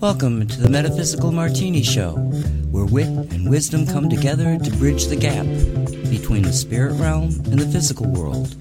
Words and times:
Welcome 0.00 0.48
to 0.48 0.60
the 0.60 0.68
Metaphysical 0.68 1.30
Martini 1.30 1.84
Show, 1.84 2.14
where 2.72 2.84
wit 2.84 3.06
and 3.06 3.48
wisdom 3.48 3.86
come 3.86 4.10
together 4.10 4.58
to 4.58 4.70
bridge 4.78 5.04
the 5.06 5.14
gap 5.14 5.46
between 6.10 6.42
the 6.42 6.52
spirit 6.52 6.94
realm 6.94 7.40
and 7.44 7.60
the 7.60 7.68
physical 7.68 8.08
world. 8.08 8.56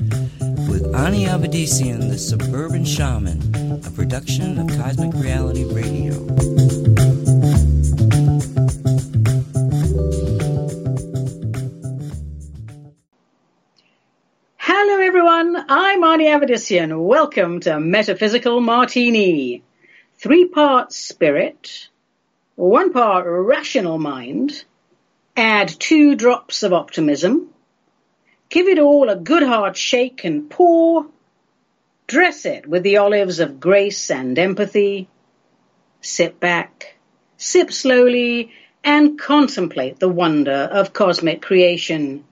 With 0.69 0.93
Ani 0.93 1.25
Avedissian, 1.25 2.09
the 2.11 2.19
Suburban 2.19 2.85
Shaman, 2.85 3.81
a 3.83 3.89
production 3.89 4.59
of 4.59 4.67
Cosmic 4.67 5.15
Reality 5.15 5.63
Radio. 5.63 6.50
I'm 16.43 17.03
Welcome 17.05 17.59
to 17.61 17.79
Metaphysical 17.79 18.61
Martini. 18.61 19.61
Three 20.17 20.47
parts 20.47 20.97
spirit, 20.97 21.87
one 22.55 22.91
part 22.91 23.27
rational 23.27 23.99
mind, 23.99 24.63
add 25.37 25.67
two 25.67 26.15
drops 26.15 26.63
of 26.63 26.73
optimism, 26.73 27.49
give 28.49 28.67
it 28.67 28.79
all 28.79 29.09
a 29.09 29.15
good 29.15 29.43
hard 29.43 29.77
shake 29.77 30.23
and 30.23 30.49
pour, 30.49 31.05
dress 32.07 32.43
it 32.45 32.65
with 32.65 32.81
the 32.81 32.97
olives 32.97 33.39
of 33.39 33.59
grace 33.59 34.09
and 34.09 34.39
empathy, 34.39 35.07
sit 36.01 36.39
back, 36.39 36.95
sip 37.37 37.71
slowly, 37.71 38.51
and 38.83 39.19
contemplate 39.19 39.99
the 39.99 40.09
wonder 40.09 40.67
of 40.71 40.91
cosmic 40.91 41.43
creation. 41.43 42.23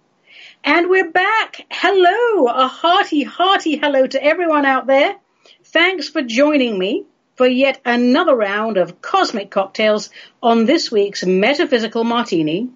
And 0.63 0.89
we're 0.89 1.09
back. 1.09 1.65
Hello, 1.71 2.47
a 2.47 2.67
hearty, 2.67 3.23
hearty 3.23 3.77
hello 3.77 4.05
to 4.05 4.23
everyone 4.23 4.65
out 4.65 4.87
there. 4.87 5.15
Thanks 5.63 6.09
for 6.09 6.21
joining 6.21 6.77
me 6.77 7.05
for 7.35 7.47
yet 7.47 7.79
another 7.85 8.35
round 8.35 8.77
of 8.77 9.01
cosmic 9.01 9.49
cocktails 9.49 10.09
on 10.43 10.65
this 10.65 10.91
week's 10.91 11.25
Metaphysical 11.25 12.03
Martini, 12.03 12.69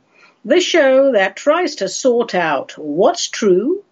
the 0.45 0.61
show 0.61 1.11
that 1.11 1.35
tries 1.35 1.75
to 1.75 1.89
sort 1.89 2.33
out 2.33 2.71
what's 2.77 3.27
true, 3.27 3.83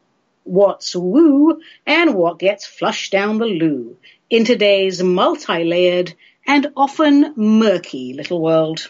what's 0.45 0.95
woo, 0.95 1.61
and 1.85 2.15
what 2.15 2.39
gets 2.39 2.65
flushed 2.65 3.11
down 3.11 3.39
the 3.39 3.45
loo 3.45 3.97
in 4.29 4.45
today's 4.45 5.03
multi-layered 5.03 6.13
and 6.47 6.67
often 6.77 7.33
murky 7.35 8.13
little 8.13 8.41
world. 8.41 8.89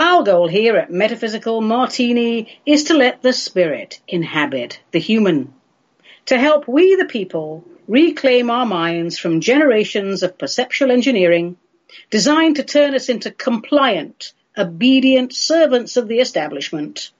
Our 0.00 0.22
goal 0.22 0.48
here 0.48 0.78
at 0.78 0.90
Metaphysical 0.90 1.60
Martini 1.60 2.58
is 2.64 2.84
to 2.84 2.94
let 2.94 3.20
the 3.20 3.34
spirit 3.34 4.00
inhabit 4.08 4.80
the 4.92 4.98
human, 4.98 5.52
to 6.24 6.38
help 6.38 6.66
we 6.66 6.96
the 6.96 7.04
people 7.04 7.66
reclaim 7.86 8.48
our 8.48 8.64
minds 8.64 9.18
from 9.18 9.42
generations 9.42 10.22
of 10.22 10.38
perceptual 10.38 10.90
engineering 10.90 11.58
designed 12.08 12.56
to 12.56 12.62
turn 12.62 12.94
us 12.94 13.10
into 13.10 13.30
compliant, 13.30 14.32
obedient 14.56 15.34
servants 15.34 15.98
of 15.98 16.08
the 16.08 16.20
establishment. 16.20 17.10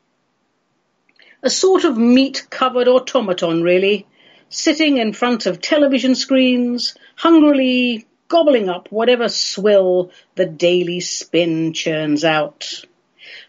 A 1.42 1.50
sort 1.50 1.84
of 1.84 1.98
meat-covered 1.98 2.88
automaton, 2.88 3.62
really, 3.62 4.06
sitting 4.48 4.96
in 4.96 5.12
front 5.12 5.44
of 5.44 5.60
television 5.60 6.14
screens, 6.14 6.94
hungrily 7.14 8.06
gobbling 8.30 8.68
up 8.68 8.86
whatever 8.90 9.28
swill 9.28 10.10
the 10.36 10.46
daily 10.46 11.00
spin 11.00 11.74
churns 11.74 12.24
out. 12.24 12.84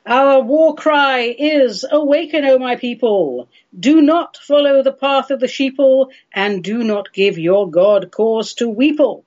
Our 0.07 0.41
war 0.41 0.73
cry 0.75 1.35
is, 1.37 1.85
Awaken, 1.89 2.43
O 2.45 2.57
my 2.57 2.75
people! 2.75 3.47
Do 3.79 4.01
not 4.01 4.37
follow 4.37 4.81
the 4.81 4.91
path 4.91 5.29
of 5.29 5.39
the 5.39 5.45
sheeple, 5.45 6.07
and 6.33 6.63
do 6.63 6.83
not 6.83 7.13
give 7.13 7.37
your 7.37 7.69
God 7.69 8.09
cause 8.09 8.55
to 8.55 8.65
weeple. 8.65 9.23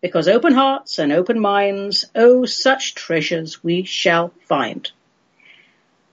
Because 0.00 0.26
open 0.26 0.54
hearts 0.54 0.98
and 0.98 1.12
open 1.12 1.38
minds, 1.38 2.06
oh, 2.16 2.44
such 2.44 2.96
treasures 2.96 3.62
we 3.62 3.84
shall 3.84 4.32
find. 4.48 4.90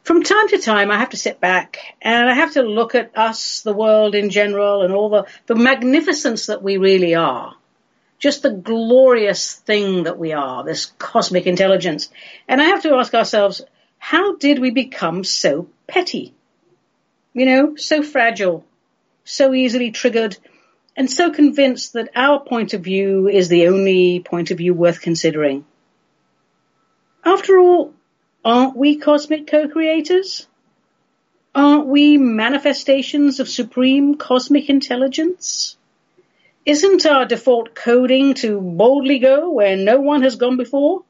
From 0.03 0.21
time 0.21 0.49
to 0.49 0.59
time, 0.59 0.91
I 0.91 0.99
have 0.99 1.09
to 1.09 1.17
sit 1.17 1.41
back 1.41 1.79
and 1.99 2.29
I 2.29 2.33
have 2.35 2.53
to 2.53 2.61
look 2.61 2.93
at 2.93 3.17
us, 3.17 3.61
the 3.61 3.73
world 3.73 4.13
in 4.13 4.29
general, 4.29 4.83
and 4.83 4.93
all 4.93 5.09
the, 5.09 5.25
the 5.47 5.55
magnificence 5.55 6.45
that 6.45 6.61
we 6.61 6.77
really 6.77 7.15
are 7.15 7.55
just 8.19 8.41
the 8.41 8.51
glorious 8.51 9.53
thing 9.53 10.03
that 10.03 10.17
we 10.17 10.33
are, 10.33 10.63
this 10.63 10.87
cosmic 10.97 11.45
intelligence. 11.45 12.09
And 12.47 12.61
I 12.61 12.65
have 12.65 12.81
to 12.83 12.95
ask 12.95 13.13
ourselves, 13.13 13.61
how 13.99 14.35
did 14.35 14.59
we 14.59 14.71
become 14.71 15.23
so 15.23 15.69
petty? 15.87 16.33
You 17.33 17.45
know, 17.45 17.75
so 17.75 18.01
fragile, 18.01 18.65
so 19.23 19.53
easily 19.53 19.91
triggered, 19.91 20.37
and 20.95 21.09
so 21.09 21.29
convinced 21.29 21.93
that 21.93 22.09
our 22.15 22.39
point 22.39 22.73
of 22.73 22.81
view 22.81 23.27
is 23.27 23.49
the 23.49 23.67
only 23.67 24.19
point 24.19 24.49
of 24.49 24.57
view 24.57 24.73
worth 24.73 25.01
considering. 25.01 25.65
After 27.23 27.59
all, 27.59 27.93
aren't 28.43 28.75
we 28.75 28.97
cosmic 28.97 29.45
co-creators? 29.45 30.47
Aren't 31.53 31.87
we 31.87 32.17
manifestations 32.17 33.39
of 33.39 33.47
supreme 33.47 34.15
cosmic 34.15 34.69
intelligence? 34.69 35.76
Isn't 36.67 37.05
our 37.05 37.23
default 37.25 37.73
coding 37.75 38.33
to 38.43 38.59
boldly 38.59 39.19
go 39.19 39.51
where 39.51 39.77
no 39.77 40.01
one 40.01 40.23
has 40.23 40.35
gone 40.35 40.57
before? 40.57 41.05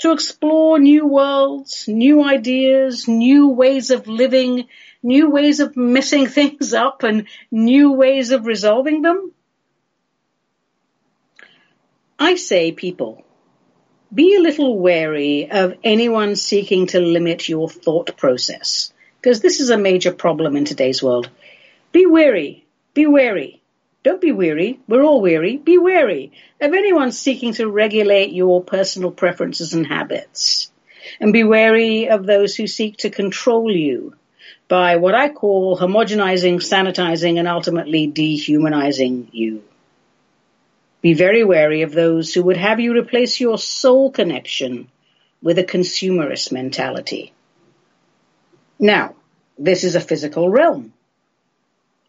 To 0.00 0.12
explore 0.12 0.78
new 0.78 1.06
worlds, 1.06 1.88
new 1.88 2.22
ideas, 2.22 3.08
new 3.08 3.48
ways 3.48 3.90
of 3.90 4.06
living, 4.06 4.68
new 5.02 5.30
ways 5.30 5.60
of 5.60 5.74
messing 5.74 6.26
things 6.36 6.74
up 6.74 7.02
and 7.02 7.28
new 7.50 7.92
ways 7.92 8.30
of 8.30 8.44
resolving 8.44 9.00
them? 9.00 9.32
I 12.18 12.34
say 12.34 12.70
people, 12.70 13.24
be 14.12 14.36
a 14.36 14.40
little 14.40 14.78
wary 14.78 15.50
of 15.50 15.78
anyone 15.82 16.36
seeking 16.36 16.88
to 16.88 17.00
limit 17.00 17.48
your 17.48 17.70
thought 17.70 18.18
process, 18.18 18.92
because 19.18 19.40
this 19.40 19.60
is 19.60 19.70
a 19.70 19.78
major 19.78 20.12
problem 20.12 20.56
in 20.56 20.66
today's 20.66 21.02
world. 21.02 21.30
Be 21.90 22.04
wary, 22.04 22.66
be 22.92 23.06
wary. 23.06 23.59
Don't 24.02 24.20
be 24.20 24.32
weary. 24.32 24.80
We're 24.88 25.02
all 25.02 25.20
weary. 25.20 25.58
Be 25.58 25.76
wary 25.76 26.32
of 26.60 26.72
anyone 26.72 27.12
seeking 27.12 27.52
to 27.54 27.68
regulate 27.68 28.32
your 28.32 28.62
personal 28.62 29.10
preferences 29.10 29.74
and 29.74 29.86
habits. 29.86 30.70
And 31.20 31.32
be 31.32 31.44
wary 31.44 32.08
of 32.08 32.24
those 32.24 32.56
who 32.56 32.66
seek 32.66 32.98
to 32.98 33.10
control 33.10 33.70
you 33.70 34.14
by 34.68 34.96
what 34.96 35.14
I 35.14 35.28
call 35.28 35.76
homogenizing, 35.78 36.56
sanitizing, 36.56 37.38
and 37.38 37.48
ultimately 37.48 38.06
dehumanizing 38.06 39.28
you. 39.32 39.64
Be 41.02 41.14
very 41.14 41.44
wary 41.44 41.82
of 41.82 41.92
those 41.92 42.32
who 42.32 42.42
would 42.44 42.56
have 42.56 42.80
you 42.80 42.96
replace 42.96 43.40
your 43.40 43.58
soul 43.58 44.10
connection 44.10 44.88
with 45.42 45.58
a 45.58 45.64
consumerist 45.64 46.52
mentality. 46.52 47.32
Now, 48.78 49.14
this 49.58 49.84
is 49.84 49.94
a 49.94 50.00
physical 50.00 50.48
realm 50.48 50.92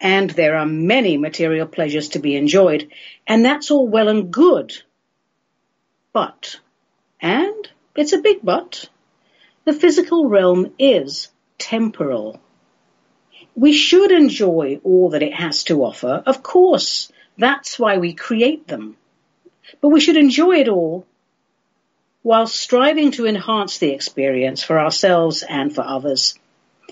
and 0.02 0.32
there 0.32 0.58
are 0.58 0.66
many 0.66 1.16
material 1.18 1.68
pleasures 1.68 2.10
to 2.10 2.20
be 2.20 2.36
enjoyed, 2.36 2.90
and 3.28 3.46
that's 3.46 3.70
all 3.70 3.88
well 3.88 4.08
and 4.08 4.32
good. 4.34 4.74
But, 6.12 6.60
and 7.22 7.70
it's 7.96 8.12
a 8.12 8.22
big 8.22 8.40
but, 8.44 8.90
the 9.64 9.74
physical 9.74 10.28
realm 10.28 10.74
is 10.80 11.30
temporal. 11.60 12.42
We 13.56 13.74
should 13.74 14.12
enjoy 14.12 14.82
all 14.84 15.12
that 15.12 15.24
it 15.24 15.36
has 15.36 15.66
to 15.66 15.84
offer. 15.84 16.24
Of 16.26 16.42
course, 16.42 17.12
that's 17.38 17.78
why 17.78 17.98
we 17.98 18.14
create 18.14 18.68
them. 18.68 18.98
But 19.82 19.90
we 19.90 20.00
should 20.00 20.18
enjoy 20.18 20.58
it 20.58 20.68
all 20.68 21.06
while 22.24 22.48
striving 22.48 23.12
to 23.12 23.28
enhance 23.28 23.78
the 23.78 23.92
experience 23.92 24.64
for 24.64 24.80
ourselves 24.80 25.44
and 25.48 25.74
for 25.74 25.82
others. 25.82 26.38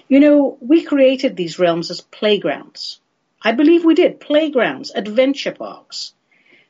You 0.08 0.20
know, 0.20 0.58
we 0.62 0.84
created 0.84 1.36
these 1.36 1.60
realms 1.60 1.92
as 1.92 2.02
playgrounds. 2.02 3.00
I 3.42 3.52
believe 3.52 3.86
we 3.86 3.96
did. 3.96 4.20
Playgrounds, 4.20 4.92
adventure 4.94 5.52
parks. 5.52 6.14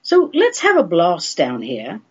So 0.01 0.29
let's 0.33 0.59
have 0.59 0.77
a 0.77 0.83
blast 0.83 1.37
down 1.37 1.61
here. 1.61 2.01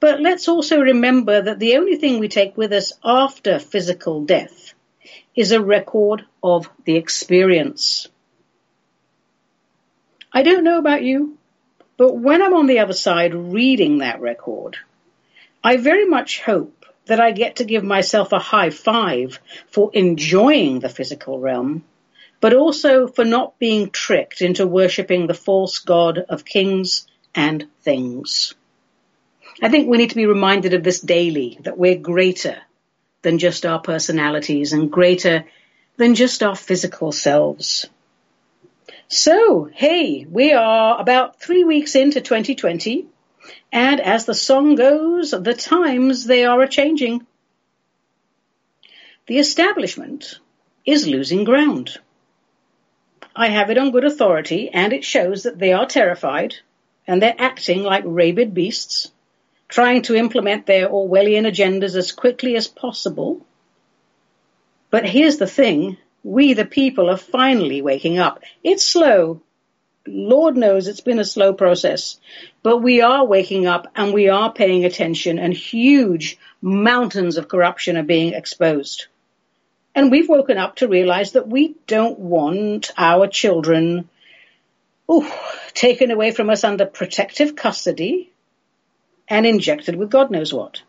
But 0.00 0.20
let's 0.20 0.48
also 0.48 0.80
remember 0.80 1.42
that 1.42 1.58
the 1.58 1.76
only 1.76 1.96
thing 1.96 2.18
we 2.18 2.28
take 2.28 2.56
with 2.56 2.72
us 2.72 2.92
after 3.04 3.58
physical 3.58 4.24
death 4.24 4.74
is 5.34 5.52
a 5.52 5.62
record 5.62 6.24
of 6.42 6.70
the 6.84 6.96
experience. 6.96 8.08
I 10.32 10.42
don't 10.42 10.64
know 10.64 10.78
about 10.78 11.02
you, 11.02 11.38
but 11.96 12.14
when 12.14 12.42
I'm 12.42 12.54
on 12.54 12.66
the 12.66 12.78
other 12.78 12.92
side 12.92 13.34
reading 13.34 13.98
that 13.98 14.20
record, 14.20 14.76
I 15.64 15.78
very 15.78 16.04
much 16.04 16.42
hope 16.42 16.77
that 17.08 17.20
I 17.20 17.32
get 17.32 17.56
to 17.56 17.64
give 17.64 17.84
myself 17.84 18.32
a 18.32 18.38
high 18.38 18.70
five 18.70 19.40
for 19.66 19.90
enjoying 19.92 20.80
the 20.80 20.88
physical 20.88 21.38
realm, 21.38 21.84
but 22.40 22.54
also 22.54 23.08
for 23.08 23.24
not 23.24 23.58
being 23.58 23.90
tricked 23.90 24.40
into 24.40 24.66
worshipping 24.66 25.26
the 25.26 25.34
false 25.34 25.80
god 25.80 26.18
of 26.18 26.44
kings 26.44 27.06
and 27.34 27.66
things. 27.82 28.54
I 29.60 29.68
think 29.68 29.88
we 29.88 29.98
need 29.98 30.10
to 30.10 30.16
be 30.16 30.26
reminded 30.26 30.74
of 30.74 30.84
this 30.84 31.00
daily, 31.00 31.58
that 31.62 31.78
we're 31.78 31.98
greater 31.98 32.58
than 33.22 33.38
just 33.38 33.66
our 33.66 33.80
personalities 33.80 34.72
and 34.72 34.90
greater 34.90 35.44
than 35.96 36.14
just 36.14 36.42
our 36.42 36.54
physical 36.54 37.10
selves. 37.10 37.86
So, 39.08 39.64
hey, 39.72 40.26
we 40.30 40.52
are 40.52 41.00
about 41.00 41.40
three 41.40 41.64
weeks 41.64 41.94
into 41.96 42.20
2020, 42.20 43.06
and 43.72 44.00
as 44.00 44.24
the 44.24 44.34
song 44.34 44.74
goes, 44.74 45.30
the 45.30 45.54
times 45.54 46.24
they 46.24 46.44
are 46.44 46.62
a 46.62 46.68
changing. 46.68 47.26
The 49.26 49.38
establishment 49.38 50.38
is 50.86 51.06
losing 51.06 51.44
ground. 51.44 51.98
I 53.36 53.48
have 53.48 53.70
it 53.70 53.78
on 53.78 53.90
good 53.90 54.04
authority, 54.04 54.70
and 54.70 54.92
it 54.92 55.04
shows 55.04 55.42
that 55.42 55.58
they 55.58 55.72
are 55.72 55.86
terrified, 55.86 56.56
and 57.06 57.22
they're 57.22 57.34
acting 57.38 57.82
like 57.82 58.04
rabid 58.06 58.54
beasts, 58.54 59.12
trying 59.68 60.02
to 60.02 60.16
implement 60.16 60.66
their 60.66 60.88
Orwellian 60.88 61.46
agendas 61.46 61.94
as 61.94 62.10
quickly 62.10 62.56
as 62.56 62.66
possible. 62.66 63.46
But 64.90 65.06
here's 65.06 65.36
the 65.36 65.46
thing 65.46 65.98
we, 66.24 66.54
the 66.54 66.64
people, 66.64 67.10
are 67.10 67.16
finally 67.16 67.82
waking 67.82 68.18
up. 68.18 68.42
It's 68.64 68.84
slow. 68.84 69.40
Lord 70.08 70.56
knows 70.56 70.88
it's 70.88 71.00
been 71.00 71.18
a 71.18 71.24
slow 71.24 71.52
process, 71.52 72.18
but 72.62 72.78
we 72.78 73.00
are 73.00 73.24
waking 73.24 73.66
up 73.66 73.86
and 73.94 74.12
we 74.12 74.28
are 74.28 74.52
paying 74.52 74.84
attention 74.84 75.38
and 75.38 75.52
huge 75.52 76.38
mountains 76.60 77.36
of 77.36 77.48
corruption 77.48 77.96
are 77.96 78.02
being 78.02 78.34
exposed. 78.34 79.06
And 79.94 80.10
we've 80.10 80.28
woken 80.28 80.58
up 80.58 80.76
to 80.76 80.88
realize 80.88 81.32
that 81.32 81.48
we 81.48 81.74
don't 81.86 82.18
want 82.18 82.90
our 82.96 83.26
children 83.26 84.08
ooh, 85.10 85.30
taken 85.74 86.10
away 86.10 86.30
from 86.30 86.50
us 86.50 86.64
under 86.64 86.86
protective 86.86 87.56
custody 87.56 88.32
and 89.26 89.46
injected 89.46 89.96
with 89.96 90.10
God 90.10 90.30
knows 90.30 90.52
what. 90.52 90.82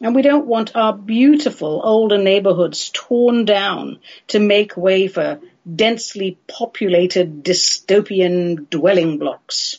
And 0.00 0.14
we 0.14 0.22
don't 0.22 0.46
want 0.46 0.76
our 0.76 0.94
beautiful 0.94 1.80
older 1.84 2.16
neighborhoods 2.16 2.90
torn 2.92 3.44
down 3.44 3.98
to 4.28 4.38
make 4.38 4.76
way 4.76 5.08
for 5.08 5.40
densely 5.74 6.38
populated 6.46 7.44
dystopian 7.44 8.68
dwelling 8.70 9.18
blocks. 9.18 9.78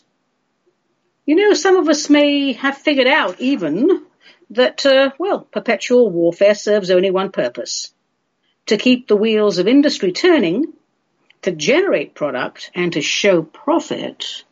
You 1.26 1.36
know, 1.36 1.54
some 1.54 1.78
of 1.78 1.88
us 1.90 2.10
may 2.10 2.54
have 2.54 2.78
figured 2.78 3.08
out 3.08 3.40
even 3.40 4.06
that, 4.52 4.86
uh, 4.86 5.12
well, 5.18 5.42
perpetual 5.52 6.10
warfare 6.10 6.56
serves 6.56 6.92
only 6.92 7.12
one 7.12 7.32
purpose. 7.32 7.94
To 8.68 8.78
keep 8.78 9.08
the 9.08 9.16
wheels 9.16 9.58
of 9.58 9.68
industry 9.68 10.12
turning, 10.12 10.74
to 11.42 11.52
generate 11.52 12.14
product 12.14 12.72
and 12.76 12.94
to 12.94 13.02
show 13.02 13.42
profit, 13.42 14.44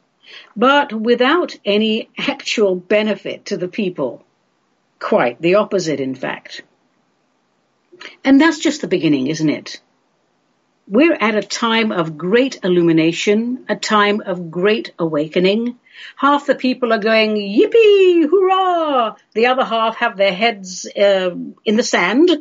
but 0.56 0.92
without 0.94 1.56
any 1.66 2.10
actual 2.18 2.76
benefit 2.76 3.46
to 3.46 3.58
the 3.58 3.68
people. 3.68 4.24
Quite 5.00 5.42
the 5.42 5.56
opposite, 5.56 6.00
in 6.00 6.16
fact. 6.16 6.62
And 8.24 8.40
that's 8.40 8.60
just 8.60 8.82
the 8.82 8.88
beginning, 8.88 9.28
isn't 9.28 9.50
it? 9.50 9.82
We're 10.92 11.14
at 11.14 11.36
a 11.36 11.44
time 11.44 11.92
of 11.92 12.18
great 12.18 12.62
illumination, 12.64 13.64
a 13.70 13.76
time 13.76 14.22
of 14.26 14.50
great 14.50 14.92
awakening. 14.98 15.78
Half 16.16 16.48
the 16.48 16.56
people 16.56 16.92
are 16.92 16.98
going, 16.98 17.36
yippee, 17.36 18.28
hurrah! 18.28 19.14
The 19.36 19.46
other 19.46 19.64
half 19.64 19.98
have 19.98 20.18
their 20.18 20.34
heads 20.34 20.88
uh, 20.88 21.30
in 21.64 21.76
the 21.76 21.84
sand 21.84 22.32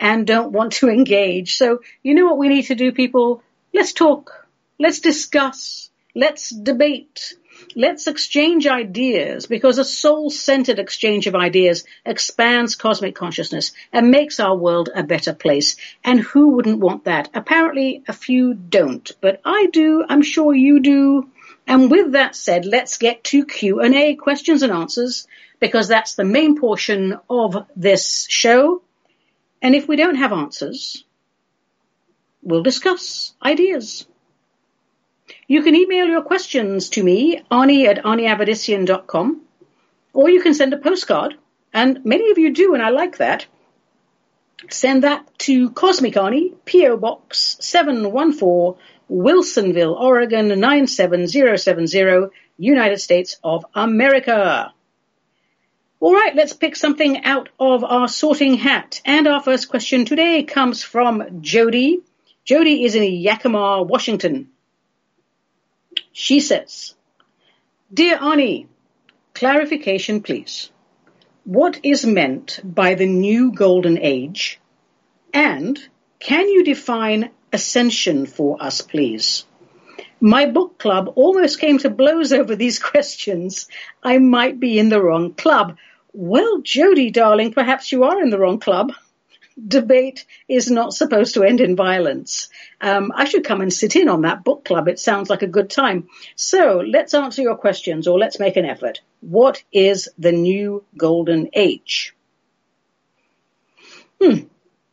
and 0.00 0.26
don't 0.26 0.52
want 0.52 0.72
to 0.74 0.88
engage. 0.98 1.58
So, 1.58 1.82
you 2.02 2.14
know 2.14 2.24
what 2.24 2.38
we 2.38 2.48
need 2.48 2.68
to 2.68 2.74
do, 2.74 2.92
people? 2.92 3.42
Let's 3.74 3.92
talk. 3.92 4.48
Let's 4.78 5.00
discuss. 5.00 5.90
Let's 6.14 6.48
debate. 6.48 7.34
Let's 7.78 8.08
exchange 8.08 8.66
ideas 8.66 9.46
because 9.46 9.78
a 9.78 9.84
soul-centered 9.84 10.80
exchange 10.80 11.28
of 11.28 11.36
ideas 11.36 11.84
expands 12.04 12.74
cosmic 12.74 13.14
consciousness 13.14 13.70
and 13.92 14.10
makes 14.10 14.40
our 14.40 14.56
world 14.56 14.90
a 14.92 15.04
better 15.04 15.32
place. 15.32 15.76
And 16.02 16.18
who 16.18 16.56
wouldn't 16.56 16.80
want 16.80 17.04
that? 17.04 17.30
Apparently 17.34 18.02
a 18.08 18.12
few 18.12 18.54
don't, 18.54 19.08
but 19.20 19.40
I 19.44 19.66
do. 19.72 20.04
I'm 20.08 20.22
sure 20.22 20.52
you 20.52 20.80
do. 20.80 21.30
And 21.68 21.88
with 21.88 22.12
that 22.14 22.34
said, 22.34 22.66
let's 22.66 22.98
get 22.98 23.22
to 23.30 23.46
Q&A, 23.46 24.16
questions 24.16 24.64
and 24.64 24.72
answers, 24.72 25.28
because 25.60 25.86
that's 25.86 26.16
the 26.16 26.24
main 26.24 26.58
portion 26.58 27.20
of 27.30 27.64
this 27.76 28.26
show. 28.28 28.82
And 29.62 29.76
if 29.76 29.86
we 29.86 29.94
don't 29.94 30.16
have 30.16 30.32
answers, 30.32 31.04
we'll 32.42 32.64
discuss 32.64 33.34
ideas. 33.40 34.04
You 35.50 35.62
can 35.62 35.74
email 35.74 36.06
your 36.06 36.20
questions 36.20 36.90
to 36.90 37.02
me, 37.02 37.42
Ani 37.50 37.86
at 37.86 38.04
aniavedissian.com, 38.04 39.40
or 40.12 40.28
you 40.28 40.42
can 40.42 40.52
send 40.52 40.74
a 40.74 40.76
postcard, 40.76 41.36
and 41.72 42.04
many 42.04 42.30
of 42.30 42.36
you 42.36 42.52
do, 42.52 42.74
and 42.74 42.82
I 42.82 42.90
like 42.90 43.16
that. 43.16 43.46
Send 44.68 45.04
that 45.04 45.26
to 45.38 45.70
Cosmic 45.70 46.18
Ani, 46.18 46.52
P.O. 46.66 46.98
Box 46.98 47.56
714, 47.60 48.78
Wilsonville, 49.10 49.98
Oregon 49.98 50.48
97070, 50.48 52.28
United 52.58 53.00
States 53.00 53.38
of 53.42 53.64
America. 53.74 54.74
All 55.98 56.12
right, 56.12 56.34
let's 56.36 56.52
pick 56.52 56.76
something 56.76 57.24
out 57.24 57.48
of 57.58 57.84
our 57.84 58.06
sorting 58.06 58.58
hat. 58.58 59.00
And 59.06 59.26
our 59.26 59.42
first 59.42 59.70
question 59.70 60.04
today 60.04 60.42
comes 60.42 60.82
from 60.82 61.40
Jody. 61.40 62.00
Jody 62.44 62.84
is 62.84 62.94
in 62.94 63.02
Yakima, 63.02 63.82
Washington. 63.82 64.50
She 66.12 66.40
says, 66.40 66.94
Dear 67.92 68.18
Ani, 68.20 68.66
clarification 69.34 70.22
please. 70.22 70.70
What 71.44 71.80
is 71.82 72.04
meant 72.04 72.60
by 72.62 72.94
the 72.94 73.06
new 73.06 73.52
golden 73.52 73.98
age? 73.98 74.60
And 75.32 75.78
can 76.18 76.48
you 76.48 76.64
define 76.64 77.30
ascension 77.52 78.26
for 78.26 78.62
us, 78.62 78.82
please? 78.82 79.44
My 80.20 80.46
book 80.46 80.78
club 80.78 81.12
almost 81.14 81.60
came 81.60 81.78
to 81.78 81.90
blows 81.90 82.32
over 82.32 82.56
these 82.56 82.78
questions. 82.90 83.68
I 84.02 84.18
might 84.18 84.58
be 84.58 84.78
in 84.78 84.88
the 84.88 85.02
wrong 85.02 85.34
club. 85.34 85.76
Well, 86.12 86.60
Jody, 86.62 87.10
darling, 87.10 87.52
perhaps 87.52 87.92
you 87.92 88.04
are 88.04 88.20
in 88.20 88.30
the 88.30 88.38
wrong 88.38 88.58
club 88.58 88.92
debate 89.66 90.26
is 90.48 90.70
not 90.70 90.92
supposed 90.92 91.34
to 91.34 91.42
end 91.42 91.60
in 91.60 91.76
violence. 91.76 92.48
Um, 92.80 93.12
I 93.14 93.24
should 93.24 93.44
come 93.44 93.60
and 93.60 93.72
sit 93.72 93.96
in 93.96 94.08
on 94.08 94.22
that 94.22 94.44
book 94.44 94.64
club. 94.64 94.88
It 94.88 95.00
sounds 95.00 95.30
like 95.30 95.42
a 95.42 95.46
good 95.48 95.70
time. 95.70 96.08
So 96.36 96.82
let's 96.86 97.14
answer 97.14 97.42
your 97.42 97.56
questions 97.56 98.06
or 98.06 98.18
let's 98.18 98.38
make 98.38 98.56
an 98.56 98.64
effort. 98.64 99.00
What 99.20 99.62
is 99.72 100.08
the 100.18 100.32
new 100.32 100.84
golden 100.96 101.50
age? 101.52 102.14
Hmm. 104.20 104.44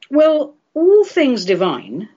Well, 0.10 0.56
all 0.74 1.04
things 1.04 1.46
divine, 1.46 2.10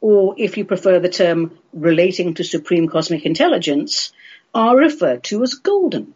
or 0.00 0.34
if 0.36 0.56
you 0.58 0.64
prefer 0.64 0.98
the 0.98 1.08
term 1.08 1.58
relating 1.72 2.34
to 2.34 2.44
supreme 2.44 2.88
cosmic 2.88 3.24
intelligence, 3.24 4.12
are 4.54 4.76
referred 4.76 5.24
to 5.24 5.42
as 5.42 5.54
golden. 5.54 6.14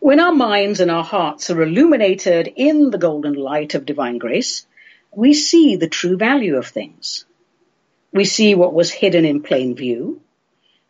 When 0.00 0.20
our 0.20 0.32
minds 0.32 0.80
and 0.80 0.90
our 0.90 1.04
hearts 1.04 1.50
are 1.50 1.62
illuminated 1.62 2.52
in 2.56 2.90
the 2.90 2.98
golden 2.98 3.34
light 3.34 3.74
of 3.74 3.84
divine 3.84 4.18
grace, 4.18 4.66
we 5.14 5.34
see 5.34 5.76
the 5.76 5.88
true 5.88 6.16
value 6.16 6.56
of 6.56 6.66
things. 6.66 7.24
We 8.12 8.24
see 8.24 8.54
what 8.54 8.72
was 8.72 8.90
hidden 8.90 9.24
in 9.24 9.42
plain 9.42 9.74
view, 9.74 10.20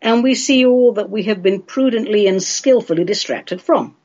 and 0.00 0.22
we 0.22 0.34
see 0.34 0.64
all 0.64 0.92
that 0.92 1.10
we 1.10 1.24
have 1.24 1.42
been 1.42 1.62
prudently 1.62 2.26
and 2.26 2.42
skillfully 2.42 3.04
distracted 3.04 3.60
from. 3.60 3.96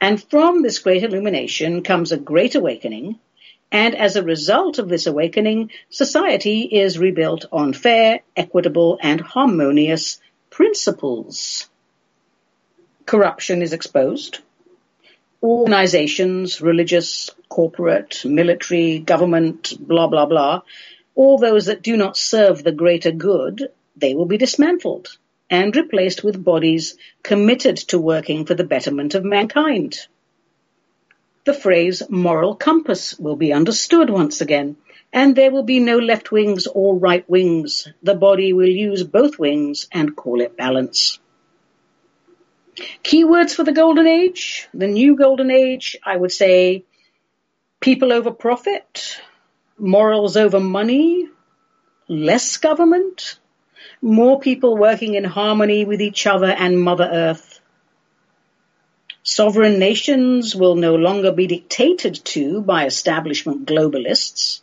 And 0.00 0.22
from 0.22 0.62
this 0.62 0.78
great 0.78 1.02
illumination 1.02 1.82
comes 1.82 2.12
a 2.12 2.16
great 2.16 2.54
awakening, 2.54 3.18
and 3.72 3.96
as 3.96 4.14
a 4.14 4.22
result 4.22 4.78
of 4.78 4.88
this 4.88 5.06
awakening, 5.06 5.70
society 5.90 6.60
is 6.62 6.98
rebuilt 6.98 7.46
on 7.50 7.72
fair, 7.72 8.20
equitable, 8.36 8.98
and 9.02 9.20
harmonious 9.20 10.20
principles 10.50 11.68
corruption 13.06 13.62
is 13.62 13.72
exposed. 13.72 14.38
Organizations, 15.42 16.60
religious, 16.60 17.30
corporate, 17.48 18.24
military, 18.24 18.98
government, 18.98 19.74
blah, 19.78 20.06
blah, 20.06 20.26
blah, 20.26 20.62
all 21.14 21.38
those 21.38 21.66
that 21.66 21.82
do 21.82 21.96
not 21.96 22.16
serve 22.16 22.64
the 22.64 22.72
greater 22.72 23.12
good, 23.12 23.68
they 23.96 24.14
will 24.14 24.26
be 24.26 24.38
dismantled 24.38 25.16
and 25.50 25.76
replaced 25.76 26.24
with 26.24 26.42
bodies 26.42 26.96
committed 27.22 27.76
to 27.76 27.98
working 27.98 28.44
for 28.46 28.54
the 28.54 28.64
betterment 28.64 29.14
of 29.14 29.24
mankind. 29.24 29.98
The 31.44 31.54
phrase 31.54 32.02
moral 32.08 32.54
compass 32.54 33.18
will 33.18 33.36
be 33.36 33.52
understood 33.52 34.08
once 34.08 34.40
again, 34.40 34.76
and 35.12 35.36
there 35.36 35.50
will 35.50 35.62
be 35.62 35.78
no 35.78 35.98
left 35.98 36.32
wings 36.32 36.66
or 36.66 36.96
right 36.96 37.28
wings. 37.28 37.86
The 38.02 38.14
body 38.14 38.52
will 38.52 38.68
use 38.68 39.04
both 39.04 39.38
wings 39.38 39.86
and 39.92 40.16
call 40.16 40.40
it 40.40 40.56
balance. 40.56 41.18
Keywords 43.02 43.54
for 43.54 43.64
the 43.64 43.72
golden 43.72 44.06
age, 44.06 44.68
the 44.74 44.86
new 44.86 45.16
golden 45.16 45.50
age, 45.50 45.96
I 46.04 46.16
would 46.16 46.32
say 46.32 46.84
people 47.80 48.12
over 48.12 48.30
profit, 48.30 49.20
morals 49.78 50.36
over 50.36 50.60
money, 50.60 51.28
less 52.08 52.56
government, 52.56 53.38
more 54.02 54.40
people 54.40 54.76
working 54.76 55.14
in 55.14 55.24
harmony 55.24 55.84
with 55.84 56.00
each 56.00 56.26
other 56.26 56.48
and 56.48 56.80
Mother 56.80 57.08
Earth. 57.12 57.60
Sovereign 59.22 59.78
nations 59.78 60.54
will 60.54 60.74
no 60.74 60.96
longer 60.96 61.32
be 61.32 61.46
dictated 61.46 62.14
to 62.24 62.60
by 62.60 62.86
establishment 62.86 63.66
globalists. 63.66 64.60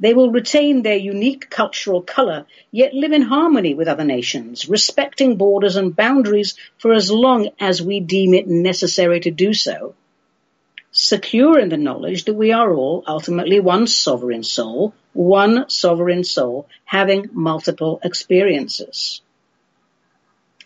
They 0.00 0.14
will 0.14 0.30
retain 0.30 0.82
their 0.82 0.96
unique 0.96 1.50
cultural 1.50 2.00
color, 2.00 2.46
yet 2.72 2.94
live 2.94 3.12
in 3.12 3.20
harmony 3.20 3.74
with 3.74 3.86
other 3.86 4.04
nations, 4.04 4.66
respecting 4.66 5.36
borders 5.36 5.76
and 5.76 5.94
boundaries 5.94 6.54
for 6.78 6.94
as 6.94 7.10
long 7.10 7.50
as 7.60 7.82
we 7.82 8.00
deem 8.00 8.32
it 8.32 8.48
necessary 8.48 9.20
to 9.20 9.30
do 9.30 9.52
so. 9.52 9.94
Secure 10.90 11.58
in 11.58 11.68
the 11.68 11.76
knowledge 11.76 12.24
that 12.24 12.34
we 12.34 12.50
are 12.50 12.72
all 12.74 13.04
ultimately 13.06 13.60
one 13.60 13.86
sovereign 13.86 14.42
soul, 14.42 14.94
one 15.12 15.68
sovereign 15.68 16.24
soul 16.24 16.66
having 16.86 17.28
multiple 17.32 18.00
experiences. 18.02 19.20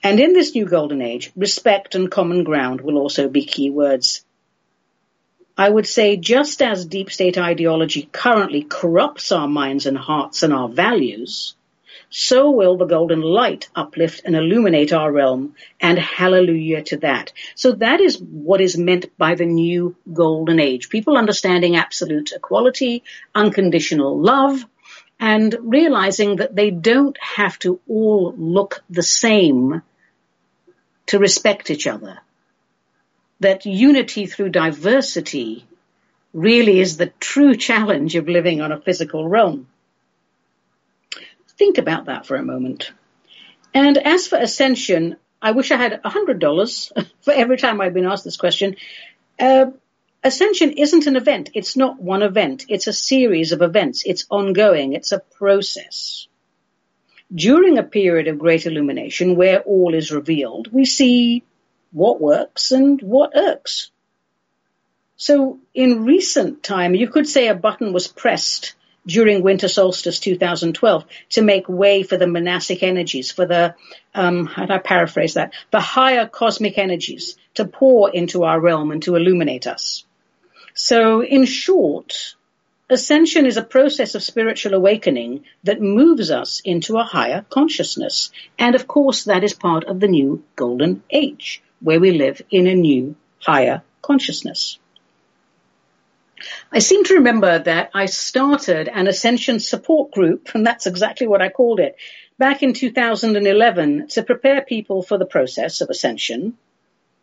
And 0.03 0.21
in 0.21 0.33
this 0.33 0.55
new 0.55 0.65
golden 0.65 1.03
age, 1.03 1.33
respect 1.35 1.97
and 1.97 2.11
common 2.11 2.45
ground 2.45 2.83
will 2.83 2.99
also 2.99 3.29
be 3.29 3.45
key 3.45 3.71
words. 3.71 4.25
I 5.57 5.69
would 5.69 5.87
say 5.87 6.17
just 6.17 6.63
as 6.63 6.85
deep 6.85 7.13
state 7.13 7.39
ideology 7.39 8.09
currently 8.11 8.65
corrupts 8.65 9.31
our 9.31 9.47
minds 9.47 9.87
and 9.87 9.97
hearts 9.97 10.43
and 10.43 10.53
our 10.53 10.69
values, 10.69 11.55
so 12.11 12.51
will 12.51 12.77
the 12.77 12.87
golden 12.87 13.21
light 13.21 13.69
uplift 13.75 14.23
and 14.25 14.35
illuminate 14.35 14.93
our 14.93 15.13
realm 15.13 15.55
and 15.81 15.97
hallelujah 15.97 16.83
to 16.85 16.97
that. 16.99 17.33
So 17.55 17.73
that 17.73 18.01
is 18.01 18.21
what 18.21 18.61
is 18.61 18.77
meant 18.77 19.17
by 19.17 19.37
the 19.37 19.47
new 19.47 19.95
golden 20.13 20.59
age. 20.59 20.89
People 20.89 21.17
understanding 21.17 21.77
absolute 21.77 22.33
equality, 22.33 23.05
unconditional 23.33 24.21
love, 24.21 24.65
and 25.21 25.57
realizing 25.61 26.37
that 26.37 26.57
they 26.57 26.73
don't 26.73 27.17
have 27.21 27.61
to 27.61 27.81
all 27.89 28.35
look 28.37 28.83
the 28.91 29.05
same 29.05 29.83
to 31.07 31.19
respect 31.21 31.71
each 31.71 31.87
other 31.87 32.19
that 33.41 33.67
unity 33.67 34.27
through 34.27 34.51
diversity 34.51 35.67
really 36.33 36.81
is 36.81 36.97
the 36.97 37.13
true 37.21 37.57
challenge 37.57 38.17
of 38.17 38.29
living 38.29 38.61
on 38.61 38.73
a 38.73 38.81
physical 38.81 39.29
realm. 39.29 39.69
Think 41.57 41.79
about 41.79 42.07
that 42.07 42.27
for 42.27 42.37
a 42.37 42.43
moment. 42.43 42.91
And 43.73 43.97
as 43.99 44.27
for 44.27 44.37
ascension, 44.37 45.17
I 45.41 45.53
wish 45.53 45.71
I 45.71 45.77
had 45.77 46.01
a 46.05 46.09
hundred 46.09 46.39
dollars 46.39 46.93
for 47.21 47.33
every 47.33 47.57
time 47.57 47.81
I've 47.81 47.95
been 47.95 48.07
asked 48.07 48.25
this 48.25 48.37
question. 48.37 48.77
Uh, 49.39 49.67
ascension 50.23 50.73
isn't 50.73 51.07
an 51.07 51.17
event. 51.17 51.51
It's 51.55 51.77
not 51.77 52.01
one 52.01 52.23
event. 52.23 52.65
It's 52.69 52.87
a 52.87 52.93
series 52.93 53.53
of 53.53 53.63
events. 53.63 54.03
It's 54.05 54.27
ongoing. 54.31 54.95
It's 54.95 55.13
a 55.13 55.21
process. 55.21 56.27
During 57.33 57.79
a 57.79 57.83
period 57.83 58.29
of 58.29 58.39
great 58.39 58.67
illumination 58.67 59.37
where 59.37 59.61
all 59.61 59.95
is 59.95 60.13
revealed, 60.13 60.73
we 60.73 60.85
see 60.85 61.45
what 61.95 62.21
works 62.21 62.73
and 62.73 63.01
what 63.01 63.33
irks. 63.37 63.91
So 65.17 65.61
in 65.73 66.05
recent 66.05 66.63
time, 66.63 66.95
you 66.95 67.09
could 67.09 67.29
say 67.29 67.47
a 67.47 67.55
button 67.55 67.93
was 67.93 68.09
pressed 68.09 68.75
during 69.07 69.43
winter 69.43 69.69
solstice 69.69 70.19
2012 70.19 71.05
to 71.31 71.43
make 71.43 71.69
way 71.69 72.03
for 72.03 72.17
the 72.17 72.27
monastic 72.27 72.83
energies, 72.83 73.31
for 73.31 73.47
the, 73.47 73.77
um, 74.13 74.47
how 74.47 74.67
do 74.67 74.73
I 74.73 74.79
paraphrase 74.79 75.35
that? 75.35 75.53
The 75.71 75.81
higher 75.81 76.27
cosmic 76.27 76.79
energies 76.79 77.37
to 77.55 77.65
pour 77.65 78.11
into 78.11 78.43
our 78.43 78.59
realm 78.59 78.91
and 78.91 79.03
to 79.05 79.15
illuminate 79.15 79.69
us. 79.69 80.05
So 80.75 81.23
in 81.23 81.45
short, 81.45 82.35
ascension 82.91 83.47
is 83.47 83.57
a 83.57 83.63
process 83.63 84.17
of 84.17 84.23
spiritual 84.23 84.75
awakening 84.75 85.45
that 85.63 85.81
moves 85.81 86.33
us 86.33 86.61
into 86.65 86.99
a 86.99 87.05
higher 87.05 87.45
consciousness. 87.51 88.33
And 88.59 88.75
of 88.75 88.89
course, 88.89 89.25
that 89.25 89.45
is 89.45 89.55
part 89.55 89.85
of 89.85 90.01
the 90.01 90.09
new 90.09 90.43
golden 90.57 91.05
age 91.09 91.63
where 91.81 92.01
we 92.01 92.13
live 92.13 92.43
in 92.51 92.67
a 92.67 92.75
new, 92.75 93.17
higher 93.41 93.83
consciousness. 94.03 94.79
I 96.71 96.81
seem 96.81 97.05
to 97.05 97.15
remember 97.15 97.59
that 97.59 97.91
I 97.95 98.07
started 98.07 98.89
an 98.89 99.07
ascension 99.07 99.61
support 99.61 100.11
group, 100.11 100.51
and 100.55 100.67
that's 100.67 100.87
exactly 100.87 101.27
what 101.27 101.43
I 101.43 101.49
called 101.49 101.81
it, 101.81 101.97
back 102.39 102.63
in 102.63 102.75
2011 102.75 104.09
to 104.09 104.23
prepare 104.23 104.63
people 104.63 105.03
for 105.03 105.17
the 105.17 105.27
process 105.27 105.81
of 105.81 105.91
ascension. 105.91 106.59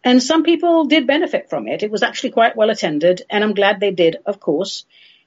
And 0.03 0.23
some 0.23 0.43
people 0.43 0.85
did 0.85 1.05
benefit 1.05 1.49
from 1.49 1.67
it. 1.67 1.83
It 1.83 1.91
was 1.91 2.01
actually 2.01 2.31
quite 2.31 2.55
well 2.55 2.69
attended, 2.69 3.21
and 3.29 3.43
I'm 3.43 3.53
glad 3.53 3.79
they 3.79 3.91
did, 3.91 4.17
of 4.25 4.39
course. 4.39 4.85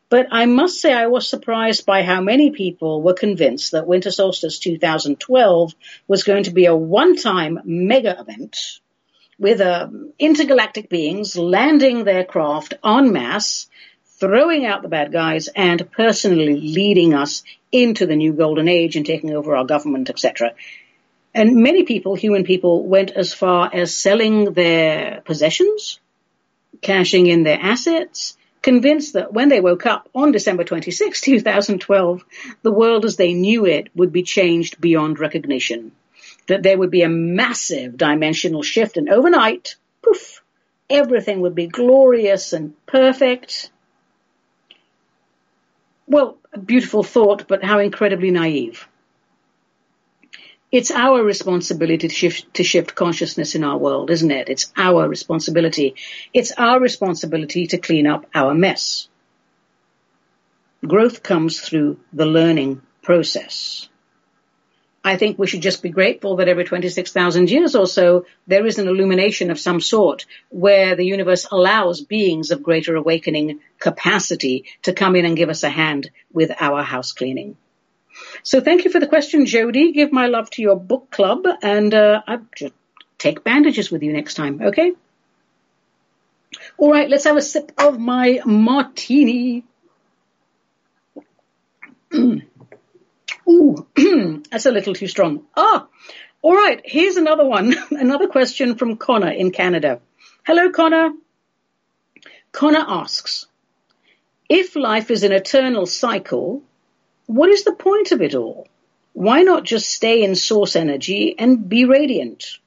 But 0.08 0.26
I 0.30 0.46
must 0.46 0.80
say 0.80 0.92
I 0.92 1.06
was 1.06 1.28
surprised 1.28 1.86
by 1.86 2.02
how 2.02 2.20
many 2.20 2.50
people 2.50 3.02
were 3.02 3.14
convinced 3.14 3.72
that 3.72 3.86
Winter 3.86 4.10
Solstice 4.10 4.58
2012 4.58 5.74
was 6.08 6.24
going 6.24 6.44
to 6.44 6.50
be 6.50 6.66
a 6.66 6.76
one-time 6.76 7.60
mega 7.64 8.18
event 8.18 8.80
with 9.38 9.60
uh, 9.60 9.88
intergalactic 10.18 10.88
beings 10.88 11.36
landing 11.36 12.04
their 12.04 12.24
craft 12.24 12.74
en 12.84 13.12
masse, 13.12 13.68
throwing 14.18 14.64
out 14.64 14.82
the 14.82 14.88
bad 14.88 15.12
guys, 15.12 15.48
and 15.48 15.90
personally 15.92 16.60
leading 16.60 17.14
us 17.14 17.42
into 17.72 18.06
the 18.06 18.16
new 18.16 18.32
golden 18.32 18.68
age 18.68 18.96
and 18.96 19.04
taking 19.04 19.34
over 19.34 19.56
our 19.56 19.64
government, 19.64 20.08
etc. 20.10 20.52
And 21.34 21.56
many 21.56 21.82
people, 21.82 22.14
human 22.14 22.44
people, 22.44 22.86
went 22.86 23.10
as 23.10 23.34
far 23.34 23.68
as 23.72 23.96
selling 23.96 24.52
their 24.52 25.20
possessions, 25.24 25.98
cashing 26.80 27.26
in 27.26 27.42
their 27.42 27.58
assets, 27.60 28.36
convinced 28.62 29.14
that 29.14 29.32
when 29.32 29.48
they 29.48 29.60
woke 29.60 29.84
up 29.84 30.08
on 30.14 30.32
December 30.32 30.64
26, 30.64 31.20
2012, 31.20 32.24
the 32.62 32.72
world 32.72 33.04
as 33.04 33.16
they 33.16 33.34
knew 33.34 33.66
it 33.66 33.88
would 33.94 34.12
be 34.12 34.22
changed 34.22 34.80
beyond 34.80 35.18
recognition 35.18 35.92
that 36.46 36.62
there 36.62 36.78
would 36.78 36.90
be 36.90 37.02
a 37.02 37.08
massive 37.08 37.96
dimensional 37.96 38.62
shift 38.62 38.96
and 38.96 39.08
overnight, 39.08 39.76
poof, 40.02 40.42
everything 40.90 41.40
would 41.40 41.54
be 41.54 41.66
glorious 41.66 42.52
and 42.52 42.74
perfect. 42.86 43.70
Well, 46.06 46.38
a 46.52 46.58
beautiful 46.58 47.02
thought, 47.02 47.48
but 47.48 47.64
how 47.64 47.78
incredibly 47.78 48.30
naive. 48.30 48.86
It's 50.70 50.90
our 50.90 51.22
responsibility 51.22 52.08
to 52.08 52.14
shift, 52.14 52.54
to 52.54 52.64
shift 52.64 52.94
consciousness 52.96 53.54
in 53.54 53.62
our 53.62 53.78
world, 53.78 54.10
isn't 54.10 54.30
it? 54.30 54.48
It's 54.48 54.72
our 54.76 55.08
responsibility. 55.08 55.94
It's 56.32 56.50
our 56.50 56.80
responsibility 56.80 57.68
to 57.68 57.78
clean 57.78 58.08
up 58.08 58.26
our 58.34 58.54
mess. 58.54 59.08
Growth 60.84 61.22
comes 61.22 61.60
through 61.60 61.98
the 62.12 62.26
learning 62.26 62.82
process. 63.02 63.88
I 65.06 65.18
think 65.18 65.38
we 65.38 65.46
should 65.46 65.60
just 65.60 65.82
be 65.82 65.90
grateful 65.90 66.36
that 66.36 66.48
every 66.48 66.64
26,000 66.64 67.50
years 67.50 67.76
or 67.76 67.86
so, 67.86 68.24
there 68.46 68.64
is 68.64 68.78
an 68.78 68.88
illumination 68.88 69.50
of 69.50 69.60
some 69.60 69.80
sort 69.80 70.24
where 70.48 70.96
the 70.96 71.04
universe 71.04 71.46
allows 71.50 72.00
beings 72.00 72.50
of 72.50 72.62
greater 72.62 72.96
awakening 72.96 73.60
capacity 73.78 74.64
to 74.82 74.94
come 74.94 75.14
in 75.14 75.26
and 75.26 75.36
give 75.36 75.50
us 75.50 75.62
a 75.62 75.68
hand 75.68 76.10
with 76.32 76.50
our 76.58 76.82
house 76.82 77.12
cleaning. 77.12 77.58
So 78.42 78.62
thank 78.62 78.84
you 78.86 78.90
for 78.90 78.98
the 78.98 79.06
question, 79.06 79.44
Jody. 79.44 79.92
Give 79.92 80.10
my 80.10 80.26
love 80.26 80.48
to 80.50 80.62
your 80.62 80.76
book 80.76 81.10
club 81.10 81.44
and, 81.62 81.92
uh, 81.92 82.22
I 82.26 82.38
just 82.56 82.72
take 83.18 83.44
bandages 83.44 83.90
with 83.90 84.02
you 84.02 84.12
next 84.12 84.34
time. 84.34 84.62
Okay. 84.62 84.92
All 86.78 86.90
right. 86.90 87.10
Let's 87.10 87.24
have 87.24 87.36
a 87.36 87.42
sip 87.42 87.72
of 87.76 87.98
my 87.98 88.40
martini. 88.46 89.64
Ooh, 93.48 93.86
that's 94.50 94.66
a 94.66 94.70
little 94.72 94.94
too 94.94 95.08
strong. 95.08 95.44
Ah, 95.56 95.86
all 96.42 96.54
right. 96.54 96.80
Here's 96.84 97.16
another 97.16 97.44
one. 97.44 97.74
another 97.90 98.26
question 98.26 98.76
from 98.76 98.96
Connor 98.96 99.30
in 99.30 99.50
Canada. 99.50 100.00
Hello, 100.46 100.70
Connor. 100.70 101.12
Connor 102.52 102.84
asks, 102.86 103.46
if 104.48 104.76
life 104.76 105.10
is 105.10 105.24
an 105.24 105.32
eternal 105.32 105.86
cycle, 105.86 106.62
what 107.26 107.48
is 107.48 107.64
the 107.64 107.72
point 107.72 108.12
of 108.12 108.20
it 108.20 108.34
all? 108.34 108.68
Why 109.14 109.42
not 109.42 109.64
just 109.64 109.88
stay 109.88 110.22
in 110.22 110.34
source 110.34 110.76
energy 110.76 111.34
and 111.38 111.68
be 111.68 111.84
radiant? 111.84 112.58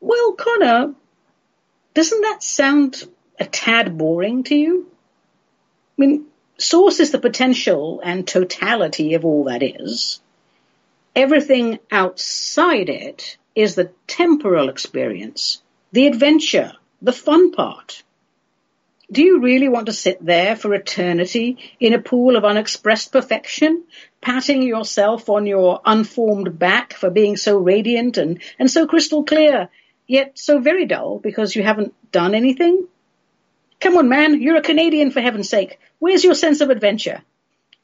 Well, 0.00 0.32
Connor, 0.32 0.94
doesn't 1.94 2.22
that 2.22 2.42
sound 2.42 3.04
a 3.38 3.44
tad 3.44 3.96
boring 3.96 4.42
to 4.44 4.56
you? 4.56 4.90
I 4.90 6.00
mean, 6.00 6.26
source 6.60 7.00
is 7.00 7.10
the 7.10 7.18
potential 7.18 8.00
and 8.04 8.26
totality 8.26 9.14
of 9.14 9.24
all 9.24 9.44
that 9.44 9.62
is. 9.62 10.20
Everything 11.16 11.78
outside 11.90 12.88
it 12.88 13.36
is 13.54 13.74
the 13.74 13.90
temporal 14.06 14.68
experience, 14.68 15.62
the 15.92 16.06
adventure, 16.06 16.72
the 17.02 17.12
fun 17.12 17.52
part. 17.52 18.02
Do 19.10 19.24
you 19.24 19.40
really 19.40 19.68
want 19.68 19.86
to 19.86 19.92
sit 19.92 20.24
there 20.24 20.54
for 20.54 20.72
eternity 20.72 21.58
in 21.80 21.94
a 21.94 22.00
pool 22.00 22.36
of 22.36 22.44
unexpressed 22.44 23.10
perfection, 23.10 23.82
patting 24.20 24.62
yourself 24.62 25.28
on 25.28 25.46
your 25.46 25.80
unformed 25.84 26.58
back 26.60 26.92
for 26.92 27.10
being 27.10 27.36
so 27.36 27.58
radiant 27.58 28.18
and, 28.18 28.40
and 28.58 28.70
so 28.70 28.86
crystal 28.86 29.24
clear, 29.24 29.68
yet 30.06 30.38
so 30.38 30.60
very 30.60 30.86
dull 30.86 31.18
because 31.18 31.56
you 31.56 31.64
haven't 31.64 31.92
done 32.12 32.36
anything? 32.36 32.86
Come 33.80 33.96
on, 33.96 34.08
man, 34.08 34.40
you're 34.40 34.56
a 34.56 34.62
Canadian 34.62 35.10
for 35.10 35.20
heaven's 35.20 35.48
sake. 35.48 35.80
Where's 36.00 36.24
your 36.24 36.34
sense 36.34 36.60
of 36.60 36.70
adventure? 36.70 37.22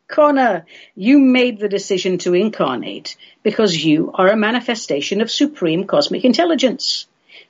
Connor, 0.08 0.66
you 0.94 1.18
made 1.18 1.60
the 1.60 1.68
decision 1.68 2.18
to 2.18 2.34
incarnate 2.34 3.16
because 3.44 3.84
you 3.84 4.10
are 4.14 4.28
a 4.28 4.36
manifestation 4.36 5.20
of 5.20 5.30
supreme 5.30 5.84
cosmic 5.84 6.24
intelligence. 6.24 7.06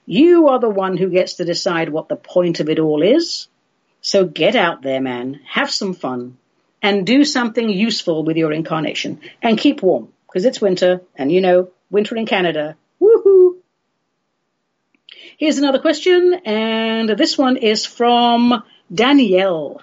You 0.07 0.49
are 0.49 0.59
the 0.59 0.69
one 0.69 0.97
who 0.97 1.09
gets 1.09 1.35
to 1.35 1.45
decide 1.45 1.89
what 1.89 2.09
the 2.09 2.17
point 2.17 2.61
of 2.61 2.69
it 2.69 2.79
all 2.79 3.03
is. 3.03 3.49
So 4.01 4.25
get 4.25 4.57
out 4.57 4.83
there, 4.83 5.01
man. 5.01 5.41
Have 5.47 5.71
some 5.71 5.95
fun. 5.95 6.37
and 6.83 7.07
do 7.07 7.25
something 7.25 7.69
useful 7.69 8.23
with 8.23 8.37
your 8.37 8.53
incarnation 8.53 9.21
and 9.43 9.59
keep 9.59 9.83
warm 9.83 10.09
because 10.27 10.45
it's 10.45 10.61
winter 10.61 11.01
and 11.17 11.33
you 11.33 11.41
know, 11.41 11.71
winter 11.91 12.17
in 12.17 12.27
Canada. 12.27 12.77
Woohoo! 13.01 13.57
Here's 15.39 15.59
another 15.59 15.81
question 15.81 16.35
and 16.45 17.09
this 17.11 17.37
one 17.37 17.57
is 17.57 17.87
from 17.87 18.63
Danielle. 18.93 19.83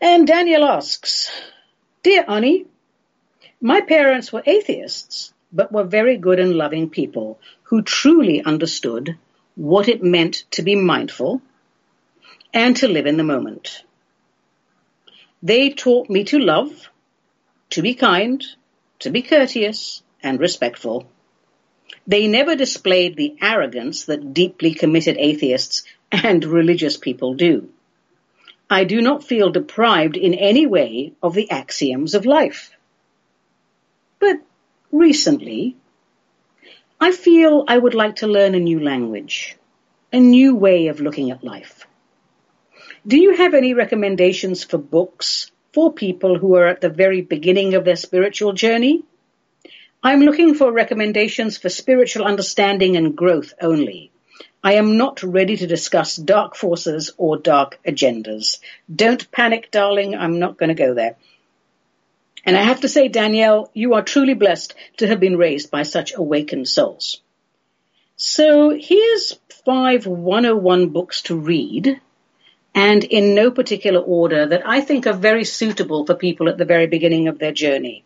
And 0.00 0.26
Daniel 0.26 0.64
asks, 0.64 1.30
Dear 2.02 2.24
Ani, 2.28 2.66
my 3.60 3.80
parents 3.80 4.32
were 4.32 4.42
atheists, 4.44 5.32
but 5.52 5.72
were 5.72 5.84
very 5.84 6.18
good 6.18 6.38
and 6.38 6.54
loving 6.54 6.90
people 6.90 7.38
who 7.64 7.82
truly 7.82 8.42
understood 8.42 9.16
what 9.54 9.88
it 9.88 10.02
meant 10.02 10.44
to 10.50 10.62
be 10.62 10.74
mindful 10.74 11.40
and 12.52 12.76
to 12.76 12.88
live 12.88 13.06
in 13.06 13.16
the 13.16 13.24
moment. 13.24 13.82
They 15.42 15.70
taught 15.70 16.10
me 16.10 16.24
to 16.24 16.38
love, 16.38 16.90
to 17.70 17.82
be 17.82 17.94
kind, 17.94 18.44
to 18.98 19.10
be 19.10 19.22
courteous 19.22 20.02
and 20.22 20.38
respectful. 20.38 21.08
They 22.06 22.26
never 22.26 22.54
displayed 22.54 23.16
the 23.16 23.36
arrogance 23.40 24.04
that 24.04 24.34
deeply 24.34 24.74
committed 24.74 25.16
atheists 25.18 25.84
and 26.12 26.44
religious 26.44 26.96
people 26.96 27.34
do. 27.34 27.70
I 28.68 28.84
do 28.84 29.00
not 29.00 29.22
feel 29.22 29.50
deprived 29.50 30.16
in 30.16 30.34
any 30.34 30.66
way 30.66 31.12
of 31.22 31.34
the 31.34 31.50
axioms 31.50 32.14
of 32.14 32.26
life. 32.26 32.70
But 34.18 34.40
recently, 34.90 35.76
I 37.00 37.12
feel 37.12 37.64
I 37.68 37.78
would 37.78 37.94
like 37.94 38.16
to 38.16 38.26
learn 38.26 38.54
a 38.54 38.60
new 38.60 38.80
language, 38.80 39.56
a 40.12 40.18
new 40.18 40.56
way 40.56 40.88
of 40.88 41.00
looking 41.00 41.30
at 41.30 41.44
life. 41.44 41.86
Do 43.06 43.18
you 43.18 43.36
have 43.36 43.54
any 43.54 43.74
recommendations 43.74 44.64
for 44.64 44.78
books 44.78 45.52
for 45.72 45.92
people 45.92 46.38
who 46.38 46.56
are 46.56 46.66
at 46.66 46.80
the 46.80 46.88
very 46.88 47.20
beginning 47.20 47.74
of 47.74 47.84
their 47.84 47.96
spiritual 47.96 48.52
journey? 48.52 49.04
I'm 50.02 50.20
looking 50.20 50.54
for 50.54 50.72
recommendations 50.72 51.56
for 51.56 51.68
spiritual 51.68 52.24
understanding 52.24 52.96
and 52.96 53.16
growth 53.16 53.54
only. 53.60 54.10
I 54.62 54.74
am 54.74 54.96
not 54.96 55.22
ready 55.22 55.56
to 55.56 55.66
discuss 55.66 56.16
dark 56.16 56.56
forces 56.56 57.12
or 57.16 57.36
dark 57.36 57.78
agendas. 57.86 58.58
Don't 58.92 59.30
panic, 59.30 59.70
darling. 59.70 60.14
I'm 60.14 60.38
not 60.38 60.56
going 60.56 60.68
to 60.68 60.74
go 60.74 60.94
there. 60.94 61.16
And 62.44 62.56
I 62.56 62.62
have 62.62 62.80
to 62.80 62.88
say, 62.88 63.08
Danielle, 63.08 63.70
you 63.74 63.94
are 63.94 64.02
truly 64.02 64.34
blessed 64.34 64.74
to 64.98 65.06
have 65.08 65.20
been 65.20 65.36
raised 65.36 65.70
by 65.70 65.82
such 65.82 66.14
awakened 66.14 66.68
souls. 66.68 67.20
So 68.16 68.70
here's 68.70 69.38
five 69.64 70.06
101 70.06 70.88
books 70.90 71.22
to 71.22 71.36
read 71.36 72.00
and 72.74 73.04
in 73.04 73.34
no 73.34 73.50
particular 73.50 74.00
order 74.00 74.46
that 74.46 74.66
I 74.66 74.80
think 74.80 75.06
are 75.06 75.12
very 75.12 75.44
suitable 75.44 76.06
for 76.06 76.14
people 76.14 76.48
at 76.48 76.58
the 76.58 76.64
very 76.64 76.86
beginning 76.86 77.26
of 77.26 77.38
their 77.38 77.52
journey. 77.52 78.04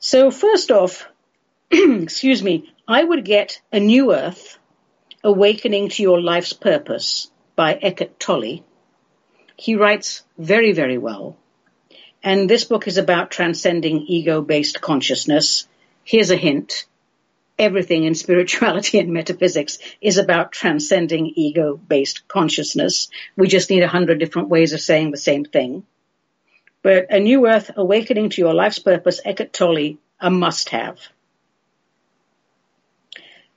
So 0.00 0.30
first 0.30 0.70
off, 0.70 1.08
excuse 1.70 2.42
me, 2.42 2.72
I 2.86 3.02
would 3.02 3.24
get 3.24 3.60
A 3.72 3.80
New 3.80 4.14
Earth, 4.14 4.57
Awakening 5.24 5.88
to 5.88 6.02
Your 6.04 6.20
Life's 6.20 6.52
Purpose 6.52 7.28
by 7.56 7.74
Eckhart 7.74 8.20
Tolle. 8.20 8.60
He 9.56 9.74
writes 9.74 10.22
very, 10.38 10.72
very 10.72 10.96
well. 10.96 11.36
And 12.22 12.48
this 12.48 12.62
book 12.62 12.86
is 12.86 12.98
about 12.98 13.32
transcending 13.32 14.04
ego-based 14.06 14.80
consciousness. 14.80 15.66
Here's 16.04 16.30
a 16.30 16.36
hint. 16.36 16.84
Everything 17.58 18.04
in 18.04 18.14
spirituality 18.14 19.00
and 19.00 19.12
metaphysics 19.12 19.78
is 20.00 20.18
about 20.18 20.52
transcending 20.52 21.32
ego-based 21.34 22.28
consciousness. 22.28 23.08
We 23.36 23.48
just 23.48 23.70
need 23.70 23.82
a 23.82 23.88
hundred 23.88 24.20
different 24.20 24.50
ways 24.50 24.72
of 24.72 24.80
saying 24.80 25.10
the 25.10 25.16
same 25.16 25.44
thing. 25.44 25.82
But 26.80 27.06
A 27.10 27.18
New 27.18 27.48
Earth, 27.48 27.72
Awakening 27.76 28.30
to 28.30 28.40
Your 28.40 28.54
Life's 28.54 28.78
Purpose, 28.78 29.20
Eckhart 29.24 29.52
Tolle, 29.52 29.96
a 30.20 30.30
must-have. 30.30 31.00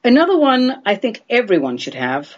Another 0.04 0.36
one 0.36 0.82
I 0.84 0.96
think 0.96 1.22
everyone 1.30 1.78
should 1.78 1.94
have 1.94 2.36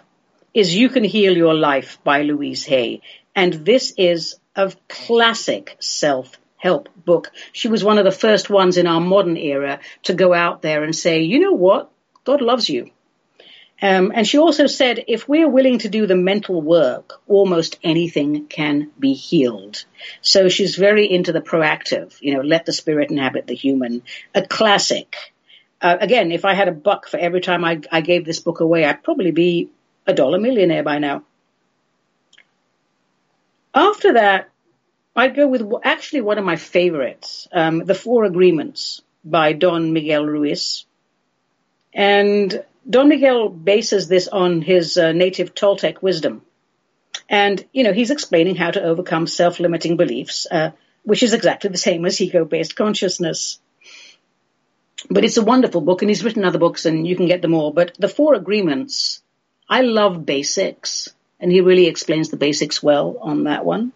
is 0.52 0.74
You 0.74 0.90
Can 0.90 1.02
Heal 1.02 1.34
Your 1.34 1.54
Life 1.54 1.98
by 2.04 2.20
Louise 2.20 2.66
Hay. 2.66 3.00
And 3.34 3.54
this 3.54 3.94
is 3.96 4.36
a 4.54 4.70
classic 4.86 5.74
self-help 5.80 6.90
book. 6.94 7.32
She 7.52 7.68
was 7.68 7.82
one 7.82 7.96
of 7.96 8.04
the 8.04 8.12
first 8.12 8.50
ones 8.50 8.76
in 8.76 8.86
our 8.86 9.00
modern 9.00 9.38
era 9.38 9.80
to 10.02 10.12
go 10.12 10.34
out 10.34 10.60
there 10.60 10.84
and 10.84 10.94
say, 10.94 11.22
you 11.22 11.40
know 11.40 11.54
what? 11.54 11.90
God 12.24 12.42
loves 12.42 12.68
you. 12.68 12.90
Um, 13.80 14.12
and 14.14 14.26
she 14.26 14.36
also 14.36 14.66
said, 14.66 15.02
if 15.08 15.26
we're 15.26 15.48
willing 15.48 15.78
to 15.78 15.88
do 15.88 16.06
the 16.06 16.16
mental 16.16 16.60
work, 16.60 17.14
almost 17.26 17.78
anything 17.82 18.46
can 18.46 18.90
be 18.98 19.14
healed. 19.14 19.86
So 20.20 20.50
she's 20.50 20.76
very 20.76 21.10
into 21.10 21.32
the 21.32 21.40
proactive, 21.40 22.14
you 22.20 22.34
know, 22.34 22.42
let 22.42 22.66
the 22.66 22.72
spirit 22.74 23.10
inhabit 23.10 23.46
the 23.46 23.54
human. 23.54 24.02
A 24.34 24.46
classic. 24.46 25.16
Uh, 25.84 25.98
again, 26.00 26.32
if 26.32 26.46
I 26.46 26.54
had 26.54 26.68
a 26.68 26.72
buck 26.72 27.06
for 27.06 27.18
every 27.18 27.42
time 27.42 27.62
I, 27.62 27.82
I 27.92 28.00
gave 28.00 28.24
this 28.24 28.40
book 28.40 28.60
away, 28.60 28.86
I'd 28.86 29.02
probably 29.02 29.32
be 29.32 29.68
a 30.06 30.14
dollar 30.14 30.38
millionaire 30.38 30.82
by 30.82 30.98
now. 30.98 31.24
After 33.74 34.14
that, 34.14 34.48
I'd 35.14 35.36
go 35.36 35.46
with 35.46 35.62
actually 35.82 36.22
one 36.22 36.38
of 36.38 36.44
my 36.46 36.56
favorites, 36.56 37.48
um, 37.52 37.80
The 37.84 37.94
Four 37.94 38.24
Agreements 38.24 39.02
by 39.26 39.52
Don 39.52 39.92
Miguel 39.92 40.24
Ruiz. 40.24 40.86
And 41.92 42.64
Don 42.88 43.10
Miguel 43.10 43.50
bases 43.50 44.08
this 44.08 44.26
on 44.26 44.62
his 44.62 44.96
uh, 44.96 45.12
native 45.12 45.54
Toltec 45.54 46.00
wisdom. 46.00 46.40
And, 47.28 47.62
you 47.74 47.84
know, 47.84 47.92
he's 47.92 48.10
explaining 48.10 48.56
how 48.56 48.70
to 48.70 48.82
overcome 48.82 49.26
self-limiting 49.26 49.98
beliefs, 49.98 50.46
uh, 50.50 50.70
which 51.02 51.22
is 51.22 51.34
exactly 51.34 51.68
the 51.68 51.76
same 51.76 52.06
as 52.06 52.18
ego-based 52.22 52.74
consciousness. 52.74 53.60
But 55.10 55.24
it's 55.24 55.36
a 55.36 55.44
wonderful 55.44 55.80
book, 55.80 56.02
and 56.02 56.10
he's 56.10 56.24
written 56.24 56.44
other 56.44 56.58
books, 56.58 56.86
and 56.86 57.06
you 57.06 57.16
can 57.16 57.26
get 57.26 57.42
them 57.42 57.54
all. 57.54 57.72
But 57.72 57.94
The 57.98 58.08
Four 58.08 58.34
Agreements, 58.34 59.22
I 59.68 59.82
love 59.82 60.24
basics 60.24 61.14
and 61.44 61.52
he 61.52 61.60
really 61.60 61.86
explains 61.86 62.30
the 62.30 62.38
basics 62.38 62.82
well 62.82 63.18
on 63.20 63.44
that 63.44 63.66
one. 63.66 63.92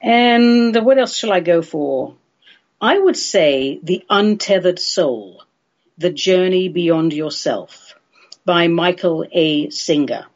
And 0.00 0.76
what 0.84 0.98
else 0.98 1.16
shall 1.16 1.32
I 1.32 1.40
go 1.40 1.62
for? 1.62 2.14
I 2.80 2.96
would 2.96 3.16
say 3.16 3.80
The 3.82 4.04
Untethered 4.08 4.78
Soul, 4.78 5.42
The 5.98 6.10
Journey 6.10 6.68
Beyond 6.68 7.12
Yourself 7.12 7.94
by 8.44 8.68
Michael 8.68 9.26
A. 9.32 9.68
Singer. 9.70 10.26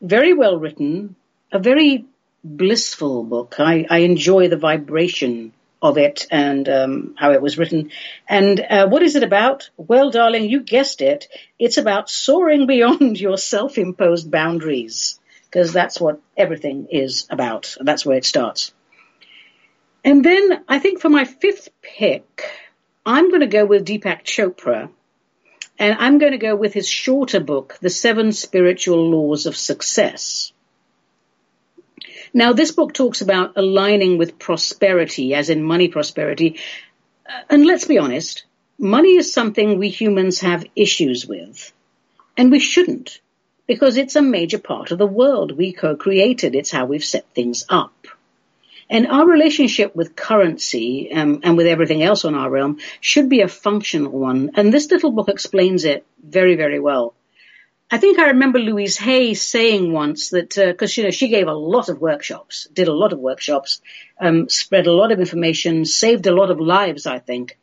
Very 0.00 0.32
well 0.32 0.58
written, 0.58 1.14
a 1.52 1.58
very 1.58 2.06
blissful 2.42 3.22
book. 3.22 3.56
I, 3.58 3.86
I 3.90 3.98
enjoy 3.98 4.48
the 4.48 4.56
vibration 4.56 5.52
of 5.82 5.96
it 5.96 6.26
and 6.30 6.68
um, 6.68 7.14
how 7.16 7.32
it 7.32 7.42
was 7.42 7.56
written. 7.58 7.90
And 8.28 8.60
uh, 8.60 8.88
what 8.88 9.02
is 9.02 9.16
it 9.16 9.22
about? 9.22 9.70
Well, 9.76 10.10
darling, 10.10 10.48
you 10.48 10.60
guessed 10.60 11.00
it. 11.00 11.28
It's 11.58 11.78
about 11.78 12.10
soaring 12.10 12.66
beyond 12.66 13.18
your 13.26 13.38
self-imposed 13.38 14.30
boundaries, 14.30 15.18
because 15.44 15.72
that's 15.72 16.00
what 16.00 16.20
everything 16.36 16.88
is 16.90 17.26
about. 17.30 17.76
That's 17.80 18.04
where 18.04 18.18
it 18.18 18.24
starts. 18.24 18.72
And 20.04 20.24
then 20.24 20.64
I 20.68 20.78
think 20.78 21.00
for 21.00 21.10
my 21.10 21.24
fifth 21.24 21.68
pick, 21.82 22.50
I'm 23.04 23.28
going 23.28 23.40
to 23.40 23.46
go 23.46 23.64
with 23.66 23.86
Deepak 23.86 24.24
Chopra. 24.24 24.90
And 25.78 25.96
I'm 25.98 26.18
going 26.18 26.32
to 26.32 26.38
go 26.38 26.54
with 26.54 26.74
his 26.74 26.86
shorter 26.86 27.40
book, 27.40 27.78
The 27.80 27.88
Seven 27.88 28.32
Spiritual 28.32 29.10
Laws 29.10 29.46
of 29.46 29.56
Success. 29.56 30.52
Now, 32.32 32.52
this 32.52 32.72
book 32.72 32.94
talks 32.94 33.20
about 33.20 33.56
aligning 33.56 34.18
with 34.18 34.38
prosperity, 34.38 35.34
as 35.34 35.50
in 35.50 35.62
money 35.62 35.88
prosperity. 35.88 36.58
Uh, 37.28 37.42
and 37.50 37.66
let's 37.66 37.86
be 37.86 37.98
honest, 37.98 38.44
money 38.78 39.16
is 39.16 39.32
something 39.32 39.78
we 39.78 39.88
humans 39.88 40.40
have 40.40 40.64
issues 40.76 41.26
with. 41.26 41.72
And 42.36 42.50
we 42.50 42.60
shouldn't, 42.60 43.20
because 43.66 43.96
it's 43.96 44.16
a 44.16 44.22
major 44.22 44.58
part 44.58 44.92
of 44.92 44.98
the 44.98 45.06
world 45.06 45.52
we 45.52 45.72
co-created. 45.72 46.54
It's 46.54 46.70
how 46.70 46.86
we've 46.86 47.04
set 47.04 47.26
things 47.34 47.64
up. 47.68 47.92
And 48.88 49.06
our 49.06 49.24
relationship 49.24 49.94
with 49.94 50.16
currency 50.16 51.12
um, 51.12 51.40
and 51.44 51.56
with 51.56 51.68
everything 51.68 52.02
else 52.02 52.24
on 52.24 52.34
our 52.34 52.50
realm 52.50 52.78
should 53.00 53.28
be 53.28 53.40
a 53.42 53.48
functional 53.48 54.10
one. 54.10 54.50
And 54.54 54.72
this 54.72 54.90
little 54.90 55.12
book 55.12 55.28
explains 55.28 55.84
it 55.84 56.04
very, 56.22 56.56
very 56.56 56.80
well. 56.80 57.14
I 57.92 57.98
think 57.98 58.20
I 58.20 58.28
remember 58.28 58.60
Louise 58.60 58.96
Hay 58.98 59.34
saying 59.34 59.92
once 59.92 60.28
that 60.28 60.54
because 60.54 60.96
uh, 60.96 61.00
you 61.00 61.04
know 61.04 61.10
she 61.10 61.26
gave 61.26 61.48
a 61.48 61.52
lot 61.54 61.88
of 61.88 62.00
workshops, 62.00 62.68
did 62.72 62.86
a 62.86 62.92
lot 62.92 63.12
of 63.12 63.18
workshops, 63.18 63.80
um, 64.20 64.48
spread 64.48 64.86
a 64.86 64.92
lot 64.92 65.10
of 65.10 65.18
information, 65.18 65.84
saved 65.84 66.28
a 66.28 66.34
lot 66.34 66.52
of 66.52 66.60
lives, 66.60 67.06
I 67.06 67.18
think. 67.18 67.58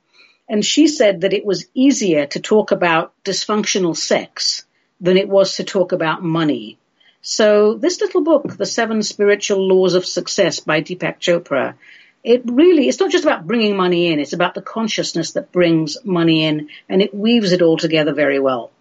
And 0.49 0.65
she 0.65 0.89
said 0.89 1.21
that 1.21 1.31
it 1.31 1.45
was 1.45 1.67
easier 1.73 2.25
to 2.25 2.41
talk 2.41 2.71
about 2.71 3.13
dysfunctional 3.23 3.95
sex 3.95 4.65
than 4.99 5.15
it 5.15 5.29
was 5.29 5.55
to 5.55 5.63
talk 5.63 5.93
about 5.93 6.23
money. 6.23 6.77
So 7.21 7.75
this 7.75 8.01
little 8.01 8.23
book, 8.23 8.57
The 8.57 8.65
Seven 8.65 9.03
Spiritual 9.03 9.65
Laws 9.65 9.93
of 9.93 10.05
Success 10.05 10.59
by 10.59 10.81
Deepak 10.81 11.19
Chopra, 11.19 11.75
it 12.23 12.41
really, 12.45 12.89
it's 12.89 12.99
not 12.99 13.11
just 13.11 13.23
about 13.23 13.47
bringing 13.47 13.77
money 13.77 14.11
in, 14.11 14.19
it's 14.19 14.33
about 14.33 14.55
the 14.55 14.61
consciousness 14.61 15.31
that 15.31 15.53
brings 15.53 15.97
money 16.03 16.43
in 16.43 16.67
and 16.89 17.01
it 17.01 17.13
weaves 17.13 17.53
it 17.53 17.61
all 17.61 17.77
together 17.77 18.13
very 18.13 18.39
well. 18.39 18.71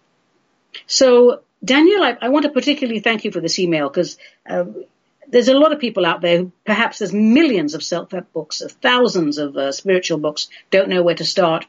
So 0.85 1.41
Daniel, 1.63 2.03
I, 2.03 2.17
I, 2.21 2.29
want 2.29 2.43
to 2.43 2.51
particularly 2.51 2.99
thank 2.99 3.25
you 3.25 3.31
for 3.31 3.41
this 3.41 3.57
email 3.59 3.89
because 3.89 4.17
uh, 4.47 4.65
there's 5.27 5.47
a 5.47 5.57
lot 5.57 5.73
of 5.73 5.79
people 5.79 6.05
out 6.05 6.21
there 6.21 6.37
who 6.37 6.51
perhaps 6.65 6.99
there's 6.99 7.13
millions 7.13 7.73
of 7.73 7.83
self-help 7.83 8.31
books, 8.31 8.61
thousands 8.81 9.37
of 9.37 9.57
uh, 9.57 9.71
spiritual 9.71 10.19
books, 10.19 10.49
don't 10.71 10.89
know 10.89 11.03
where 11.03 11.15
to 11.15 11.25
start. 11.25 11.65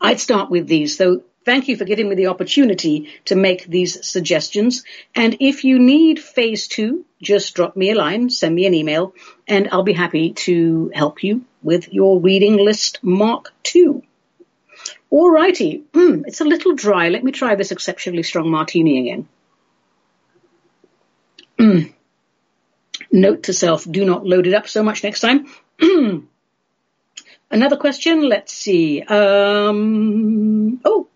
I'd 0.00 0.20
start 0.20 0.50
with 0.50 0.68
these. 0.68 0.96
So 0.96 1.22
thank 1.44 1.68
you 1.68 1.76
for 1.76 1.84
giving 1.84 2.08
me 2.08 2.14
the 2.14 2.28
opportunity 2.28 3.08
to 3.26 3.34
make 3.34 3.66
these 3.66 4.06
suggestions. 4.06 4.84
And 5.14 5.36
if 5.40 5.64
you 5.64 5.78
need 5.78 6.20
phase 6.20 6.68
two, 6.68 7.04
just 7.20 7.54
drop 7.54 7.76
me 7.76 7.90
a 7.90 7.94
line, 7.94 8.30
send 8.30 8.54
me 8.54 8.66
an 8.66 8.74
email, 8.74 9.14
and 9.48 9.68
I'll 9.72 9.82
be 9.82 9.92
happy 9.92 10.32
to 10.32 10.90
help 10.94 11.24
you 11.24 11.44
with 11.62 11.92
your 11.92 12.20
reading 12.20 12.56
list 12.56 13.00
mark 13.02 13.52
two. 13.62 14.02
Alrighty, 15.12 15.82
mm, 15.92 16.24
it's 16.26 16.40
a 16.40 16.44
little 16.44 16.74
dry. 16.74 17.10
Let 17.10 17.22
me 17.22 17.32
try 17.32 17.54
this 17.54 17.70
exceptionally 17.70 18.22
strong 18.22 18.50
martini 18.50 19.00
again. 19.00 19.28
Mm. 21.58 21.92
Note 23.10 23.42
to 23.44 23.52
self, 23.52 23.84
do 23.90 24.06
not 24.06 24.24
load 24.24 24.46
it 24.46 24.54
up 24.54 24.66
so 24.66 24.82
much 24.82 25.04
next 25.04 25.20
time. 25.20 25.46
Another 27.50 27.76
question, 27.76 28.22
let's 28.22 28.54
see. 28.54 29.02
Um, 29.02 30.80
oh, 30.86 31.08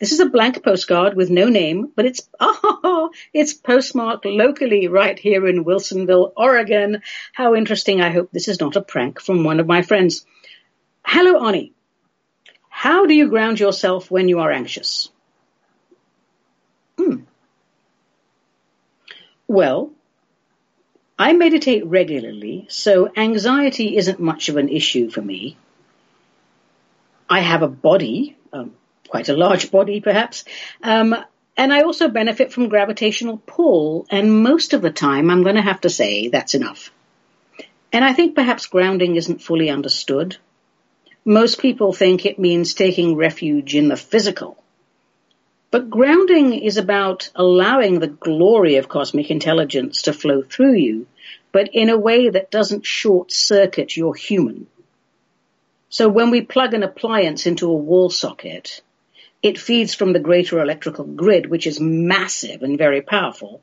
this 0.00 0.12
is 0.12 0.20
a 0.20 0.30
blank 0.30 0.64
postcard 0.64 1.14
with 1.14 1.28
no 1.28 1.50
name, 1.50 1.92
but 1.94 2.06
it's, 2.06 2.26
oh, 2.40 3.10
it's 3.34 3.52
postmarked 3.52 4.24
locally 4.24 4.88
right 4.88 5.18
here 5.18 5.46
in 5.46 5.66
Wilsonville, 5.66 6.32
Oregon. 6.34 7.02
How 7.34 7.54
interesting. 7.54 8.00
I 8.00 8.08
hope 8.08 8.30
this 8.32 8.48
is 8.48 8.60
not 8.60 8.76
a 8.76 8.80
prank 8.80 9.20
from 9.20 9.44
one 9.44 9.60
of 9.60 9.66
my 9.66 9.82
friends. 9.82 10.24
Hello, 11.04 11.46
Ani. 11.46 11.74
How 12.74 13.04
do 13.04 13.12
you 13.12 13.28
ground 13.28 13.60
yourself 13.60 14.10
when 14.10 14.28
you 14.28 14.40
are 14.40 14.50
anxious? 14.50 15.10
Hmm. 16.96 17.18
Well, 19.46 19.92
I 21.18 21.34
meditate 21.34 21.84
regularly, 21.84 22.66
so 22.70 23.12
anxiety 23.14 23.98
isn't 23.98 24.18
much 24.18 24.48
of 24.48 24.56
an 24.56 24.70
issue 24.70 25.10
for 25.10 25.20
me. 25.20 25.58
I 27.28 27.40
have 27.40 27.62
a 27.62 27.68
body, 27.68 28.38
um, 28.54 28.74
quite 29.06 29.28
a 29.28 29.36
large 29.36 29.70
body 29.70 30.00
perhaps, 30.00 30.44
um, 30.82 31.14
and 31.58 31.72
I 31.74 31.82
also 31.82 32.08
benefit 32.08 32.52
from 32.52 32.70
gravitational 32.70 33.36
pull, 33.36 34.06
and 34.10 34.42
most 34.42 34.72
of 34.72 34.80
the 34.80 34.90
time 34.90 35.30
I'm 35.30 35.42
going 35.42 35.56
to 35.56 35.62
have 35.62 35.82
to 35.82 35.90
say 35.90 36.28
that's 36.28 36.54
enough. 36.54 36.90
And 37.92 38.02
I 38.02 38.14
think 38.14 38.34
perhaps 38.34 38.66
grounding 38.66 39.16
isn't 39.16 39.42
fully 39.42 39.68
understood. 39.68 40.38
Most 41.24 41.60
people 41.60 41.92
think 41.92 42.26
it 42.26 42.38
means 42.38 42.74
taking 42.74 43.14
refuge 43.14 43.76
in 43.76 43.88
the 43.88 43.96
physical. 43.96 44.62
But 45.70 45.88
grounding 45.88 46.52
is 46.52 46.76
about 46.76 47.30
allowing 47.34 47.98
the 47.98 48.08
glory 48.08 48.76
of 48.76 48.88
cosmic 48.88 49.30
intelligence 49.30 50.02
to 50.02 50.12
flow 50.12 50.42
through 50.42 50.74
you, 50.74 51.06
but 51.52 51.70
in 51.72 51.90
a 51.90 51.98
way 51.98 52.28
that 52.28 52.50
doesn't 52.50 52.84
short 52.84 53.30
circuit 53.30 53.96
your 53.96 54.14
human. 54.14 54.66
So 55.90 56.08
when 56.08 56.30
we 56.30 56.40
plug 56.40 56.74
an 56.74 56.82
appliance 56.82 57.46
into 57.46 57.70
a 57.70 57.76
wall 57.76 58.10
socket, 58.10 58.82
it 59.42 59.58
feeds 59.58 59.94
from 59.94 60.12
the 60.12 60.20
greater 60.20 60.60
electrical 60.60 61.04
grid, 61.04 61.46
which 61.46 61.66
is 61.66 61.78
massive 61.78 62.62
and 62.62 62.78
very 62.78 63.00
powerful. 63.00 63.60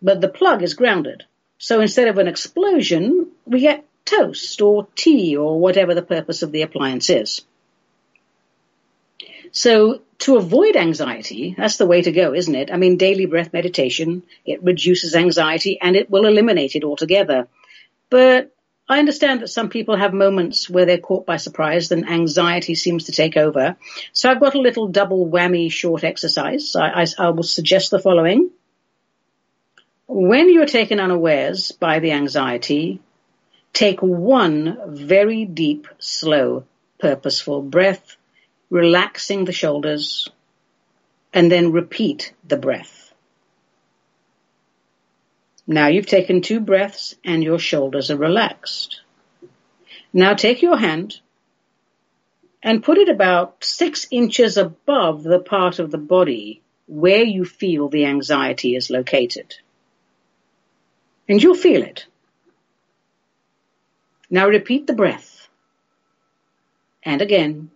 But 0.00 0.20
the 0.20 0.28
plug 0.28 0.62
is 0.62 0.74
grounded. 0.74 1.24
So 1.58 1.80
instead 1.80 2.08
of 2.08 2.18
an 2.18 2.28
explosion, 2.28 3.32
we 3.44 3.60
get 3.60 3.85
toast 4.06 4.62
or 4.62 4.88
tea 4.96 5.36
or 5.36 5.60
whatever 5.60 5.94
the 5.94 6.02
purpose 6.02 6.42
of 6.42 6.52
the 6.52 6.62
appliance 6.62 7.10
is. 7.10 7.42
So 9.52 10.02
to 10.18 10.36
avoid 10.36 10.76
anxiety, 10.76 11.54
that's 11.56 11.76
the 11.76 11.86
way 11.86 12.02
to 12.02 12.12
go, 12.12 12.34
isn't 12.34 12.54
it? 12.54 12.70
I 12.72 12.76
mean, 12.76 12.96
daily 12.96 13.26
breath 13.26 13.52
meditation, 13.52 14.22
it 14.44 14.62
reduces 14.62 15.14
anxiety 15.14 15.78
and 15.80 15.96
it 15.96 16.10
will 16.10 16.26
eliminate 16.26 16.74
it 16.74 16.84
altogether. 16.84 17.48
But 18.08 18.52
I 18.88 18.98
understand 19.00 19.40
that 19.40 19.48
some 19.48 19.68
people 19.68 19.96
have 19.96 20.14
moments 20.14 20.70
where 20.70 20.86
they're 20.86 20.98
caught 20.98 21.26
by 21.26 21.38
surprise 21.38 21.90
and 21.90 22.08
anxiety 22.08 22.74
seems 22.74 23.04
to 23.04 23.12
take 23.12 23.36
over. 23.36 23.76
So 24.12 24.30
I've 24.30 24.40
got 24.40 24.54
a 24.54 24.60
little 24.60 24.88
double 24.88 25.26
whammy 25.26 25.72
short 25.72 26.04
exercise. 26.04 26.76
I, 26.76 27.02
I, 27.02 27.06
I 27.18 27.30
will 27.30 27.42
suggest 27.42 27.90
the 27.90 27.98
following. 27.98 28.50
When 30.06 30.52
you're 30.52 30.66
taken 30.66 31.00
unawares 31.00 31.72
by 31.72 31.98
the 31.98 32.12
anxiety, 32.12 33.00
Take 33.76 34.00
one 34.00 34.96
very 34.96 35.44
deep, 35.44 35.86
slow, 35.98 36.64
purposeful 36.98 37.60
breath, 37.60 38.16
relaxing 38.70 39.44
the 39.44 39.52
shoulders, 39.52 40.30
and 41.34 41.52
then 41.52 41.72
repeat 41.72 42.32
the 42.48 42.56
breath. 42.56 43.12
Now 45.66 45.88
you've 45.88 46.06
taken 46.06 46.40
two 46.40 46.60
breaths 46.60 47.16
and 47.22 47.44
your 47.44 47.58
shoulders 47.58 48.10
are 48.10 48.16
relaxed. 48.16 49.02
Now 50.10 50.32
take 50.32 50.62
your 50.62 50.78
hand 50.78 51.20
and 52.62 52.82
put 52.82 52.96
it 52.96 53.10
about 53.10 53.62
six 53.62 54.06
inches 54.10 54.56
above 54.56 55.22
the 55.22 55.40
part 55.40 55.80
of 55.80 55.90
the 55.90 55.98
body 55.98 56.62
where 56.86 57.24
you 57.24 57.44
feel 57.44 57.90
the 57.90 58.06
anxiety 58.06 58.74
is 58.74 58.88
located. 58.88 59.54
And 61.28 61.42
you'll 61.42 61.54
feel 61.54 61.82
it. 61.82 62.06
Now 64.30 64.48
repeat 64.48 64.86
the 64.86 64.92
breath. 64.92 65.48
And 67.02 67.22
again. 67.22 67.70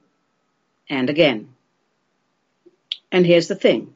And 0.89 1.09
again. 1.09 1.55
And 3.13 3.25
here's 3.25 3.49
the 3.49 3.55
thing. 3.55 3.95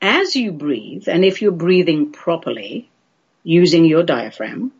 As 0.00 0.36
you 0.36 0.52
breathe, 0.52 1.08
and 1.08 1.24
if 1.24 1.42
you're 1.42 1.50
breathing 1.50 2.12
properly, 2.12 2.88
using 3.42 3.84
your 3.84 4.04
diaphragm, 4.04 4.72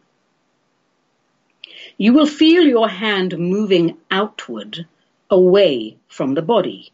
you 1.96 2.12
will 2.12 2.26
feel 2.26 2.64
your 2.64 2.88
hand 2.88 3.36
moving 3.36 3.96
outward 4.10 4.86
away 5.28 5.96
from 6.06 6.34
the 6.34 6.42
body. 6.42 6.92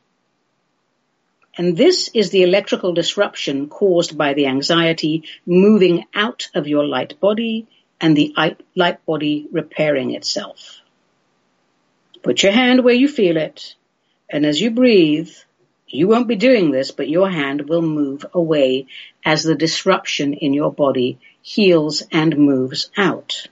And 1.57 1.76
this 1.76 2.11
is 2.14 2.30
the 2.30 2.42
electrical 2.42 2.94
disruption 2.94 3.68
caused 3.68 4.16
by 4.16 4.35
the 4.35 4.46
anxiety 4.46 5.24
moving 5.46 6.07
out 6.14 6.48
of 6.54 6.66
your 6.66 6.87
light 6.87 7.20
body 7.20 7.68
and 8.04 8.14
the 8.14 8.34
light 8.76 9.06
body 9.06 9.48
repairing 9.50 10.14
itself. 10.14 10.82
Put 12.22 12.42
your 12.42 12.52
hand 12.52 12.84
where 12.84 13.00
you 13.02 13.08
feel 13.08 13.38
it, 13.38 13.76
and 14.28 14.44
as 14.44 14.60
you 14.60 14.70
breathe, 14.70 15.30
you 15.88 16.06
won't 16.06 16.28
be 16.28 16.36
doing 16.36 16.70
this, 16.70 16.90
but 16.90 17.08
your 17.08 17.30
hand 17.30 17.66
will 17.66 17.80
move 17.80 18.26
away 18.34 18.88
as 19.24 19.42
the 19.42 19.54
disruption 19.54 20.34
in 20.34 20.52
your 20.52 20.70
body 20.70 21.18
heals 21.40 22.02
and 22.12 22.36
moves 22.36 22.90
out. 22.94 23.48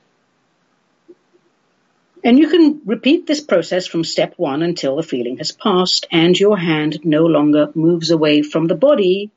And 2.23 2.39
you 2.39 2.51
can 2.51 2.83
repeat 2.85 3.27
this 3.27 3.41
process 3.41 3.87
from 3.87 4.05
step 4.05 4.35
one 4.37 4.61
until 4.61 4.97
the 4.97 5.03
feeling 5.03 5.39
has 5.39 5.53
passed 5.53 6.07
and 6.13 6.39
your 6.39 6.59
hand 6.59 7.01
no 7.05 7.25
longer 7.25 7.71
moves 7.75 8.11
away 8.11 8.43
from 8.43 8.67
the 8.67 8.75
body, 8.75 9.31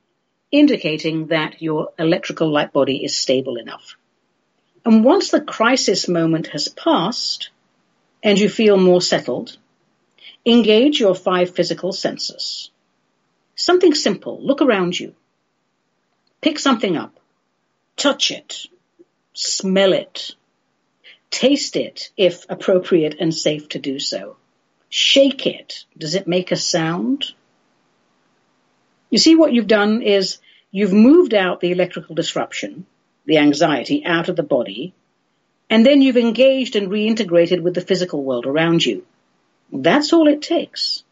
indicating 0.51 1.27
that 1.27 1.61
your 1.61 1.93
electrical 1.97 2.51
light 2.51 2.73
body 2.73 3.05
is 3.05 3.15
stable 3.15 3.55
enough. 3.55 3.95
And 4.85 5.03
once 5.03 5.31
the 5.31 5.41
crisis 5.41 6.07
moment 6.07 6.47
has 6.47 6.67
passed 6.67 7.49
and 8.21 8.39
you 8.39 8.47
feel 8.47 8.77
more 8.77 9.01
settled, 9.01 9.57
engage 10.45 10.99
your 10.99 11.15
five 11.15 11.55
physical 11.55 11.91
senses. 11.91 12.69
Something 13.55 13.95
simple. 13.95 14.39
Look 14.39 14.61
around 14.61 14.99
you. 14.99 15.15
Pick 16.39 16.59
something 16.59 16.95
up. 16.95 17.19
Touch 17.97 18.29
it. 18.29 18.67
Smell 19.33 19.93
it. 19.93 20.35
Taste 21.31 21.75
it 21.75 22.11
if 22.15 22.45
appropriate 22.47 23.15
and 23.19 23.33
safe 23.33 23.67
to 23.69 23.79
do 23.79 23.97
so. 23.97 24.37
Shake 24.89 25.47
it. 25.47 25.85
Does 25.97 26.13
it 26.13 26.27
make 26.27 26.51
a 26.51 26.55
sound? 26.55 27.25
You 29.09 29.17
see 29.17 29.35
what 29.35 29.51
you've 29.51 29.67
done 29.67 30.03
is 30.03 30.37
you've 30.69 30.93
moved 30.93 31.33
out 31.33 31.59
the 31.59 31.71
electrical 31.71 32.13
disruption 32.13 32.85
the 33.25 33.37
anxiety 33.37 34.05
out 34.05 34.29
of 34.29 34.35
the 34.35 34.43
body, 34.43 34.93
and 35.69 35.85
then 35.85 36.01
you've 36.01 36.17
engaged 36.17 36.75
and 36.75 36.89
reintegrated 36.89 37.61
with 37.61 37.73
the 37.73 37.81
physical 37.81 38.23
world 38.23 38.45
around 38.45 38.85
you. 38.85 39.05
That's 39.71 40.13
all 40.13 40.27
it 40.27 40.41
takes. 40.41 41.03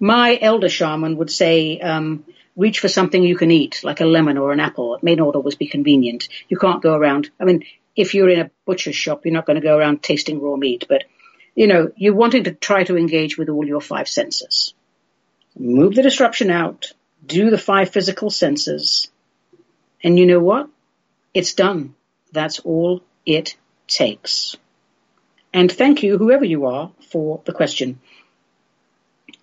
My 0.00 0.38
elder 0.40 0.68
shaman 0.68 1.16
would 1.16 1.30
say, 1.30 1.80
um, 1.80 2.24
reach 2.56 2.80
for 2.80 2.88
something 2.88 3.22
you 3.22 3.36
can 3.36 3.50
eat, 3.50 3.80
like 3.84 4.00
a 4.00 4.04
lemon 4.04 4.38
or 4.38 4.52
an 4.52 4.60
apple. 4.60 4.94
It 4.94 5.02
may 5.02 5.14
not 5.14 5.36
always 5.36 5.54
be 5.54 5.68
convenient. 5.68 6.28
You 6.48 6.58
can't 6.58 6.82
go 6.82 6.94
around. 6.94 7.30
I 7.40 7.44
mean, 7.44 7.64
if 7.96 8.14
you're 8.14 8.28
in 8.28 8.40
a 8.40 8.50
butcher's 8.66 8.96
shop, 8.96 9.24
you're 9.24 9.34
not 9.34 9.46
going 9.46 9.60
to 9.60 9.66
go 9.66 9.76
around 9.76 10.02
tasting 10.02 10.40
raw 10.40 10.56
meat, 10.56 10.86
but 10.88 11.04
you 11.54 11.66
know, 11.66 11.90
you're 11.96 12.14
wanting 12.14 12.44
to 12.44 12.52
try 12.52 12.84
to 12.84 12.96
engage 12.96 13.36
with 13.36 13.48
all 13.48 13.66
your 13.66 13.80
five 13.80 14.06
senses. 14.06 14.74
Move 15.58 15.96
the 15.96 16.02
disruption 16.02 16.50
out, 16.50 16.92
do 17.26 17.50
the 17.50 17.58
five 17.58 17.90
physical 17.90 18.30
senses, 18.30 19.08
and 20.02 20.18
you 20.18 20.26
know 20.26 20.40
what? 20.40 20.68
It's 21.34 21.54
done. 21.54 21.94
That's 22.32 22.60
all 22.60 23.02
it 23.26 23.56
takes. 23.86 24.56
And 25.52 25.70
thank 25.70 26.02
you, 26.02 26.18
whoever 26.18 26.44
you 26.44 26.66
are, 26.66 26.92
for 27.10 27.40
the 27.44 27.52
question. 27.52 28.00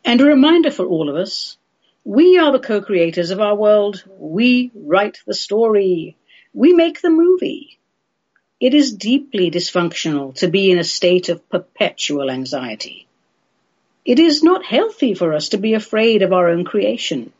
And 0.03 0.21
a 0.21 0.25
reminder 0.25 0.71
for 0.71 0.85
all 0.85 1.09
of 1.09 1.15
us, 1.15 1.57
we 2.03 2.37
are 2.37 2.51
the 2.51 2.59
co-creators 2.59 3.31
of 3.31 3.41
our 3.41 3.55
world. 3.55 4.03
We 4.19 4.71
write 4.75 5.17
the 5.25 5.33
story. 5.33 6.15
We 6.53 6.73
make 6.73 7.01
the 7.01 7.09
movie. 7.09 7.79
It 8.59 8.73
is 8.73 8.93
deeply 8.93 9.51
dysfunctional 9.51 10.35
to 10.35 10.47
be 10.47 10.71
in 10.71 10.77
a 10.77 10.83
state 10.83 11.29
of 11.29 11.49
perpetual 11.49 12.29
anxiety. 12.29 13.07
It 14.05 14.19
is 14.19 14.43
not 14.43 14.63
healthy 14.63 15.15
for 15.15 15.33
us 15.33 15.49
to 15.49 15.57
be 15.57 15.73
afraid 15.73 16.21
of 16.21 16.31
our 16.31 16.49
own 16.49 16.63
creation. 16.63 17.33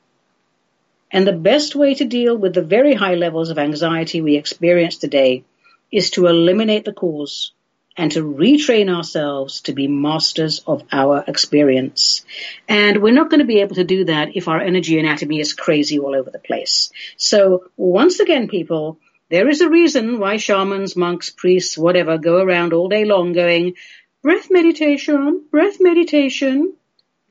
And 1.15 1.25
the 1.25 1.31
best 1.31 1.77
way 1.77 1.95
to 1.95 2.03
deal 2.03 2.35
with 2.35 2.53
the 2.53 2.61
very 2.61 2.93
high 2.93 3.15
levels 3.15 3.49
of 3.49 3.57
anxiety 3.57 4.19
we 4.19 4.35
experience 4.35 4.97
today 4.97 5.45
is 5.89 6.09
to 6.11 6.27
eliminate 6.27 6.83
the 6.83 6.91
cause 6.91 7.53
and 7.95 8.11
to 8.11 8.21
retrain 8.21 8.93
ourselves 8.93 9.61
to 9.61 9.71
be 9.71 9.87
masters 9.87 10.61
of 10.67 10.83
our 10.91 11.23
experience. 11.25 12.25
And 12.67 13.01
we're 13.01 13.13
not 13.13 13.29
going 13.29 13.39
to 13.39 13.45
be 13.45 13.61
able 13.61 13.75
to 13.75 13.85
do 13.85 14.03
that 14.03 14.35
if 14.35 14.49
our 14.49 14.59
energy 14.59 14.99
anatomy 14.99 15.39
is 15.39 15.53
crazy 15.53 15.99
all 15.99 16.13
over 16.13 16.29
the 16.29 16.47
place. 16.49 16.91
So 17.15 17.69
once 17.77 18.19
again, 18.19 18.49
people, 18.49 18.99
there 19.29 19.47
is 19.47 19.61
a 19.61 19.69
reason 19.69 20.19
why 20.19 20.35
shamans, 20.35 20.97
monks, 20.97 21.29
priests, 21.29 21.77
whatever, 21.77 22.17
go 22.17 22.41
around 22.41 22.73
all 22.73 22.89
day 22.89 23.05
long 23.05 23.31
going, 23.31 23.75
breath 24.21 24.51
meditation, 24.51 25.45
breath 25.49 25.77
meditation. 25.79 26.73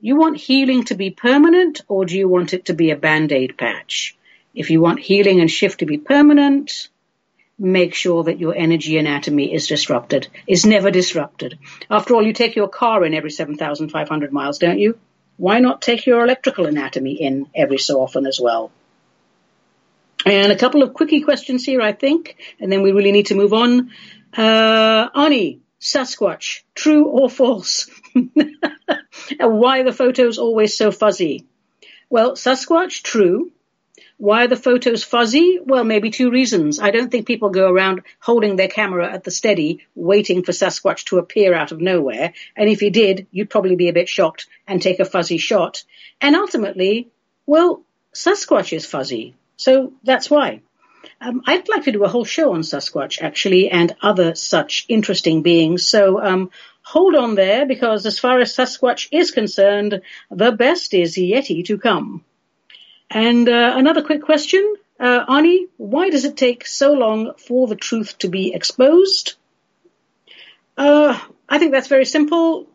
You 0.04 0.16
want 0.16 0.36
healing 0.36 0.84
to 0.84 0.96
be 0.96 1.08
permanent 1.08 1.80
or 1.88 2.04
do 2.04 2.14
you 2.14 2.28
want 2.28 2.52
it 2.52 2.66
to 2.66 2.74
be 2.74 2.90
a 2.90 2.96
band-aid 2.96 3.56
patch? 3.56 4.14
If 4.54 4.68
you 4.68 4.82
want 4.82 5.00
healing 5.00 5.40
and 5.40 5.50
shift 5.50 5.78
to 5.78 5.86
be 5.86 5.96
permanent, 5.96 6.90
make 7.58 7.94
sure 7.94 8.24
that 8.24 8.38
your 8.38 8.54
energy 8.54 8.98
anatomy 8.98 9.54
is 9.54 9.66
disrupted, 9.66 10.28
is 10.46 10.66
never 10.66 10.90
disrupted. 10.90 11.58
After 11.90 12.14
all, 12.14 12.22
you 12.22 12.34
take 12.34 12.54
your 12.54 12.68
car 12.68 13.02
in 13.06 13.14
every 13.14 13.30
7,500 13.30 14.30
miles, 14.30 14.58
don't 14.58 14.78
you? 14.78 14.98
Why 15.38 15.60
not 15.60 15.80
take 15.80 16.04
your 16.04 16.22
electrical 16.22 16.66
anatomy 16.66 17.14
in 17.14 17.48
every 17.54 17.78
so 17.78 18.02
often 18.02 18.26
as 18.26 18.38
well? 18.38 18.72
And 20.26 20.52
a 20.52 20.58
couple 20.58 20.82
of 20.82 20.92
quickie 20.92 21.22
questions 21.22 21.64
here, 21.64 21.80
I 21.80 21.92
think, 21.92 22.36
and 22.60 22.70
then 22.70 22.82
we 22.82 22.92
really 22.92 23.12
need 23.12 23.28
to 23.28 23.34
move 23.34 23.54
on. 23.54 23.90
Uh, 24.36 25.08
Ani, 25.14 25.60
Sasquatch, 25.80 26.60
true 26.74 27.06
or 27.06 27.30
false? 27.30 27.88
why 29.40 29.80
are 29.80 29.84
the 29.84 29.92
photos 29.92 30.38
always 30.38 30.76
so 30.76 30.90
fuzzy? 30.90 31.46
Well, 32.08 32.32
Sasquatch, 32.32 33.02
true. 33.02 33.52
Why 34.16 34.44
are 34.44 34.48
the 34.48 34.56
photos 34.56 35.02
fuzzy? 35.02 35.58
Well, 35.62 35.82
maybe 35.82 36.10
two 36.10 36.30
reasons. 36.30 36.78
I 36.78 36.90
don't 36.92 37.10
think 37.10 37.26
people 37.26 37.50
go 37.50 37.68
around 37.68 38.02
holding 38.20 38.56
their 38.56 38.68
camera 38.68 39.12
at 39.12 39.24
the 39.24 39.30
steady, 39.30 39.86
waiting 39.94 40.44
for 40.44 40.52
Sasquatch 40.52 41.04
to 41.06 41.18
appear 41.18 41.52
out 41.52 41.72
of 41.72 41.80
nowhere. 41.80 42.32
And 42.56 42.68
if 42.68 42.80
he 42.80 42.90
did, 42.90 43.26
you'd 43.32 43.50
probably 43.50 43.76
be 43.76 43.88
a 43.88 43.92
bit 43.92 44.08
shocked 44.08 44.46
and 44.68 44.80
take 44.80 45.00
a 45.00 45.04
fuzzy 45.04 45.38
shot. 45.38 45.82
And 46.20 46.36
ultimately, 46.36 47.08
well, 47.46 47.82
Sasquatch 48.14 48.72
is 48.72 48.86
fuzzy. 48.86 49.34
So 49.56 49.92
that's 50.04 50.30
why. 50.30 50.60
Um, 51.20 51.42
I'd 51.46 51.68
like 51.68 51.84
to 51.84 51.92
do 51.92 52.04
a 52.04 52.08
whole 52.08 52.24
show 52.24 52.52
on 52.52 52.60
Sasquatch, 52.60 53.20
actually, 53.20 53.70
and 53.70 53.94
other 54.00 54.34
such 54.34 54.86
interesting 54.88 55.42
beings. 55.42 55.86
So 55.86 56.22
um, 56.22 56.50
hold 56.84 57.14
on 57.16 57.34
there, 57.34 57.66
because 57.66 58.06
as 58.06 58.18
far 58.18 58.40
as 58.40 58.54
Sasquatch 58.54 59.08
is 59.10 59.30
concerned, 59.30 60.02
the 60.30 60.52
best 60.52 60.94
is 60.94 61.18
yet 61.18 61.46
to 61.46 61.78
come. 61.78 62.24
And 63.10 63.48
uh, 63.48 63.72
another 63.76 64.02
quick 64.02 64.22
question, 64.22 64.76
uh, 65.00 65.24
Ani, 65.28 65.66
why 65.76 66.10
does 66.10 66.24
it 66.24 66.36
take 66.36 66.66
so 66.66 66.92
long 66.92 67.32
for 67.38 67.66
the 67.66 67.76
truth 67.76 68.18
to 68.18 68.28
be 68.28 68.54
exposed? 68.54 69.34
Uh, 70.76 71.18
I 71.48 71.58
think 71.58 71.72
that's 71.72 71.88
very 71.88 72.04
simple. 72.04 72.66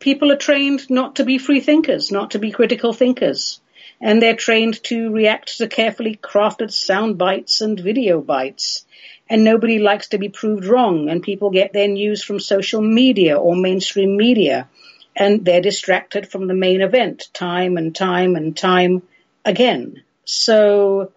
People 0.00 0.32
are 0.32 0.36
trained 0.36 0.90
not 0.90 1.16
to 1.16 1.24
be 1.24 1.38
free 1.38 1.60
thinkers, 1.60 2.10
not 2.10 2.32
to 2.32 2.38
be 2.38 2.50
critical 2.50 2.92
thinkers 2.92 3.60
and 4.00 4.20
they're 4.20 4.36
trained 4.36 4.82
to 4.84 5.10
react 5.10 5.58
to 5.58 5.68
carefully 5.68 6.16
crafted 6.16 6.72
sound 6.72 7.18
bites 7.18 7.60
and 7.60 7.78
video 7.78 8.20
bites. 8.20 8.84
And 9.28 9.42
nobody 9.42 9.78
likes 9.78 10.08
to 10.08 10.18
be 10.18 10.28
proved 10.28 10.66
wrong, 10.66 11.08
and 11.08 11.22
people 11.22 11.50
get 11.50 11.72
their 11.72 11.88
news 11.88 12.22
from 12.22 12.38
social 12.38 12.82
media 12.82 13.36
or 13.36 13.56
mainstream 13.56 14.16
media, 14.16 14.68
and 15.16 15.44
they're 15.44 15.62
distracted 15.62 16.28
from 16.28 16.46
the 16.46 16.54
main 16.54 16.82
event 16.82 17.28
time 17.32 17.76
and 17.78 17.94
time 17.94 18.36
and 18.36 18.54
time 18.56 19.02
again. 19.44 20.02
So, 20.24 21.12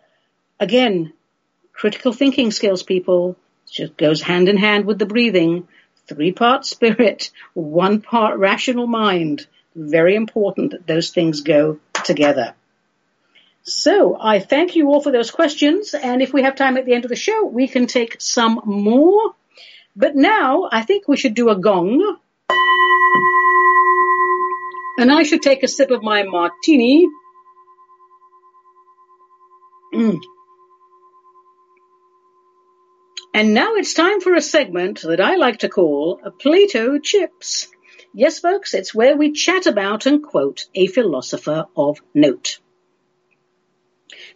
again, 0.60 1.14
critical 1.74 2.14
thinking 2.14 2.52
skills, 2.52 2.84
people, 2.84 3.36
just 3.70 3.98
goes 3.98 4.22
hand 4.22 4.50
in 4.50 4.58
hand 4.58 4.86
with 4.86 5.00
the 5.00 5.06
breathing. 5.06 5.68
Three 6.08 6.32
part 6.32 6.66
spirit, 6.66 7.32
one 7.54 8.02
part 8.02 8.38
rational 8.40 8.88
mind. 8.88 9.46
Very 9.80 10.16
important 10.16 10.72
that 10.72 10.88
those 10.88 11.12
things 11.12 11.42
go 11.42 11.80
together. 12.04 12.56
So 13.62 14.18
I 14.20 14.40
thank 14.40 14.76
you 14.76 14.88
all 14.88 15.02
for 15.02 15.12
those 15.12 15.30
questions. 15.30 15.94
And 15.94 16.24
if 16.24 16.34
we 16.34 16.42
have 16.42 16.56
time 16.56 16.78
at 16.78 16.86
the 16.86 16.96
end 16.96 17.06
of 17.06 17.10
the 17.10 17.16
show, 17.16 17.46
we 17.46 17.68
can 17.68 17.86
take 17.86 18.16
some 18.20 18.60
more. 18.66 19.36
But 19.96 20.16
now 20.16 20.68
I 20.72 20.82
think 20.82 21.08
we 21.08 21.16
should 21.16 21.36
do 21.36 21.50
a 21.50 21.56
gong. 21.56 22.18
And 24.98 25.12
I 25.12 25.22
should 25.22 25.44
take 25.44 25.62
a 25.62 25.68
sip 25.68 25.92
of 25.92 26.02
my 26.02 26.24
martini. 26.24 27.08
Mm. 29.94 30.20
And 33.32 33.54
now 33.54 33.76
it's 33.76 33.94
time 33.94 34.22
for 34.22 34.34
a 34.34 34.42
segment 34.42 35.02
that 35.04 35.22
I 35.22 35.36
like 35.36 35.60
to 35.60 35.70
call 35.70 36.20
Plato 36.40 36.98
Chips. 36.98 37.68
Yes, 38.14 38.40
folks, 38.40 38.74
it's 38.74 38.96
where 38.96 39.16
we 39.16 39.32
chat 39.32 39.68
about 39.68 40.06
and 40.06 40.24
quote 40.24 40.66
a 40.74 40.88
philosopher 40.88 41.66
of 41.76 42.00
note. 42.14 42.60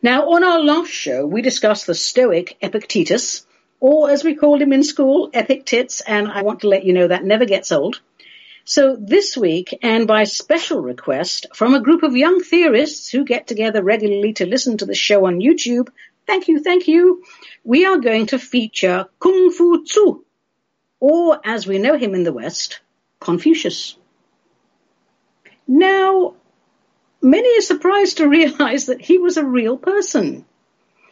Now, 0.02 0.32
on 0.32 0.44
our 0.44 0.60
last 0.60 0.92
show, 0.92 1.26
we 1.26 1.42
discussed 1.42 1.88
the 1.88 1.96
Stoic 1.96 2.58
Epictetus, 2.62 3.46
or 3.80 4.12
as 4.12 4.24
we 4.24 4.36
called 4.36 4.62
him 4.62 4.74
in 4.74 4.84
school, 4.84 5.32
Epictits, 5.32 6.02
and 6.06 6.28
I 6.28 6.44
want 6.44 6.62
to 6.62 6.68
let 6.68 6.84
you 6.86 6.94
know 6.94 7.08
that 7.08 7.24
never 7.24 7.46
gets 7.46 7.72
old. 7.72 8.02
So 8.64 8.96
this 8.96 9.36
week, 9.36 9.78
and 9.82 10.08
by 10.08 10.26
special 10.26 10.82
request 10.82 11.48
from 11.56 11.74
a 11.74 11.82
group 11.82 12.04
of 12.04 12.16
young 12.16 12.42
theorists 12.42 13.10
who 13.10 13.26
get 13.26 13.48
together 13.48 13.84
regularly 13.84 14.34
to 14.34 14.46
listen 14.46 14.78
to 14.78 14.86
the 14.86 14.94
show 14.94 15.26
on 15.26 15.40
YouTube, 15.40 15.90
thank 16.28 16.48
you, 16.48 16.62
thank 16.62 16.88
you, 16.88 17.24
we 17.64 17.86
are 17.86 17.98
going 17.98 18.28
to 18.28 18.38
feature 18.38 19.08
Kung 19.20 19.50
Fu 19.52 19.84
Tzu, 19.84 20.24
or 21.00 21.40
as 21.44 21.66
we 21.66 21.80
know 21.80 21.98
him 21.98 22.14
in 22.14 22.24
the 22.24 22.34
West, 22.34 22.82
Confucius. 23.22 23.96
Now, 25.68 26.34
many 27.22 27.58
are 27.58 27.62
surprised 27.62 28.18
to 28.18 28.28
realize 28.40 28.88
that 28.88 29.00
he 29.00 29.18
was 29.18 29.38
a 29.38 29.46
real 29.46 29.78
person. 29.78 30.44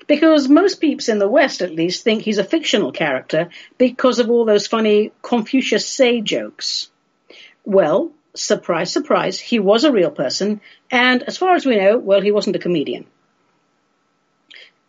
Because 0.07 0.49
most 0.49 0.81
peeps 0.81 1.07
in 1.07 1.19
the 1.19 1.29
West, 1.29 1.61
at 1.61 1.75
least, 1.75 2.03
think 2.03 2.23
he's 2.23 2.39
a 2.39 2.43
fictional 2.43 2.91
character 2.91 3.49
because 3.77 4.17
of 4.17 4.29
all 4.29 4.43
those 4.43 4.65
funny 4.65 5.11
Confucius 5.21 5.87
say 5.87 6.19
jokes. 6.19 6.89
Well, 7.63 8.11
surprise, 8.33 8.91
surprise, 8.91 9.39
he 9.39 9.59
was 9.59 9.83
a 9.83 9.91
real 9.91 10.09
person, 10.09 10.61
and 10.89 11.21
as 11.21 11.37
far 11.37 11.53
as 11.53 11.65
we 11.65 11.77
know, 11.77 11.99
well, 11.99 12.21
he 12.21 12.31
wasn't 12.31 12.55
a 12.55 12.59
comedian. 12.59 13.05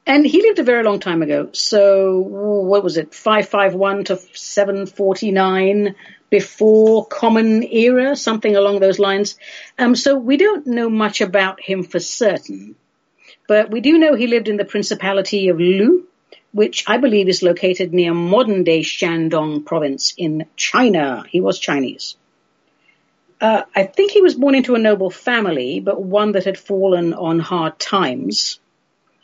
And 0.07 0.27
he 0.27 0.41
lived 0.41 0.59
a 0.59 0.65
very 0.65 0.83
long 0.83 1.01
time 1.01 1.21
ago. 1.23 1.51
So, 1.53 2.19
what 2.19 2.83
was 2.83 2.97
it, 2.97 3.15
551 3.15 4.05
to 4.05 4.17
749? 4.17 5.95
Before 6.31 7.07
Common 7.07 7.63
Era, 7.65 8.17
something 8.17 8.57
along 8.57 8.79
those 8.79 8.99
lines. 8.99 9.37
Um, 9.79 9.95
so 9.95 10.17
we 10.17 10.37
don't 10.37 10.67
know 10.67 10.89
much 10.89 11.21
about 11.21 11.61
him 11.61 11.83
for 11.83 12.01
certain, 12.01 12.77
but 13.49 13.71
we 13.71 13.81
do 13.81 13.99
know 13.99 14.15
he 14.15 14.29
lived 14.29 14.49
in 14.49 14.57
the 14.57 14.65
Principality 14.65 15.49
of 15.49 15.59
Lu, 15.59 16.07
which 16.53 16.85
I 16.87 16.97
believe 16.99 17.29
is 17.29 17.43
located 17.43 17.93
near 17.93 18.15
modern 18.15 18.65
day 18.65 18.81
Shandong 18.81 19.65
province 19.65 20.15
in 20.17 20.47
China. 20.57 21.25
He 21.29 21.41
was 21.41 21.59
Chinese. 21.59 22.17
Uh, 23.41 23.63
I 23.75 23.85
think 23.85 24.13
he 24.13 24.21
was 24.21 24.35
born 24.35 24.55
into 24.55 24.75
a 24.75 24.79
noble 24.79 25.11
family, 25.11 25.81
but 25.81 26.01
one 26.01 26.33
that 26.33 26.45
had 26.45 26.59
fallen 26.59 27.15
on 27.15 27.39
hard 27.39 27.79
times. 27.79 28.61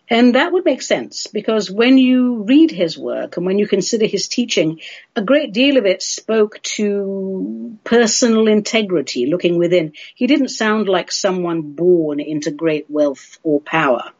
And 0.09 0.37
that 0.37 0.53
would 0.53 0.65
make 0.65 0.83
sense 0.83 1.27
because 1.27 1.71
when 1.71 1.99
you 1.99 2.45
read 2.45 2.71
his 2.71 2.97
work 2.97 3.37
and 3.37 3.45
when 3.45 3.59
you 3.59 3.67
consider 3.67 4.07
his 4.07 4.29
teaching, 4.29 4.81
a 5.17 5.23
great 5.23 5.53
deal 5.53 5.79
of 5.79 5.87
it 5.87 6.01
spoke 6.01 6.63
to 6.63 7.77
personal 7.83 8.47
integrity, 8.47 9.27
looking 9.27 9.59
within. 9.59 9.95
He 10.15 10.29
didn't 10.29 10.49
sound 10.49 10.89
like 10.89 11.11
someone 11.11 11.63
born 11.63 12.21
into 12.21 12.53
great 12.53 12.87
wealth 12.89 13.39
or 13.43 13.61
power. 13.61 14.13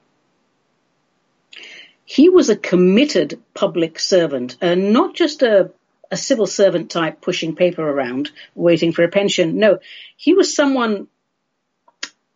He 2.05 2.29
was 2.29 2.49
a 2.49 2.57
committed 2.57 3.41
public 3.55 3.99
servant, 3.99 4.57
and 4.61 4.93
not 4.93 5.15
just 5.15 5.43
a, 5.43 5.73
a 6.11 6.17
civil 6.17 6.47
servant 6.47 6.91
type 6.91 7.21
pushing 7.21 7.57
paper 7.57 7.83
around, 7.83 8.31
waiting 8.55 8.93
for 8.93 9.03
a 9.03 9.09
pension. 9.09 9.59
No, 9.59 9.79
he 10.17 10.33
was 10.35 10.55
someone 10.55 11.09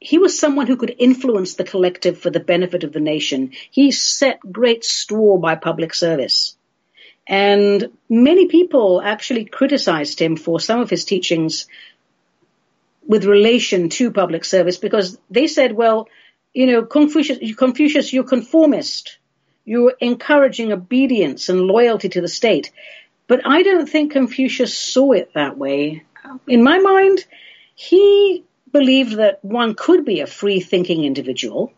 he 0.01 0.19
was 0.19 0.39
someone 0.39 0.67
who 0.67 0.77
could 0.77 0.97
influence 0.99 1.55
the 1.55 1.65
collective 1.65 2.19
for 2.19 2.31
the 2.31 2.41
benefit 2.41 2.85
of 2.85 2.93
the 2.93 3.01
nation. 3.01 3.53
He 3.71 3.91
set 3.91 4.41
great 4.51 4.83
store 4.83 5.39
by 5.39 5.57
public 5.57 5.95
service. 5.95 6.57
And 7.27 7.91
many 8.09 8.47
people 8.47 9.03
actually 9.03 9.45
criticized 9.45 10.21
him 10.21 10.37
for 10.37 10.59
some 10.59 10.81
of 10.81 10.89
his 10.89 11.05
teachings 11.05 11.67
with 13.07 13.25
relation 13.25 13.91
to 13.91 14.11
public 14.11 14.45
service 14.45 14.79
because 14.79 15.19
they 15.31 15.47
said, 15.47 15.73
well, 15.73 16.09
you 16.55 16.67
know, 16.67 16.83
Confucius, 16.83 17.55
Confucius 17.57 18.13
you're 18.13 18.25
conformist. 18.25 19.19
You're 19.67 19.95
encouraging 20.01 20.73
obedience 20.73 21.51
and 21.51 21.61
loyalty 21.61 22.09
to 22.09 22.21
the 22.23 22.29
state. 22.29 22.73
But 23.29 23.43
I 23.47 23.63
don't 23.63 23.89
think 23.89 24.13
Confucius 24.13 24.77
saw 24.77 25.13
it 25.13 25.35
that 25.35 25.59
way. 25.59 26.05
Oh. 26.25 26.41
In 26.49 26.65
my 26.65 26.79
mind, 26.79 27.25
he 27.75 28.45
believed 28.73 29.17
that 29.17 29.45
one 29.45 29.75
could 29.75 30.05
be 30.05 30.21
a 30.21 30.27
free 30.27 30.61
thinking 30.61 31.05
individual, 31.05 31.73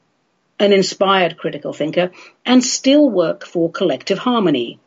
an 0.59 0.73
inspired 0.73 1.37
critical 1.37 1.73
thinker, 1.73 2.11
and 2.45 2.65
still 2.65 3.09
work 3.09 3.45
for 3.47 3.71
collective 3.71 4.19
harmony. 4.19 4.79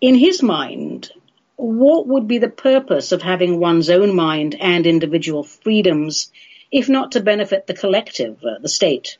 In 0.00 0.14
his 0.14 0.42
mind, 0.42 1.10
what 1.56 2.06
would 2.06 2.28
be 2.28 2.38
the 2.38 2.48
purpose 2.48 3.10
of 3.10 3.22
having 3.22 3.58
one's 3.58 3.90
own 3.90 4.14
mind 4.14 4.54
and 4.60 4.86
individual 4.86 5.42
freedoms 5.42 6.30
if 6.70 6.88
not 6.88 7.12
to 7.12 7.20
benefit 7.20 7.66
the 7.66 7.74
collective, 7.74 8.38
uh, 8.44 8.58
the 8.60 8.68
state? 8.68 9.18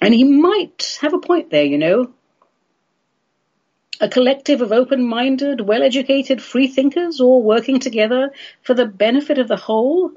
And 0.00 0.14
he 0.14 0.24
might 0.24 0.98
have 1.00 1.14
a 1.14 1.18
point 1.18 1.50
there, 1.50 1.64
you 1.64 1.78
know. 1.78 2.12
A 4.00 4.08
collective 4.08 4.60
of 4.60 4.72
open-minded, 4.72 5.60
well-educated 5.60 6.42
free 6.42 6.66
thinkers 6.66 7.20
all 7.20 7.42
working 7.42 7.80
together 7.80 8.30
for 8.62 8.74
the 8.74 8.86
benefit 8.86 9.38
of 9.38 9.48
the 9.48 9.56
whole? 9.56 10.12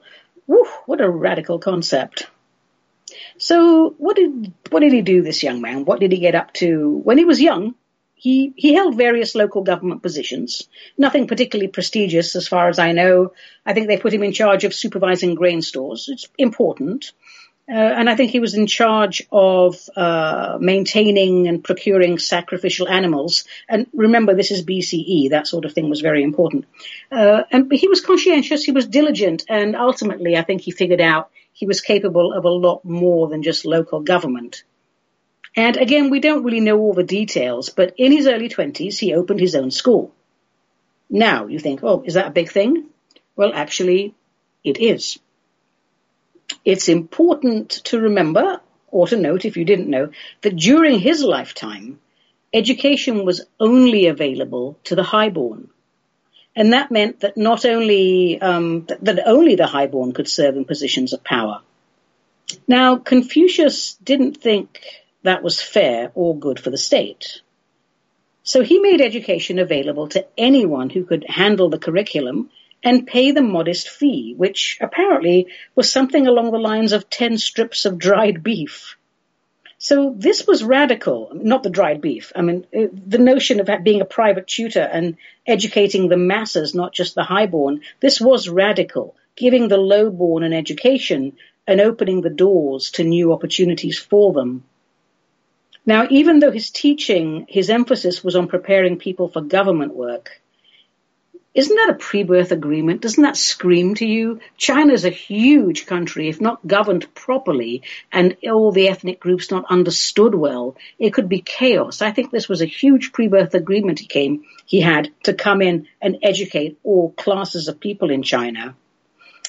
Woo, 0.49 0.65
what 0.88 0.99
a 0.99 1.07
radical 1.07 1.59
concept. 1.59 2.25
So 3.38 3.93
what 3.99 4.15
did, 4.15 4.51
what 4.71 4.79
did 4.79 4.93
he 4.93 5.03
do, 5.03 5.21
this 5.21 5.43
young 5.43 5.62
man? 5.62 5.85
What 5.85 5.99
did 5.99 6.12
he 6.12 6.17
get 6.17 6.33
up 6.33 6.53
to? 6.53 6.89
When 7.03 7.19
he 7.19 7.25
was 7.25 7.39
young, 7.39 7.75
he, 8.15 8.51
he 8.55 8.73
held 8.73 8.97
various 8.97 9.35
local 9.35 9.62
government 9.62 10.01
positions, 10.01 10.67
nothing 10.97 11.27
particularly 11.27 11.67
prestigious 11.67 12.35
as 12.35 12.47
far 12.47 12.67
as 12.67 12.79
I 12.79 12.93
know. 12.93 13.33
I 13.63 13.73
think 13.73 13.88
they 13.88 13.97
put 13.97 14.12
him 14.12 14.23
in 14.23 14.33
charge 14.33 14.63
of 14.63 14.73
supervising 14.73 15.35
grain 15.35 15.62
stores. 15.62 16.09
It's 16.12 16.27
important. 16.39 17.12
Uh, 17.69 17.73
and 17.73 18.10
I 18.10 18.15
think 18.15 18.32
he 18.32 18.39
was 18.39 18.55
in 18.55 18.65
charge 18.65 19.21
of 19.32 19.77
uh, 19.95 20.58
maintaining 20.60 21.47
and 21.47 21.63
procuring 21.63 22.17
sacrificial 22.17 22.89
animals. 22.89 23.43
And 23.67 23.86
remember, 23.93 24.34
this 24.34 24.49
is 24.49 24.65
BCE. 24.65 25.29
That 25.29 25.45
sort 25.45 25.65
of 25.65 25.73
thing 25.73 25.88
was 25.88 26.01
very 26.01 26.23
important. 26.23 26.65
Uh, 27.12 27.43
and 27.51 27.71
he 27.71 27.88
was 27.88 28.01
conscientious. 28.01 28.63
He 28.63 28.71
was 28.71 28.88
diligent. 28.88 29.45
And 29.47 29.75
ultimately, 29.75 30.36
I 30.36 30.41
think 30.41 30.62
he 30.62 30.71
figured 30.71 31.01
out 31.01 31.29
he 31.53 31.67
was 31.67 31.82
capable 31.82 32.34
of 32.34 32.45
a 32.45 32.49
lot 32.49 32.84
more 32.86 33.27
than 33.27 33.43
just 33.43 33.65
local 33.65 33.99
government. 33.99 34.63
And 35.55 35.77
again, 35.77 36.10
we 36.10 36.19
don't 36.19 36.43
really 36.43 36.62
know 36.62 36.79
all 36.79 36.93
the 36.93 37.03
details, 37.03 37.69
but 37.69 37.93
in 37.97 38.12
his 38.12 38.27
early 38.27 38.49
20s, 38.49 38.97
he 38.97 39.13
opened 39.13 39.39
his 39.39 39.55
own 39.55 39.69
school. 39.69 40.12
Now, 41.10 41.47
you 41.47 41.60
think, 41.60 41.82
oh, 41.84 42.01
is 42.03 42.15
that 42.15 42.27
a 42.27 42.32
big 42.32 42.49
thing? 42.49 42.86
Well, 43.36 43.51
actually, 43.53 44.15
it 44.63 44.79
is. 44.79 45.19
It's 46.65 46.89
important 46.89 47.69
to 47.85 47.99
remember, 47.99 48.62
or 48.89 49.07
to 49.07 49.17
note 49.17 49.45
if 49.45 49.57
you 49.57 49.65
didn't 49.65 49.89
know, 49.89 50.09
that 50.41 50.55
during 50.55 50.99
his 50.99 51.23
lifetime, 51.23 51.99
education 52.53 53.25
was 53.25 53.45
only 53.59 54.07
available 54.07 54.77
to 54.85 54.95
the 54.95 55.03
highborn. 55.03 55.69
And 56.55 56.73
that 56.73 56.91
meant 56.91 57.21
that 57.21 57.38
not 57.38 57.65
only, 57.65 58.41
um, 58.41 58.85
that, 59.01 59.21
only 59.25 59.55
the 59.55 59.67
highborn 59.67 60.13
could 60.13 60.27
serve 60.27 60.57
in 60.57 60.65
positions 60.65 61.13
of 61.13 61.23
power. 61.23 61.62
Now, 62.67 62.97
Confucius 62.97 63.95
didn't 64.03 64.38
think 64.38 64.81
that 65.23 65.43
was 65.43 65.62
fair 65.62 66.12
or 66.15 66.38
good 66.38 66.59
for 66.59 66.71
the 66.71 66.77
state. 66.77 67.41
So 68.43 68.63
he 68.63 68.79
made 68.79 69.01
education 69.01 69.59
available 69.59 70.07
to 70.09 70.25
anyone 70.38 70.89
who 70.89 71.03
could 71.03 71.25
handle 71.29 71.69
the 71.69 71.77
curriculum 71.77 72.49
and 72.83 73.07
pay 73.07 73.31
the 73.31 73.41
modest 73.41 73.89
fee, 73.89 74.33
which 74.37 74.77
apparently 74.81 75.47
was 75.75 75.91
something 75.91 76.27
along 76.27 76.51
the 76.51 76.57
lines 76.57 76.91
of 76.91 77.09
10 77.09 77.37
strips 77.37 77.85
of 77.85 77.97
dried 77.97 78.43
beef. 78.43 78.95
So 79.77 80.13
this 80.17 80.45
was 80.45 80.63
radical, 80.63 81.31
not 81.33 81.63
the 81.63 81.69
dried 81.69 82.01
beef. 82.01 82.33
I 82.35 82.41
mean, 82.41 82.65
uh, 82.77 82.87
the 82.91 83.17
notion 83.17 83.61
of 83.61 83.69
being 83.83 84.01
a 84.01 84.05
private 84.05 84.45
tutor 84.45 84.81
and 84.81 85.15
educating 85.47 86.09
the 86.09 86.17
masses, 86.17 86.75
not 86.75 86.93
just 86.93 87.15
the 87.15 87.23
highborn, 87.23 87.81
this 88.01 88.19
was 88.19 88.49
radical, 88.49 89.15
giving 89.37 89.69
the 89.69 89.77
lowborn 89.77 90.43
an 90.43 90.51
education 90.51 91.37
and 91.65 91.79
opening 91.79 92.21
the 92.21 92.29
doors 92.29 92.91
to 92.91 93.03
new 93.03 93.31
opportunities 93.31 93.97
for 93.97 94.33
them. 94.33 94.63
Now, 95.85 96.07
even 96.09 96.39
though 96.39 96.51
his 96.51 96.71
teaching, 96.71 97.45
his 97.47 97.69
emphasis 97.69 98.21
was 98.23 98.35
on 98.35 98.47
preparing 98.47 98.97
people 98.97 99.29
for 99.29 99.41
government 99.41 99.95
work, 99.95 100.41
isn't 101.59 101.75
that 101.75 101.89
a 101.89 101.95
pre-birth 101.95 102.53
agreement? 102.53 103.01
Doesn't 103.01 103.21
that 103.21 103.35
scream 103.35 103.93
to 103.95 104.05
you? 104.05 104.39
China 104.55 104.93
is 104.93 105.03
a 105.03 105.09
huge 105.09 105.87
country. 105.87 106.29
If 106.29 106.39
not 106.39 106.65
governed 106.65 107.13
properly 107.13 107.83
and 108.13 108.37
all 108.49 108.71
the 108.71 108.87
ethnic 108.87 109.19
groups 109.19 109.51
not 109.51 109.65
understood 109.69 110.33
well, 110.33 110.77
it 110.97 111.13
could 111.13 111.27
be 111.27 111.41
chaos. 111.41 112.01
I 112.01 112.11
think 112.11 112.31
this 112.31 112.47
was 112.47 112.61
a 112.61 112.65
huge 112.65 113.11
pre-birth 113.11 113.55
agreement 113.55 113.99
he 113.99 114.05
came, 114.05 114.45
he 114.65 114.79
had 114.79 115.09
to 115.23 115.33
come 115.33 115.61
in 115.61 115.87
and 116.01 116.19
educate 116.23 116.79
all 116.85 117.11
classes 117.11 117.67
of 117.67 117.81
people 117.81 118.09
in 118.09 118.23
China. 118.23 118.77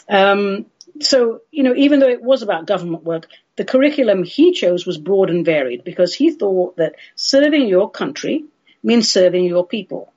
Um, 0.08 0.66
so, 0.98 1.42
you 1.52 1.62
know, 1.62 1.76
even 1.76 2.00
though 2.00 2.08
it 2.08 2.24
was 2.24 2.42
about 2.42 2.66
government 2.66 3.04
work, 3.04 3.28
the 3.54 3.64
curriculum 3.64 4.24
he 4.24 4.50
chose 4.50 4.84
was 4.84 4.98
broad 4.98 5.30
and 5.30 5.44
varied 5.44 5.84
because 5.84 6.12
he 6.12 6.32
thought 6.32 6.76
that 6.78 6.96
serving 7.14 7.68
your 7.68 7.88
country 7.88 8.46
means 8.82 9.08
serving 9.08 9.44
your 9.44 9.64
people. 9.64 10.12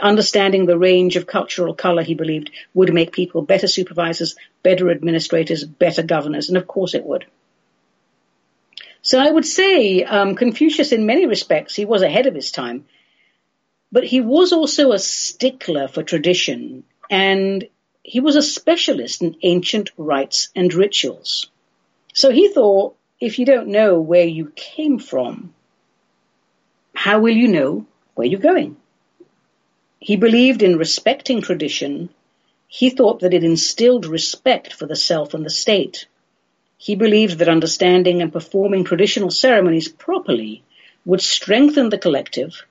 Understanding 0.00 0.66
the 0.66 0.78
range 0.78 1.16
of 1.16 1.26
cultural 1.26 1.74
color, 1.74 2.02
he 2.02 2.14
believed, 2.14 2.50
would 2.74 2.94
make 2.94 3.12
people 3.12 3.42
better 3.42 3.66
supervisors, 3.66 4.36
better 4.62 4.90
administrators, 4.90 5.64
better 5.64 6.02
governors, 6.02 6.48
and 6.48 6.56
of 6.56 6.66
course 6.66 6.94
it 6.94 7.04
would. 7.04 7.26
So 9.02 9.18
I 9.18 9.30
would 9.30 9.44
say 9.44 10.04
um, 10.04 10.36
Confucius, 10.36 10.92
in 10.92 11.06
many 11.06 11.26
respects, 11.26 11.74
he 11.74 11.84
was 11.84 12.02
ahead 12.02 12.26
of 12.26 12.34
his 12.34 12.52
time, 12.52 12.86
but 13.90 14.04
he 14.04 14.20
was 14.20 14.52
also 14.52 14.92
a 14.92 14.98
stickler 14.98 15.88
for 15.88 16.02
tradition, 16.02 16.84
and 17.10 17.68
he 18.02 18.20
was 18.20 18.36
a 18.36 18.42
specialist 18.42 19.22
in 19.22 19.36
ancient 19.42 19.90
rites 19.96 20.48
and 20.54 20.72
rituals. 20.72 21.50
So 22.14 22.30
he 22.30 22.48
thought, 22.48 22.96
if 23.20 23.38
you 23.38 23.46
don't 23.46 23.68
know 23.68 24.00
where 24.00 24.26
you 24.26 24.52
came 24.54 24.98
from, 24.98 25.54
how 26.94 27.20
will 27.20 27.36
you 27.36 27.48
know 27.48 27.86
where 28.14 28.26
you're 28.26 28.40
going? 28.40 28.76
He 30.04 30.16
believed 30.16 30.64
in 30.64 30.78
respecting 30.78 31.42
tradition. 31.42 32.08
He 32.66 32.90
thought 32.90 33.20
that 33.20 33.34
it 33.34 33.44
instilled 33.44 34.04
respect 34.04 34.72
for 34.72 34.84
the 34.84 34.96
self 34.96 35.32
and 35.32 35.46
the 35.46 35.50
state. 35.50 36.06
He 36.76 36.96
believed 36.96 37.38
that 37.38 37.48
understanding 37.48 38.20
and 38.20 38.32
performing 38.32 38.82
traditional 38.82 39.30
ceremonies 39.30 39.86
properly 39.88 40.64
would 41.04 41.20
strengthen 41.20 41.88
the 41.88 41.98
collective 41.98 42.64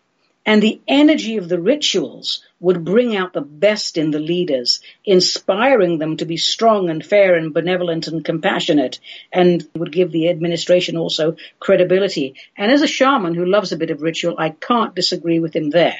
and 0.45 0.61
the 0.61 0.81
energy 0.89 1.37
of 1.37 1.47
the 1.47 1.57
rituals 1.57 2.43
would 2.59 2.83
bring 2.83 3.15
out 3.15 3.31
the 3.31 3.39
best 3.39 3.97
in 3.97 4.11
the 4.11 4.19
leaders, 4.19 4.81
inspiring 5.05 5.99
them 5.99 6.17
to 6.17 6.25
be 6.25 6.35
strong 6.35 6.89
and 6.89 7.05
fair 7.05 7.35
and 7.35 7.53
benevolent 7.53 8.09
and 8.09 8.25
compassionate, 8.25 8.99
and 9.31 9.65
would 9.73 9.93
give 9.93 10.11
the 10.11 10.27
administration 10.27 10.97
also 10.97 11.37
credibility. 11.61 12.35
And 12.57 12.73
as 12.73 12.81
a 12.81 12.87
shaman 12.87 13.35
who 13.35 13.45
loves 13.45 13.71
a 13.71 13.77
bit 13.77 13.89
of 13.89 14.01
ritual, 14.01 14.35
I 14.37 14.49
can't 14.49 14.93
disagree 14.93 15.39
with 15.39 15.55
him 15.55 15.69
there. 15.69 15.97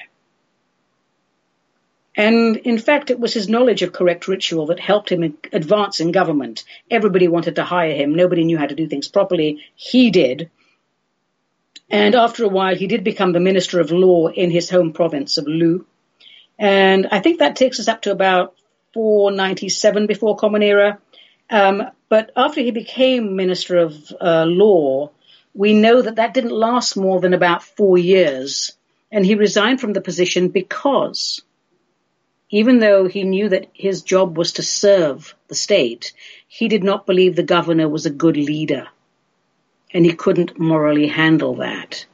And 2.15 2.57
in 2.57 2.77
fact, 2.77 3.09
it 3.09 3.19
was 3.19 3.33
his 3.33 3.47
knowledge 3.47 3.83
of 3.83 3.93
correct 3.93 4.27
ritual 4.27 4.65
that 4.67 4.79
helped 4.79 5.11
him 5.11 5.37
advance 5.53 6.01
in 6.01 6.11
government. 6.11 6.63
Everybody 6.89 7.27
wanted 7.27 7.55
to 7.55 7.63
hire 7.63 7.95
him. 7.95 8.15
Nobody 8.15 8.43
knew 8.43 8.57
how 8.57 8.65
to 8.65 8.75
do 8.75 8.87
things 8.87 9.07
properly. 9.07 9.63
He 9.75 10.11
did. 10.11 10.49
And 11.89 12.15
after 12.15 12.43
a 12.43 12.49
while, 12.49 12.75
he 12.75 12.87
did 12.87 13.03
become 13.03 13.31
the 13.31 13.39
minister 13.39 13.79
of 13.79 13.91
law 13.91 14.27
in 14.27 14.51
his 14.51 14.69
home 14.69 14.93
province 14.93 15.37
of 15.37 15.47
Lu. 15.47 15.85
And 16.59 17.07
I 17.11 17.19
think 17.19 17.39
that 17.39 17.55
takes 17.55 17.79
us 17.79 17.87
up 17.87 18.03
to 18.03 18.11
about 18.11 18.55
497 18.93 20.07
before 20.07 20.35
Common 20.35 20.63
Era. 20.63 20.99
Um, 21.49 21.83
but 22.09 22.31
after 22.35 22.61
he 22.61 22.71
became 22.71 23.35
minister 23.35 23.77
of 23.77 24.13
uh, 24.19 24.45
law, 24.45 25.11
we 25.53 25.73
know 25.73 26.01
that 26.01 26.15
that 26.15 26.33
didn't 26.33 26.51
last 26.51 26.95
more 26.95 27.19
than 27.19 27.33
about 27.33 27.63
four 27.63 27.97
years. 27.97 28.73
And 29.11 29.25
he 29.25 29.35
resigned 29.35 29.81
from 29.81 29.93
the 29.93 30.01
position 30.01 30.49
because 30.49 31.41
even 32.51 32.79
though 32.79 33.07
he 33.07 33.23
knew 33.23 33.49
that 33.49 33.69
his 33.73 34.03
job 34.03 34.37
was 34.37 34.53
to 34.53 34.63
serve 34.63 35.33
the 35.47 35.55
state, 35.55 36.13
he 36.47 36.67
did 36.67 36.83
not 36.83 37.05
believe 37.05 37.35
the 37.35 37.43
governor 37.43 37.89
was 37.89 38.05
a 38.05 38.11
good 38.11 38.37
leader 38.37 38.87
and 39.93 40.05
he 40.05 40.13
couldn't 40.13 40.59
morally 40.59 41.07
handle 41.07 41.55
that. 41.55 42.05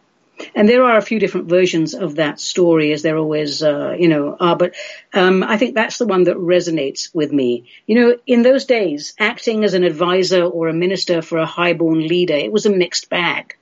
And 0.53 0.69
there 0.69 0.83
are 0.83 0.97
a 0.97 1.01
few 1.01 1.19
different 1.19 1.47
versions 1.47 1.95
of 1.95 2.15
that 2.15 2.39
story, 2.39 2.91
as 2.91 3.01
there 3.01 3.17
always, 3.17 3.63
uh, 3.63 3.95
you 3.97 4.07
know, 4.07 4.37
are. 4.39 4.55
But 4.55 4.75
um, 5.11 5.43
I 5.43 5.57
think 5.57 5.73
that's 5.73 5.97
the 5.97 6.05
one 6.05 6.25
that 6.25 6.37
resonates 6.37 7.13
with 7.13 7.31
me. 7.31 7.65
You 7.87 7.95
know, 7.95 8.17
in 8.27 8.43
those 8.43 8.65
days, 8.65 9.13
acting 9.17 9.63
as 9.63 9.73
an 9.73 9.83
advisor 9.83 10.43
or 10.43 10.67
a 10.67 10.73
minister 10.73 11.23
for 11.23 11.39
a 11.39 11.47
highborn 11.47 12.07
leader, 12.07 12.35
it 12.35 12.51
was 12.51 12.67
a 12.67 12.71
mixed 12.71 13.09
bag. 13.09 13.55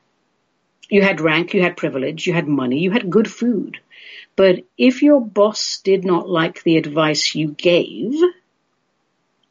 You 0.90 1.02
had 1.02 1.22
rank, 1.22 1.54
you 1.54 1.62
had 1.62 1.78
privilege, 1.78 2.28
you 2.28 2.34
had 2.34 2.48
money, 2.48 2.80
you 2.80 2.92
had 2.92 3.10
good 3.10 3.32
food. 3.32 3.80
But 4.36 4.66
if 4.78 5.02
your 5.02 5.22
boss 5.22 5.80
did 5.84 6.04
not 6.04 6.30
like 6.30 6.64
the 6.64 6.78
advice 6.78 7.36
you 7.36 7.50
gave 7.50 8.14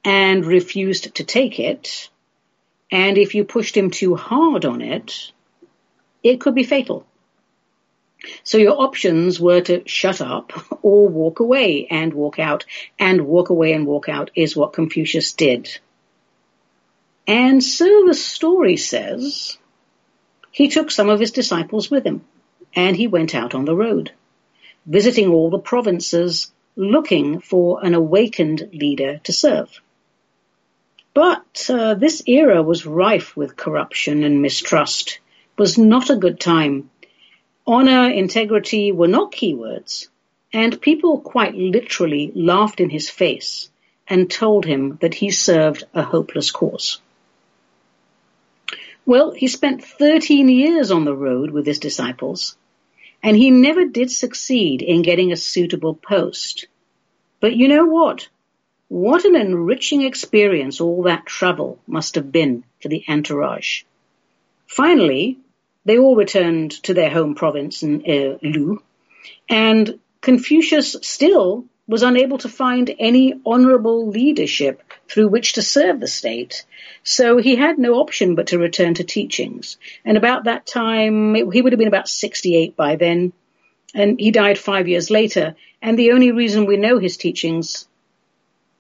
and 0.05 0.45
refused 0.45 1.15
to 1.15 1.25
take 1.25 1.59
it, 1.59 2.11
and 2.91 3.17
if 3.17 3.35
you 3.35 3.45
pushed 3.45 3.77
him 3.77 3.91
too 3.91 4.15
hard 4.15 4.65
on 4.65 4.83
it, 4.83 5.33
it 6.23 6.41
could 6.41 6.55
be 6.55 6.65
fatal. 6.65 7.07
So 8.43 8.59
your 8.59 8.81
options 8.81 9.41
were 9.41 9.61
to 9.63 9.83
shut 9.87 10.21
up 10.21 10.53
or 10.83 11.09
walk 11.09 11.41
away 11.41 11.87
and 11.91 12.13
walk 12.13 12.39
out, 12.39 12.65
and 12.99 13.27
walk 13.27 13.51
away 13.51 13.73
and 13.73 13.87
walk 13.87 14.09
out 14.09 14.31
is 14.35 14.57
what 14.57 14.73
Confucius 14.73 15.33
did. 15.33 15.79
And 17.27 17.63
so 17.63 18.05
the 18.07 18.15
story 18.15 18.77
says 18.77 19.57
he 20.51 20.69
took 20.69 20.91
some 20.91 21.09
of 21.09 21.21
his 21.21 21.33
disciples 21.33 21.91
with 21.91 22.05
him 22.05 22.25
and 22.75 22.97
he 22.97 23.07
went 23.07 23.35
out 23.35 23.55
on 23.55 23.65
the 23.65 23.77
road, 23.77 24.13
visiting 24.87 25.33
all 25.33 25.51
the 25.51 25.59
provinces, 25.59 26.53
looking 26.77 27.41
for 27.41 27.85
an 27.85 27.95
awakened 27.95 28.69
leader 28.73 29.19
to 29.25 29.33
serve. 29.33 29.81
But 31.13 31.67
uh, 31.71 31.95
this 31.95 32.23
era 32.27 32.63
was 32.63 32.87
rife 32.87 33.37
with 33.37 33.57
corruption 33.57 34.25
and 34.25 34.43
mistrust. 34.43 35.21
It 35.57 35.61
was 35.61 35.79
not 35.79 36.11
a 36.11 36.17
good 36.17 36.41
time 36.41 36.91
Honor, 37.67 38.11
integrity 38.11 38.93
were 38.93 39.09
not 39.09 39.33
keywords, 39.33 40.09
and 40.53 40.83
people 40.83 41.21
quite 41.21 41.55
literally 41.55 42.31
laughed 42.35 42.79
in 42.79 42.91
his 42.91 43.09
face 43.09 43.71
and 44.07 44.31
told 44.31 44.67
him 44.67 44.99
that 45.01 45.15
he 45.15 45.31
served 45.31 45.85
a 45.95 46.03
hopeless 46.03 46.51
cause. 46.51 47.01
Well, 49.07 49.31
he 49.31 49.49
spent 49.49 49.83
13 49.83 50.51
years 50.51 50.91
on 50.91 51.07
the 51.07 51.17
road 51.17 51.53
with 51.53 51.65
his 51.65 51.79
disciples, 51.79 52.55
and 53.25 53.39
he 53.39 53.51
never 53.51 53.87
did 53.87 54.11
succeed 54.11 54.83
in 54.83 55.01
getting 55.01 55.33
a 55.33 55.37
suitable 55.37 55.95
post. 55.95 56.67
But 57.41 57.57
you 57.57 57.69
know 57.69 57.87
what? 57.87 58.29
What 58.89 59.25
an 59.25 59.35
enriching 59.35 60.03
experience 60.03 60.79
all 60.79 61.05
that 61.05 61.25
travel 61.25 61.81
must 61.87 62.17
have 62.17 62.31
been 62.31 62.65
for 62.83 62.89
the 62.89 63.03
entourage. 63.09 63.85
Finally, 64.67 65.39
they 65.87 65.99
all 65.99 66.17
returned 66.17 66.73
to 66.83 66.93
their 66.93 67.09
home 67.09 67.35
province 67.35 67.83
in 67.83 68.03
uh, 68.03 68.39
Lu, 68.43 68.83
and 69.49 69.99
Confucius 70.21 70.95
still 71.01 71.65
was 71.87 72.03
unable 72.03 72.39
to 72.39 72.49
find 72.49 72.95
any 72.99 73.41
honorable 73.45 74.09
leadership 74.09 74.83
through 75.09 75.29
which 75.29 75.55
to 75.55 75.63
serve 75.63 76.01
the 76.01 76.09
state. 76.09 76.65
So 77.03 77.37
he 77.37 77.57
had 77.57 77.79
no 77.79 77.95
option 77.95 78.35
but 78.35 78.49
to 78.49 78.59
return 78.59 78.95
to 78.95 79.05
teachings. 79.05 79.77
And 80.05 80.17
about 80.17 80.45
that 80.45 80.67
time, 80.67 81.35
he 81.35 81.61
would 81.61 81.73
have 81.73 81.79
been 81.79 81.89
about 81.89 82.09
68 82.09 82.77
by 82.77 82.97
then, 82.97 83.33
and 83.95 84.19
he 84.19 84.31
died 84.31 84.59
five 84.59 84.89
years 84.89 85.11
later. 85.11 85.57
And 85.83 85.99
the 85.99 86.13
only 86.13 86.33
reason 86.33 86.65
we 86.65 86.79
know 86.79 86.99
his 86.99 87.19
teachings 87.19 87.87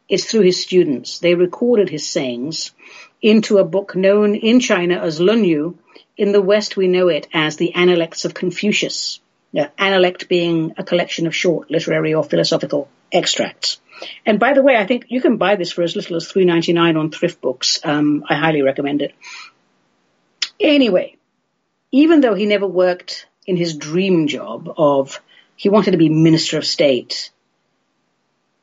is 0.08 0.24
through 0.24 0.42
his 0.42 0.62
students. 0.62 1.18
They 1.18 1.34
recorded 1.34 1.90
his 1.90 2.08
sayings 2.08 2.72
into 3.20 3.58
a 3.58 3.64
book 3.64 3.94
known 3.94 4.34
in 4.34 4.60
China 4.60 4.98
as 4.98 5.20
Lunyu, 5.20 5.76
in 6.16 6.30
the 6.30 6.42
West, 6.42 6.76
we 6.76 6.86
know 6.86 7.08
it 7.08 7.26
as 7.34 7.56
the 7.56 7.74
Analects 7.74 8.24
of 8.24 8.34
Confucius. 8.34 9.20
Yeah, 9.50 9.68
Analect 9.78 10.28
being 10.28 10.74
a 10.76 10.84
collection 10.84 11.26
of 11.26 11.34
short 11.34 11.70
literary 11.70 12.14
or 12.14 12.22
philosophical 12.22 12.88
extracts. 13.14 13.80
And 14.26 14.40
by 14.40 14.52
the 14.52 14.62
way, 14.62 14.76
I 14.76 14.86
think 14.86 15.06
you 15.08 15.20
can 15.20 15.36
buy 15.36 15.56
this 15.56 15.72
for 15.72 15.82
as 15.82 15.96
little 15.96 16.16
as 16.16 16.30
three 16.30 16.44
ninety 16.44 16.72
nine 16.72 16.96
on 16.96 17.10
thrift 17.10 17.40
books. 17.40 17.78
Um, 17.84 18.24
I 18.28 18.34
highly 18.34 18.62
recommend 18.62 19.02
it. 19.02 19.14
Anyway, 20.60 21.16
even 21.92 22.20
though 22.20 22.34
he 22.34 22.46
never 22.46 22.66
worked 22.66 23.26
in 23.46 23.56
his 23.56 23.76
dream 23.76 24.26
job 24.26 24.72
of 24.76 25.20
he 25.56 25.68
wanted 25.68 25.92
to 25.92 25.96
be 25.96 26.08
minister 26.08 26.58
of 26.58 26.66
state, 26.66 27.30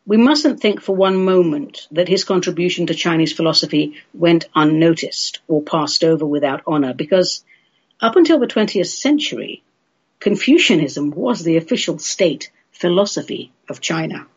we 0.06 0.18
mustn't 0.18 0.60
think 0.60 0.82
for 0.82 0.96
one 0.96 1.24
moment 1.24 1.88
that 1.92 2.10
his 2.10 2.24
contribution 2.24 2.88
to 2.88 2.94
Chinese 2.94 3.34
philosophy 3.34 3.96
went 4.14 4.50
unnoticed 4.54 5.40
or 5.48 5.62
passed 5.62 6.04
over 6.04 6.26
without 6.26 6.64
honor, 6.68 6.94
because 6.94 7.44
up 8.02 8.16
until 8.16 8.40
the 8.40 8.48
20th 8.48 8.88
century, 8.88 9.64
Confucianism 10.22 11.10
was 11.10 11.44
the 11.44 11.58
official 11.58 11.98
state 11.98 12.52
philosophy 12.72 13.52
of 13.68 13.82
China. 13.82 14.28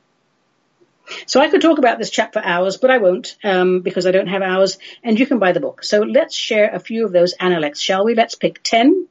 So 1.26 1.40
I 1.40 1.48
could 1.48 1.60
talk 1.60 1.78
about 1.78 1.98
this 1.98 2.10
chap 2.10 2.32
for 2.32 2.42
hours, 2.44 2.76
but 2.76 2.90
I 2.90 2.98
won't 2.98 3.36
um, 3.44 3.80
because 3.80 4.06
I 4.06 4.10
don't 4.10 4.28
have 4.28 4.42
hours, 4.42 4.78
and 5.02 5.18
you 5.18 5.26
can 5.26 5.38
buy 5.38 5.52
the 5.52 5.60
book. 5.60 5.84
So 5.84 6.00
let's 6.00 6.34
share 6.34 6.70
a 6.74 6.80
few 6.80 7.04
of 7.04 7.12
those 7.12 7.34
analects, 7.34 7.80
shall 7.80 8.04
we? 8.04 8.14
Let's 8.14 8.34
pick 8.34 8.62
10. 8.62 9.08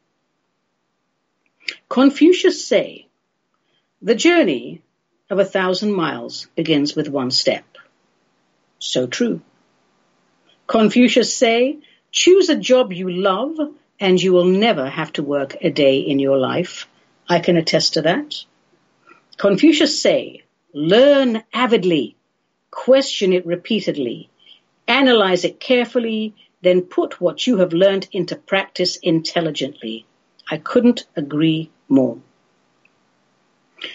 Confucius 1.89 2.65
say, 2.65 3.07
the 4.01 4.15
journey 4.15 4.81
of 5.29 5.39
a 5.39 5.45
thousand 5.45 5.93
miles 5.93 6.47
begins 6.55 6.95
with 6.95 7.07
one 7.07 7.31
step. 7.31 7.65
So 8.79 9.07
true. 9.07 9.41
Confucius 10.67 11.35
say, 11.35 11.79
choose 12.11 12.49
a 12.49 12.55
job 12.55 12.91
you 12.91 13.09
love 13.09 13.57
and 13.99 14.21
you 14.21 14.33
will 14.33 14.45
never 14.45 14.89
have 14.89 15.13
to 15.13 15.23
work 15.23 15.55
a 15.61 15.69
day 15.69 15.99
in 15.99 16.19
your 16.19 16.37
life. 16.37 16.87
I 17.29 17.39
can 17.39 17.57
attest 17.57 17.93
to 17.93 18.01
that. 18.03 18.35
Confucius 19.37 20.01
say, 20.01 20.42
learn 20.73 21.43
avidly, 21.53 22.15
question 22.71 23.33
it 23.33 23.45
repeatedly, 23.45 24.29
analyze 24.87 25.45
it 25.45 25.59
carefully, 25.59 26.33
then 26.61 26.81
put 26.81 27.21
what 27.21 27.45
you 27.45 27.57
have 27.57 27.73
learned 27.73 28.07
into 28.11 28.35
practice 28.35 28.97
intelligently. 28.97 30.05
I 30.49 30.57
couldn't 30.57 31.05
agree 31.15 31.69
more. 31.87 32.17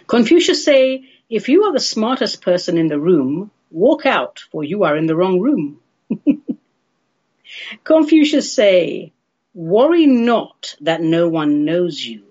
Confucius 0.06 0.64
say, 0.64 1.08
if 1.28 1.48
you 1.48 1.64
are 1.64 1.72
the 1.72 1.80
smartest 1.80 2.42
person 2.42 2.78
in 2.78 2.88
the 2.88 3.00
room, 3.00 3.50
walk 3.70 4.06
out, 4.06 4.40
for 4.50 4.62
you 4.64 4.84
are 4.84 4.96
in 4.96 5.06
the 5.06 5.16
wrong 5.16 5.40
room. 5.40 5.80
Confucius 7.84 8.52
say, 8.52 9.12
worry 9.54 10.06
not 10.06 10.76
that 10.80 11.02
no 11.02 11.28
one 11.28 11.64
knows 11.64 12.04
you. 12.04 12.24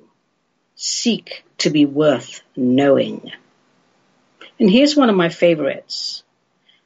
Seek 0.75 1.43
to 1.59 1.69
be 1.69 1.85
worth 1.85 2.41
knowing. 2.55 3.31
And 4.59 4.69
here's 4.69 4.95
one 4.95 5.09
of 5.09 5.15
my 5.15 5.29
favorites. 5.29 6.23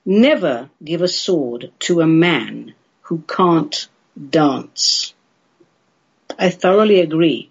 Never 0.06 0.70
give 0.84 1.02
a 1.02 1.08
sword 1.08 1.72
to 1.80 2.02
a 2.02 2.08
man 2.08 2.74
who 3.04 3.24
can't 3.28 3.88
dance. 4.30 5.14
I 6.38 6.50
thoroughly 6.50 7.00
agree. 7.00 7.50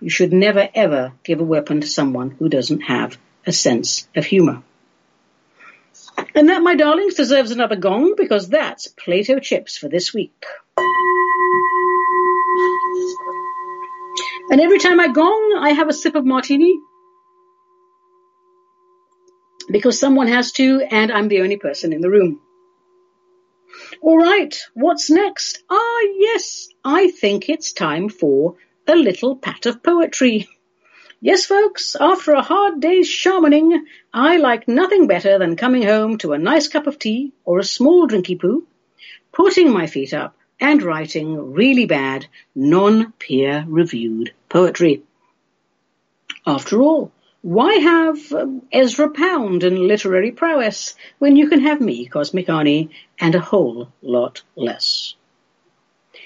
You 0.00 0.10
should 0.10 0.32
never 0.32 0.68
ever 0.74 1.12
give 1.22 1.40
a 1.40 1.44
weapon 1.44 1.80
to 1.80 1.86
someone 1.86 2.30
who 2.32 2.48
doesn't 2.48 2.82
have 2.82 3.16
a 3.46 3.52
sense 3.52 4.08
of 4.14 4.26
humor. 4.26 4.62
And 6.34 6.48
that, 6.50 6.62
my 6.62 6.74
darlings, 6.74 7.14
deserves 7.14 7.50
another 7.50 7.76
gong 7.76 8.14
because 8.16 8.48
that's 8.48 8.88
Plato 8.88 9.38
Chips 9.38 9.78
for 9.78 9.88
this 9.88 10.12
week. 10.12 10.44
And 14.50 14.60
every 14.60 14.78
time 14.78 15.00
I 15.00 15.08
gong, 15.08 15.58
I 15.60 15.70
have 15.70 15.88
a 15.88 15.92
sip 15.92 16.14
of 16.14 16.24
martini 16.24 16.80
because 19.70 19.98
someone 19.98 20.28
has 20.28 20.52
to, 20.52 20.80
and 20.80 21.12
I'm 21.12 21.28
the 21.28 21.40
only 21.42 21.56
person 21.56 21.92
in 21.92 22.00
the 22.00 22.10
room. 22.10 22.40
All 24.00 24.18
right, 24.18 24.56
what's 24.74 25.10
next? 25.10 25.62
Ah, 25.68 26.00
yes, 26.16 26.68
I 26.84 27.10
think 27.10 27.48
it's 27.48 27.72
time 27.72 28.08
for 28.08 28.56
a 28.86 28.94
little 28.94 29.36
pat 29.36 29.66
of 29.66 29.82
poetry. 29.82 30.48
Yes, 31.20 31.46
folks, 31.46 31.96
after 31.98 32.32
a 32.32 32.42
hard 32.42 32.80
day's 32.80 33.08
shamaning, 33.08 33.84
I 34.12 34.36
like 34.36 34.68
nothing 34.68 35.06
better 35.06 35.38
than 35.38 35.56
coming 35.56 35.82
home 35.82 36.18
to 36.18 36.32
a 36.32 36.38
nice 36.38 36.68
cup 36.68 36.86
of 36.86 36.98
tea 36.98 37.32
or 37.44 37.58
a 37.58 37.64
small 37.64 38.06
drinky 38.06 38.38
poo, 38.38 38.66
putting 39.32 39.72
my 39.72 39.86
feet 39.86 40.14
up 40.14 40.36
and 40.60 40.82
writing 40.82 41.52
really 41.52 41.86
bad, 41.86 42.26
non-peer 42.54 43.64
reviewed 43.66 44.32
poetry. 44.48 45.02
After 46.46 46.80
all, 46.80 47.12
why 47.46 47.74
have 47.74 48.32
um, 48.32 48.62
Ezra 48.72 49.08
Pound 49.08 49.62
and 49.62 49.78
literary 49.78 50.32
prowess 50.32 50.96
when 51.20 51.36
you 51.36 51.48
can 51.48 51.60
have 51.60 51.80
me, 51.80 52.06
Cosmic 52.06 52.48
Ani, 52.48 52.90
and 53.20 53.36
a 53.36 53.40
whole 53.40 53.92
lot 54.02 54.42
less? 54.56 55.14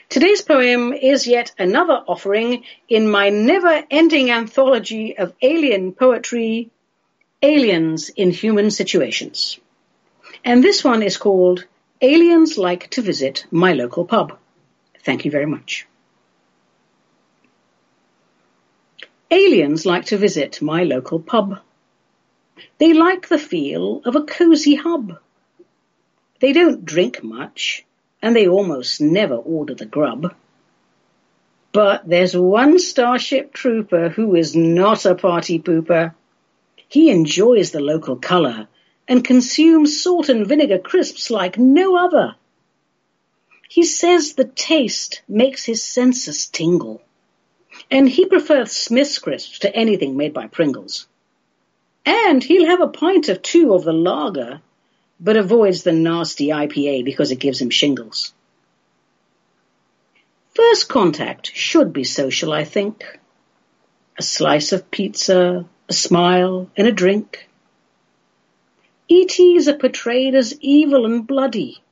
Today's 0.08 0.40
poem 0.40 0.94
is 0.94 1.26
yet 1.26 1.52
another 1.58 2.02
offering 2.08 2.64
in 2.88 3.10
my 3.10 3.28
never-ending 3.28 4.30
anthology 4.30 5.18
of 5.18 5.34
alien 5.42 5.92
poetry, 5.92 6.70
Aliens 7.42 8.08
in 8.08 8.30
Human 8.30 8.70
Situations. 8.70 9.60
And 10.42 10.64
this 10.64 10.82
one 10.82 11.02
is 11.02 11.18
called 11.18 11.66
Aliens 12.00 12.56
Like 12.56 12.88
to 12.92 13.02
Visit 13.02 13.44
My 13.50 13.74
Local 13.74 14.06
Pub. 14.06 14.38
Thank 15.04 15.26
you 15.26 15.30
very 15.30 15.46
much. 15.46 15.86
Aliens 19.32 19.86
like 19.86 20.06
to 20.06 20.16
visit 20.16 20.60
my 20.60 20.82
local 20.82 21.20
pub. 21.20 21.60
They 22.78 22.92
like 22.92 23.28
the 23.28 23.38
feel 23.38 24.02
of 24.04 24.16
a 24.16 24.24
cozy 24.24 24.74
hub. 24.74 25.18
They 26.40 26.52
don't 26.52 26.84
drink 26.84 27.22
much, 27.22 27.84
and 28.20 28.34
they 28.34 28.48
almost 28.48 29.00
never 29.00 29.36
order 29.36 29.74
the 29.74 29.86
grub. 29.86 30.34
But 31.70 32.08
there's 32.08 32.36
one 32.36 32.80
Starship 32.80 33.52
Trooper 33.52 34.08
who 34.08 34.34
is 34.34 34.56
not 34.56 35.06
a 35.06 35.14
party 35.14 35.60
pooper. 35.60 36.12
He 36.88 37.10
enjoys 37.10 37.70
the 37.70 37.78
local 37.78 38.16
colour 38.16 38.66
and 39.06 39.22
consumes 39.22 40.02
salt 40.02 40.28
and 40.28 40.44
vinegar 40.44 40.78
crisps 40.78 41.30
like 41.30 41.56
no 41.56 41.96
other. 41.96 42.34
He 43.68 43.84
says 43.84 44.32
the 44.32 44.44
taste 44.44 45.22
makes 45.28 45.64
his 45.64 45.84
senses 45.84 46.48
tingle. 46.48 47.00
And 47.90 48.08
he 48.08 48.26
prefers 48.26 48.72
Smith's 48.72 49.18
crisps 49.18 49.60
to 49.60 49.74
anything 49.74 50.16
made 50.16 50.32
by 50.32 50.46
Pringles. 50.46 51.06
And 52.06 52.42
he'll 52.42 52.66
have 52.66 52.80
a 52.80 52.88
pint 52.88 53.28
or 53.28 53.34
two 53.34 53.74
of 53.74 53.84
the 53.84 53.92
lager, 53.92 54.60
but 55.18 55.36
avoids 55.36 55.82
the 55.82 55.92
nasty 55.92 56.48
IPA 56.48 57.04
because 57.04 57.30
it 57.30 57.40
gives 57.40 57.60
him 57.60 57.70
shingles. 57.70 58.32
First 60.54 60.88
contact 60.88 61.50
should 61.54 61.92
be 61.92 62.04
social, 62.04 62.52
I 62.52 62.64
think. 62.64 63.18
A 64.18 64.22
slice 64.22 64.72
of 64.72 64.90
pizza, 64.90 65.64
a 65.88 65.92
smile, 65.92 66.70
and 66.76 66.86
a 66.86 66.92
drink. 66.92 67.48
ETs 69.10 69.66
are 69.66 69.76
portrayed 69.76 70.34
as 70.34 70.56
evil 70.60 71.04
and 71.04 71.26
bloody, 71.26 71.82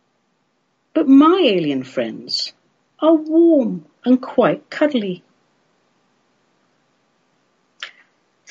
but 0.95 1.09
my 1.09 1.41
alien 1.45 1.83
friends 1.83 2.53
are 3.01 3.15
warm 3.15 3.85
and 4.05 4.23
quite 4.23 4.71
cuddly. 4.71 5.25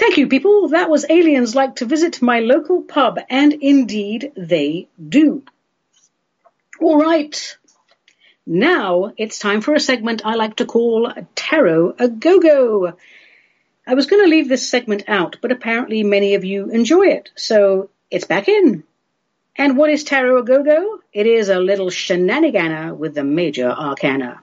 Thank 0.07 0.19
you, 0.19 0.27
people. 0.29 0.69
That 0.69 0.89
was 0.89 1.05
Aliens 1.09 1.53
Like 1.53 1.75
to 1.75 1.85
Visit 1.85 2.21
My 2.21 2.39
Local 2.39 2.81
Pub, 2.81 3.19
and 3.29 3.51
indeed 3.51 4.31
they 4.37 4.87
do. 4.97 5.43
All 6.79 6.97
right. 6.97 7.57
Now 8.45 9.11
it's 9.17 9.37
time 9.37 9.59
for 9.59 9.73
a 9.73 9.81
segment 9.81 10.21
I 10.23 10.35
like 10.35 10.55
to 10.55 10.65
call 10.65 11.11
Tarot 11.35 11.95
a 11.99 12.07
Go-Go. 12.07 12.93
I 13.85 13.95
was 13.95 14.05
going 14.05 14.23
to 14.23 14.29
leave 14.29 14.47
this 14.47 14.69
segment 14.69 15.03
out, 15.09 15.39
but 15.41 15.51
apparently 15.51 16.03
many 16.03 16.35
of 16.35 16.45
you 16.45 16.69
enjoy 16.69 17.07
it, 17.07 17.31
so 17.35 17.89
it's 18.09 18.25
back 18.25 18.47
in. 18.47 18.85
And 19.57 19.75
what 19.75 19.89
is 19.89 20.05
Tarot 20.05 20.37
a 20.37 20.43
Go-Go? 20.43 21.01
It 21.11 21.27
is 21.27 21.49
a 21.49 21.59
little 21.59 21.89
shenanigana 21.89 22.95
with 22.95 23.13
the 23.13 23.25
major 23.25 23.69
arcana. 23.69 24.39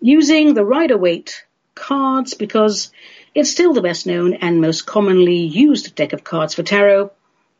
Using 0.00 0.54
the 0.54 0.64
Rider-Waite 0.64 1.44
cards 1.74 2.34
because 2.34 2.92
it's 3.34 3.50
still 3.50 3.72
the 3.72 3.82
best 3.82 4.06
known 4.06 4.34
and 4.34 4.60
most 4.60 4.86
commonly 4.86 5.36
used 5.36 5.94
deck 5.94 6.12
of 6.12 6.24
cards 6.24 6.54
for 6.54 6.62
tarot. 6.62 7.10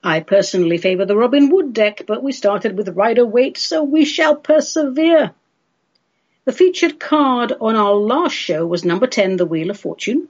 I 0.02 0.20
personally 0.20 0.78
favor 0.78 1.04
the 1.04 1.16
Robin 1.16 1.50
Wood 1.50 1.72
deck, 1.72 2.02
but 2.06 2.22
we 2.22 2.32
started 2.32 2.76
with 2.76 2.88
Rider-Waite, 2.88 3.58
so 3.58 3.82
we 3.82 4.04
shall 4.04 4.34
persevere. 4.34 5.32
The 6.44 6.52
featured 6.52 6.98
card 6.98 7.52
on 7.60 7.76
our 7.76 7.94
last 7.94 8.32
show 8.32 8.66
was 8.66 8.84
number 8.84 9.06
10, 9.06 9.36
the 9.36 9.46
Wheel 9.46 9.70
of 9.70 9.78
Fortune. 9.78 10.28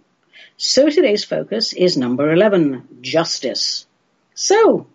So 0.56 0.90
today's 0.90 1.24
focus 1.24 1.72
is 1.72 1.96
number 1.96 2.32
11, 2.32 2.98
Justice. 3.00 3.86
So, 4.34 4.88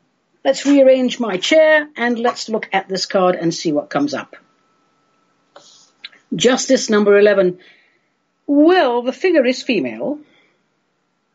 let's 0.44 0.66
rearrange 0.66 1.20
my 1.20 1.38
chair 1.38 1.90
and 1.96 2.20
let's 2.20 2.50
look 2.50 2.70
at 2.72 2.88
this 2.88 3.06
card 3.06 3.36
and 3.36 3.54
see 3.54 3.72
what 3.72 3.90
comes 3.90 4.14
up. 4.14 4.36
Justice 6.36 6.90
number 6.90 7.18
11. 7.18 7.60
Well, 8.46 9.02
the 9.02 9.14
figure 9.14 9.46
is 9.46 9.64
female, 9.64 10.20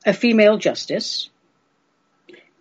a 0.04 0.12
female 0.12 0.58
justice. 0.58 1.30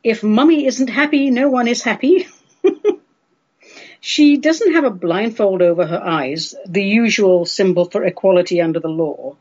If 0.03 0.23
mummy 0.23 0.65
isn't 0.65 0.89
happy, 0.89 1.29
no 1.29 1.49
one 1.49 1.67
is 1.67 1.83
happy. 1.83 2.27
she 3.99 4.37
doesn't 4.37 4.73
have 4.73 4.83
a 4.83 4.89
blindfold 4.91 5.61
over 5.61 5.85
her 5.85 6.01
eyes, 6.01 6.55
the 6.65 6.83
usual 6.83 7.45
symbol 7.45 7.85
for 7.85 8.03
equality 8.03 8.61
under 8.61 8.79
the 8.79 8.89
law, 8.89 9.35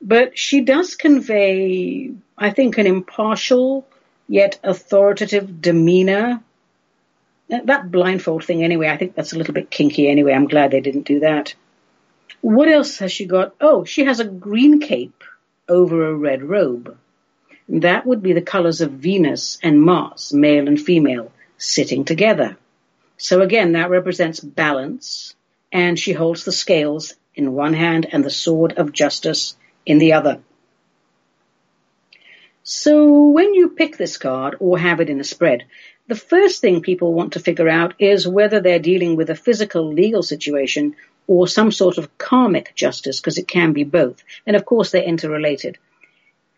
but 0.00 0.38
she 0.38 0.60
does 0.60 0.94
convey, 0.94 2.12
I 2.36 2.50
think, 2.50 2.78
an 2.78 2.86
impartial 2.86 3.86
yet 4.28 4.58
authoritative 4.62 5.60
demeanor. 5.60 6.42
That 7.48 7.92
blindfold 7.92 8.44
thing, 8.44 8.64
anyway, 8.64 8.88
I 8.88 8.96
think 8.96 9.14
that's 9.14 9.32
a 9.32 9.38
little 9.38 9.54
bit 9.54 9.70
kinky 9.70 10.08
anyway. 10.08 10.32
I'm 10.32 10.48
glad 10.48 10.72
they 10.72 10.80
didn't 10.80 11.06
do 11.06 11.20
that. 11.20 11.54
What 12.40 12.68
else 12.68 12.98
has 12.98 13.12
she 13.12 13.26
got? 13.26 13.54
Oh, 13.60 13.84
she 13.84 14.04
has 14.04 14.18
a 14.18 14.24
green 14.24 14.80
cape 14.80 15.22
over 15.68 16.08
a 16.08 16.14
red 16.14 16.42
robe. 16.42 16.96
That 17.68 18.06
would 18.06 18.22
be 18.22 18.32
the 18.32 18.42
colors 18.42 18.80
of 18.80 18.92
Venus 18.92 19.58
and 19.62 19.82
Mars, 19.82 20.32
male 20.32 20.68
and 20.68 20.80
female, 20.80 21.32
sitting 21.58 22.04
together. 22.04 22.56
So 23.16 23.40
again, 23.40 23.72
that 23.72 23.90
represents 23.90 24.40
balance, 24.40 25.34
and 25.72 25.98
she 25.98 26.12
holds 26.12 26.44
the 26.44 26.52
scales 26.52 27.14
in 27.34 27.54
one 27.54 27.74
hand 27.74 28.06
and 28.10 28.24
the 28.24 28.30
sword 28.30 28.74
of 28.74 28.92
justice 28.92 29.56
in 29.84 29.98
the 29.98 30.12
other. 30.12 30.40
So 32.62 33.28
when 33.28 33.54
you 33.54 33.70
pick 33.70 33.96
this 33.96 34.18
card 34.18 34.56
or 34.58 34.78
have 34.78 35.00
it 35.00 35.10
in 35.10 35.20
a 35.20 35.24
spread, 35.24 35.64
the 36.08 36.14
first 36.14 36.60
thing 36.60 36.82
people 36.82 37.14
want 37.14 37.32
to 37.32 37.40
figure 37.40 37.68
out 37.68 37.94
is 37.98 38.28
whether 38.28 38.60
they're 38.60 38.78
dealing 38.78 39.16
with 39.16 39.30
a 39.30 39.34
physical 39.34 39.92
legal 39.92 40.22
situation 40.22 40.94
or 41.26 41.48
some 41.48 41.72
sort 41.72 41.98
of 41.98 42.16
karmic 42.18 42.74
justice, 42.74 43.20
because 43.20 43.38
it 43.38 43.48
can 43.48 43.72
be 43.72 43.84
both. 43.84 44.22
And 44.46 44.54
of 44.56 44.64
course, 44.64 44.90
they're 44.90 45.02
interrelated. 45.02 45.78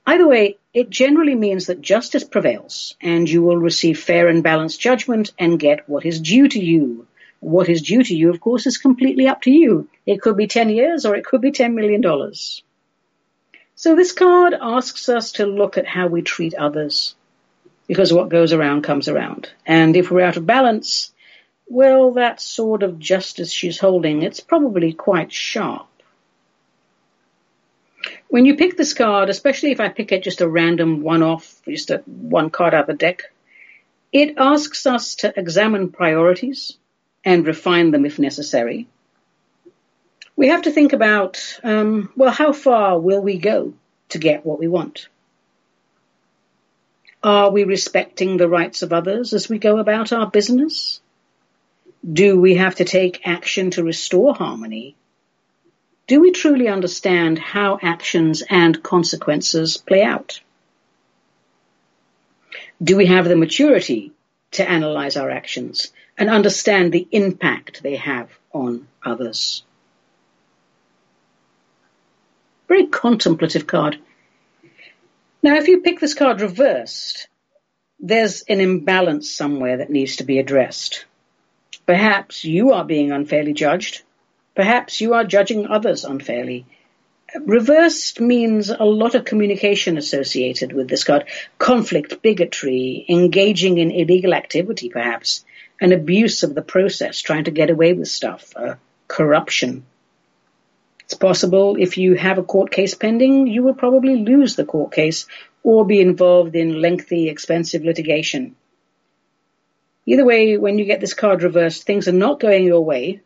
Either 0.08 0.26
way, 0.26 0.56
it 0.72 0.88
generally 0.88 1.34
means 1.34 1.66
that 1.66 1.82
justice 1.82 2.24
prevails 2.24 2.96
and 2.98 3.28
you 3.28 3.42
will 3.42 3.58
receive 3.58 4.00
fair 4.00 4.26
and 4.28 4.42
balanced 4.42 4.80
judgment 4.80 5.32
and 5.38 5.60
get 5.60 5.86
what 5.86 6.06
is 6.06 6.18
due 6.18 6.48
to 6.48 6.58
you. 6.58 7.06
What 7.40 7.68
is 7.68 7.82
due 7.82 8.02
to 8.02 8.16
you, 8.16 8.30
of 8.30 8.40
course, 8.40 8.66
is 8.66 8.78
completely 8.78 9.28
up 9.28 9.42
to 9.42 9.50
you. 9.50 9.86
It 10.06 10.22
could 10.22 10.38
be 10.38 10.46
10 10.46 10.70
years 10.70 11.04
or 11.04 11.14
it 11.14 11.26
could 11.26 11.42
be 11.42 11.52
$10 11.52 11.74
million. 11.74 12.02
So 13.74 13.94
this 13.94 14.12
card 14.12 14.54
asks 14.58 15.10
us 15.10 15.32
to 15.32 15.44
look 15.44 15.76
at 15.76 15.86
how 15.86 16.06
we 16.06 16.22
treat 16.22 16.54
others 16.54 17.14
because 17.86 18.10
what 18.10 18.30
goes 18.30 18.54
around 18.54 18.84
comes 18.84 19.10
around. 19.10 19.50
And 19.66 19.94
if 19.94 20.10
we're 20.10 20.24
out 20.24 20.38
of 20.38 20.46
balance, 20.46 21.12
well, 21.66 22.12
that 22.12 22.40
sword 22.40 22.82
of 22.82 22.98
justice 22.98 23.52
she's 23.52 23.78
holding, 23.78 24.22
it's 24.22 24.40
probably 24.40 24.94
quite 24.94 25.34
sharp. 25.34 25.86
When 28.28 28.44
you 28.44 28.56
pick 28.56 28.76
this 28.76 28.92
card, 28.92 29.30
especially 29.30 29.72
if 29.72 29.80
I 29.80 29.88
pick 29.88 30.12
it 30.12 30.22
just 30.22 30.42
a 30.42 30.48
random 30.48 31.02
one-off, 31.02 31.60
just 31.66 31.90
a 31.90 31.98
one 32.06 32.50
card 32.50 32.74
out 32.74 32.82
of 32.82 32.86
the 32.86 32.94
deck, 32.94 33.22
it 34.12 34.34
asks 34.36 34.86
us 34.86 35.16
to 35.16 35.38
examine 35.38 35.90
priorities 35.90 36.76
and 37.24 37.46
refine 37.46 37.90
them 37.90 38.04
if 38.04 38.18
necessary. 38.18 38.86
We 40.36 40.48
have 40.48 40.62
to 40.62 40.70
think 40.70 40.92
about, 40.92 41.58
um, 41.64 42.12
well, 42.16 42.30
how 42.30 42.52
far 42.52 43.00
will 43.00 43.20
we 43.20 43.38
go 43.38 43.72
to 44.10 44.18
get 44.18 44.46
what 44.46 44.58
we 44.58 44.68
want? 44.68 45.08
Are 47.22 47.50
we 47.50 47.64
respecting 47.64 48.36
the 48.36 48.48
rights 48.48 48.82
of 48.82 48.92
others 48.92 49.32
as 49.32 49.48
we 49.48 49.58
go 49.58 49.78
about 49.78 50.12
our 50.12 50.30
business? 50.30 51.00
Do 52.10 52.38
we 52.38 52.54
have 52.54 52.76
to 52.76 52.84
take 52.84 53.26
action 53.26 53.70
to 53.72 53.82
restore 53.82 54.34
harmony 54.34 54.94
do 56.08 56.20
we 56.20 56.32
truly 56.32 56.68
understand 56.68 57.38
how 57.38 57.78
actions 57.82 58.42
and 58.48 58.82
consequences 58.82 59.76
play 59.76 60.02
out? 60.02 60.40
Do 62.82 62.96
we 62.96 63.06
have 63.06 63.26
the 63.26 63.36
maturity 63.36 64.12
to 64.52 64.68
analyze 64.68 65.18
our 65.18 65.30
actions 65.30 65.92
and 66.16 66.30
understand 66.30 66.92
the 66.92 67.06
impact 67.12 67.82
they 67.82 67.96
have 67.96 68.30
on 68.52 68.88
others? 69.04 69.62
Very 72.68 72.86
contemplative 72.86 73.66
card. 73.66 73.98
Now, 75.42 75.56
if 75.56 75.68
you 75.68 75.82
pick 75.82 76.00
this 76.00 76.14
card 76.14 76.40
reversed, 76.40 77.28
there's 78.00 78.42
an 78.48 78.60
imbalance 78.60 79.30
somewhere 79.30 79.76
that 79.76 79.90
needs 79.90 80.16
to 80.16 80.24
be 80.24 80.38
addressed. 80.38 81.04
Perhaps 81.84 82.44
you 82.44 82.72
are 82.72 82.84
being 82.84 83.12
unfairly 83.12 83.52
judged 83.52 84.04
Perhaps 84.58 85.00
you 85.00 85.14
are 85.14 85.22
judging 85.22 85.68
others 85.68 86.04
unfairly. 86.04 86.66
Reversed 87.46 88.20
means 88.20 88.70
a 88.70 88.84
lot 88.84 89.14
of 89.14 89.24
communication 89.24 89.96
associated 89.96 90.72
with 90.72 90.88
this 90.88 91.04
card. 91.04 91.26
Conflict, 91.58 92.22
bigotry, 92.22 93.06
engaging 93.08 93.78
in 93.78 93.92
illegal 93.92 94.34
activity 94.34 94.88
perhaps, 94.88 95.44
an 95.80 95.92
abuse 95.92 96.42
of 96.42 96.56
the 96.56 96.62
process, 96.74 97.20
trying 97.20 97.44
to 97.44 97.52
get 97.52 97.70
away 97.70 97.92
with 97.92 98.08
stuff, 98.08 98.52
uh, 98.56 98.74
corruption. 99.06 99.84
It's 101.04 101.14
possible 101.14 101.76
if 101.78 101.96
you 101.96 102.16
have 102.16 102.38
a 102.38 102.42
court 102.42 102.72
case 102.72 102.96
pending, 102.96 103.46
you 103.46 103.62
will 103.62 103.74
probably 103.74 104.16
lose 104.24 104.56
the 104.56 104.64
court 104.64 104.90
case 104.90 105.28
or 105.62 105.86
be 105.86 106.00
involved 106.00 106.56
in 106.56 106.82
lengthy, 106.82 107.28
expensive 107.28 107.84
litigation. 107.84 108.56
Either 110.04 110.24
way, 110.24 110.56
when 110.56 110.78
you 110.80 110.84
get 110.84 111.00
this 111.00 111.14
card 111.14 111.44
reversed, 111.44 111.84
things 111.84 112.08
are 112.08 112.22
not 112.26 112.40
going 112.40 112.64
your 112.64 112.84
way, 112.84 113.20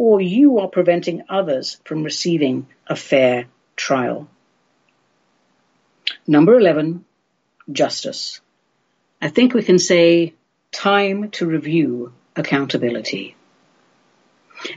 or 0.00 0.18
you 0.18 0.60
are 0.60 0.68
preventing 0.68 1.22
others 1.28 1.78
from 1.84 2.02
receiving 2.02 2.66
a 2.86 2.96
fair 2.96 3.44
trial. 3.76 4.26
Number 6.26 6.58
11, 6.58 7.04
justice. 7.70 8.40
I 9.20 9.28
think 9.28 9.52
we 9.52 9.62
can 9.62 9.78
say 9.78 10.32
time 10.72 11.28
to 11.32 11.44
review 11.44 12.14
accountability. 12.34 13.36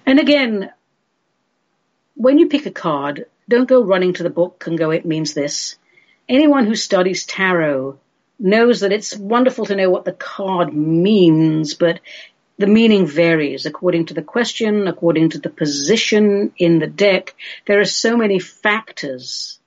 And 0.05 0.19
again, 0.19 0.74
when 2.15 2.38
you 2.38 2.49
pick 2.49 2.65
a 2.65 2.71
card, 2.71 3.28
don't 3.47 3.69
go 3.69 3.82
running 3.82 4.11
to 4.15 4.24
the 4.24 4.30
book 4.30 4.65
and 4.67 4.78
go, 4.78 4.91
it 4.91 5.05
means 5.05 5.34
this. 5.34 5.78
Anyone 6.28 6.65
who 6.65 6.76
studies 6.76 7.26
tarot 7.26 7.97
knows 8.39 8.82
that 8.82 8.91
it's 8.91 9.15
wonderful 9.15 9.67
to 9.67 9.76
know 9.78 9.89
what 9.89 10.03
the 10.03 10.11
card 10.11 10.74
means, 10.74 11.76
but 11.76 12.01
the 12.58 12.68
meaning 12.68 13.06
varies 13.06 13.66
according 13.66 14.08
to 14.08 14.14
the 14.14 14.22
question, 14.22 14.88
according 14.88 15.32
to 15.32 15.39
the 15.39 15.49
position 15.49 16.54
in 16.58 16.80
the 16.80 16.88
deck. 16.88 17.36
There 17.66 17.80
are 17.80 17.86
so 17.86 18.16
many 18.16 18.39
factors 18.39 19.60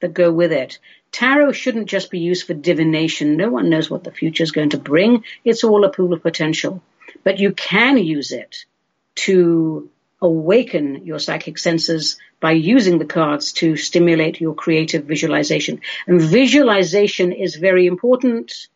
that 0.00 0.14
go 0.14 0.30
with 0.30 0.52
it. 0.52 0.78
Tarot 1.12 1.52
shouldn't 1.52 1.88
just 1.88 2.10
be 2.10 2.18
used 2.18 2.46
for 2.46 2.54
divination. 2.54 3.36
No 3.36 3.48
one 3.48 3.70
knows 3.70 3.88
what 3.88 4.04
the 4.04 4.10
future 4.10 4.42
is 4.42 4.52
going 4.52 4.70
to 4.70 4.78
bring. 4.78 5.24
It's 5.44 5.64
all 5.64 5.84
a 5.84 5.92
pool 5.92 6.12
of 6.12 6.22
potential. 6.22 6.82
But 7.22 7.38
you 7.38 7.52
can 7.52 7.96
use 7.98 8.32
it 8.32 8.64
to 9.26 9.88
awaken 10.20 11.06
your 11.06 11.18
psychic 11.18 11.58
senses 11.58 12.18
by 12.40 12.52
using 12.52 12.98
the 12.98 13.04
cards 13.04 13.52
to 13.52 13.76
stimulate 13.76 14.40
your 14.40 14.54
creative 14.54 15.04
visualization. 15.04 15.80
And 16.06 16.20
visualization 16.20 17.32
is 17.32 17.56
very 17.56 17.86
important 17.86 18.68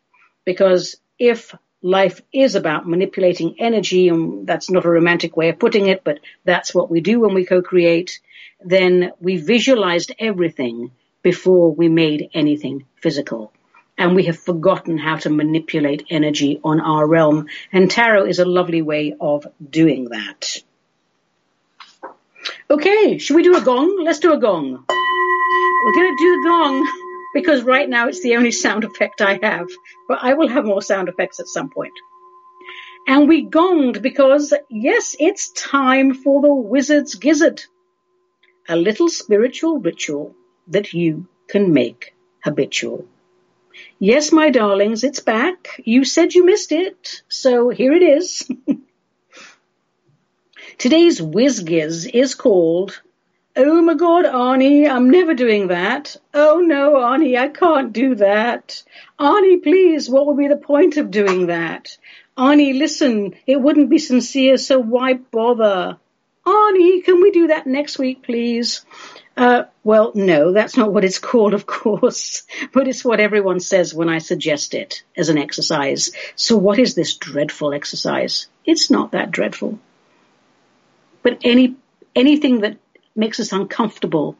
because 0.45 0.95
if 1.17 1.53
life 1.81 2.21
is 2.33 2.55
about 2.55 2.87
manipulating 2.87 3.55
energy, 3.59 4.09
and 4.09 4.45
that's 4.45 4.69
not 4.69 4.85
a 4.85 4.89
romantic 4.89 5.37
way 5.37 5.49
of 5.49 5.59
putting 5.59 5.87
it, 5.87 6.03
but 6.03 6.19
that's 6.43 6.73
what 6.73 6.91
we 6.91 7.01
do 7.01 7.19
when 7.19 7.33
we 7.33 7.45
co-create, 7.45 8.19
then 8.63 9.11
we 9.19 9.37
visualized 9.37 10.11
everything 10.19 10.91
before 11.21 11.73
we 11.73 11.87
made 11.87 12.29
anything 12.33 12.85
physical. 13.01 13.53
And 13.97 14.15
we 14.15 14.23
have 14.25 14.39
forgotten 14.39 14.97
how 14.97 15.17
to 15.17 15.29
manipulate 15.29 16.07
energy 16.09 16.59
on 16.63 16.79
our 16.79 17.05
realm. 17.05 17.47
And 17.71 17.91
tarot 17.91 18.27
is 18.27 18.39
a 18.39 18.45
lovely 18.45 18.81
way 18.81 19.15
of 19.19 19.45
doing 19.69 20.05
that. 20.05 20.57
Okay, 22.69 23.17
should 23.17 23.35
we 23.35 23.43
do 23.43 23.57
a 23.57 23.61
gong? 23.61 24.03
Let's 24.03 24.19
do 24.19 24.31
a 24.31 24.39
gong. 24.39 24.85
We're 24.87 25.93
going 25.93 26.15
to 26.15 26.23
do 26.23 26.41
the 26.41 26.49
gong 26.49 26.91
because 27.33 27.63
right 27.63 27.87
now 27.87 28.07
it's 28.07 28.21
the 28.21 28.35
only 28.35 28.51
sound 28.51 28.83
effect 28.83 29.21
I 29.21 29.39
have, 29.41 29.67
but 30.07 30.19
I 30.21 30.33
will 30.33 30.47
have 30.47 30.65
more 30.65 30.81
sound 30.81 31.09
effects 31.09 31.39
at 31.39 31.47
some 31.47 31.69
point. 31.69 31.93
And 33.07 33.27
we 33.27 33.45
gonged 33.45 34.01
because, 34.01 34.53
yes, 34.69 35.15
it's 35.19 35.51
time 35.51 36.13
for 36.13 36.41
the 36.41 36.53
wizard's 36.53 37.15
gizzard, 37.15 37.63
a 38.67 38.75
little 38.75 39.09
spiritual 39.09 39.79
ritual 39.79 40.35
that 40.67 40.93
you 40.93 41.27
can 41.47 41.73
make 41.73 42.13
habitual. 42.43 43.05
Yes, 43.99 44.31
my 44.31 44.49
darlings, 44.49 45.03
it's 45.03 45.19
back. 45.19 45.81
You 45.83 46.05
said 46.05 46.33
you 46.33 46.45
missed 46.45 46.71
it, 46.71 47.23
so 47.29 47.69
here 47.69 47.93
it 47.93 48.03
is. 48.03 48.49
Today's 50.77 51.21
whiz-giz 51.21 52.05
is 52.05 52.35
called 52.35 53.01
Oh 53.61 53.81
my 53.81 53.93
God, 53.93 54.25
Ani, 54.25 54.87
I'm 54.87 55.09
never 55.09 55.33
doing 55.33 55.67
that. 55.67 56.15
Oh 56.33 56.61
no, 56.61 57.03
Ani, 57.03 57.37
I 57.37 57.49
can't 57.49 57.91
do 57.91 58.15
that. 58.15 58.81
Ani, 59.19 59.57
please, 59.57 60.09
what 60.09 60.27
would 60.27 60.37
be 60.37 60.47
the 60.47 60.55
point 60.55 60.95
of 60.95 61.11
doing 61.11 61.47
that? 61.47 61.97
Ani, 62.37 62.71
listen, 62.71 63.35
it 63.45 63.61
wouldn't 63.61 63.89
be 63.89 63.99
sincere, 63.99 64.55
so 64.55 64.79
why 64.79 65.15
bother? 65.15 65.97
Ani, 66.47 67.01
can 67.01 67.21
we 67.21 67.31
do 67.31 67.47
that 67.47 67.67
next 67.67 67.99
week, 67.99 68.23
please? 68.23 68.85
Uh, 69.35 69.63
well, 69.83 70.13
no, 70.15 70.53
that's 70.53 70.77
not 70.77 70.93
what 70.93 71.03
it's 71.03 71.19
called, 71.29 71.53
of 71.53 71.65
course, 71.65 72.43
but 72.71 72.87
it's 72.87 73.03
what 73.03 73.19
everyone 73.19 73.59
says 73.59 73.93
when 73.93 74.07
I 74.07 74.19
suggest 74.19 74.73
it 74.73 75.03
as 75.17 75.27
an 75.27 75.37
exercise. 75.37 76.11
So 76.37 76.55
what 76.55 76.79
is 76.79 76.95
this 76.95 77.15
dreadful 77.15 77.73
exercise? 77.73 78.47
It's 78.63 78.89
not 78.89 79.11
that 79.11 79.31
dreadful. 79.31 79.79
But 81.23 81.39
any, 81.43 81.75
anything 82.15 82.61
that 82.61 82.77
makes 83.19 83.39
us 83.39 83.51
uncomfortable, 83.51 84.35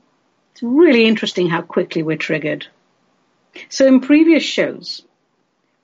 it's 0.53 0.63
really 0.63 1.05
interesting 1.05 1.49
how 1.49 1.61
quickly 1.61 2.01
we're 2.01 2.17
triggered. 2.17 2.65
So 3.67 3.85
in 3.85 4.01
previous 4.01 4.43
shows, 4.43 5.03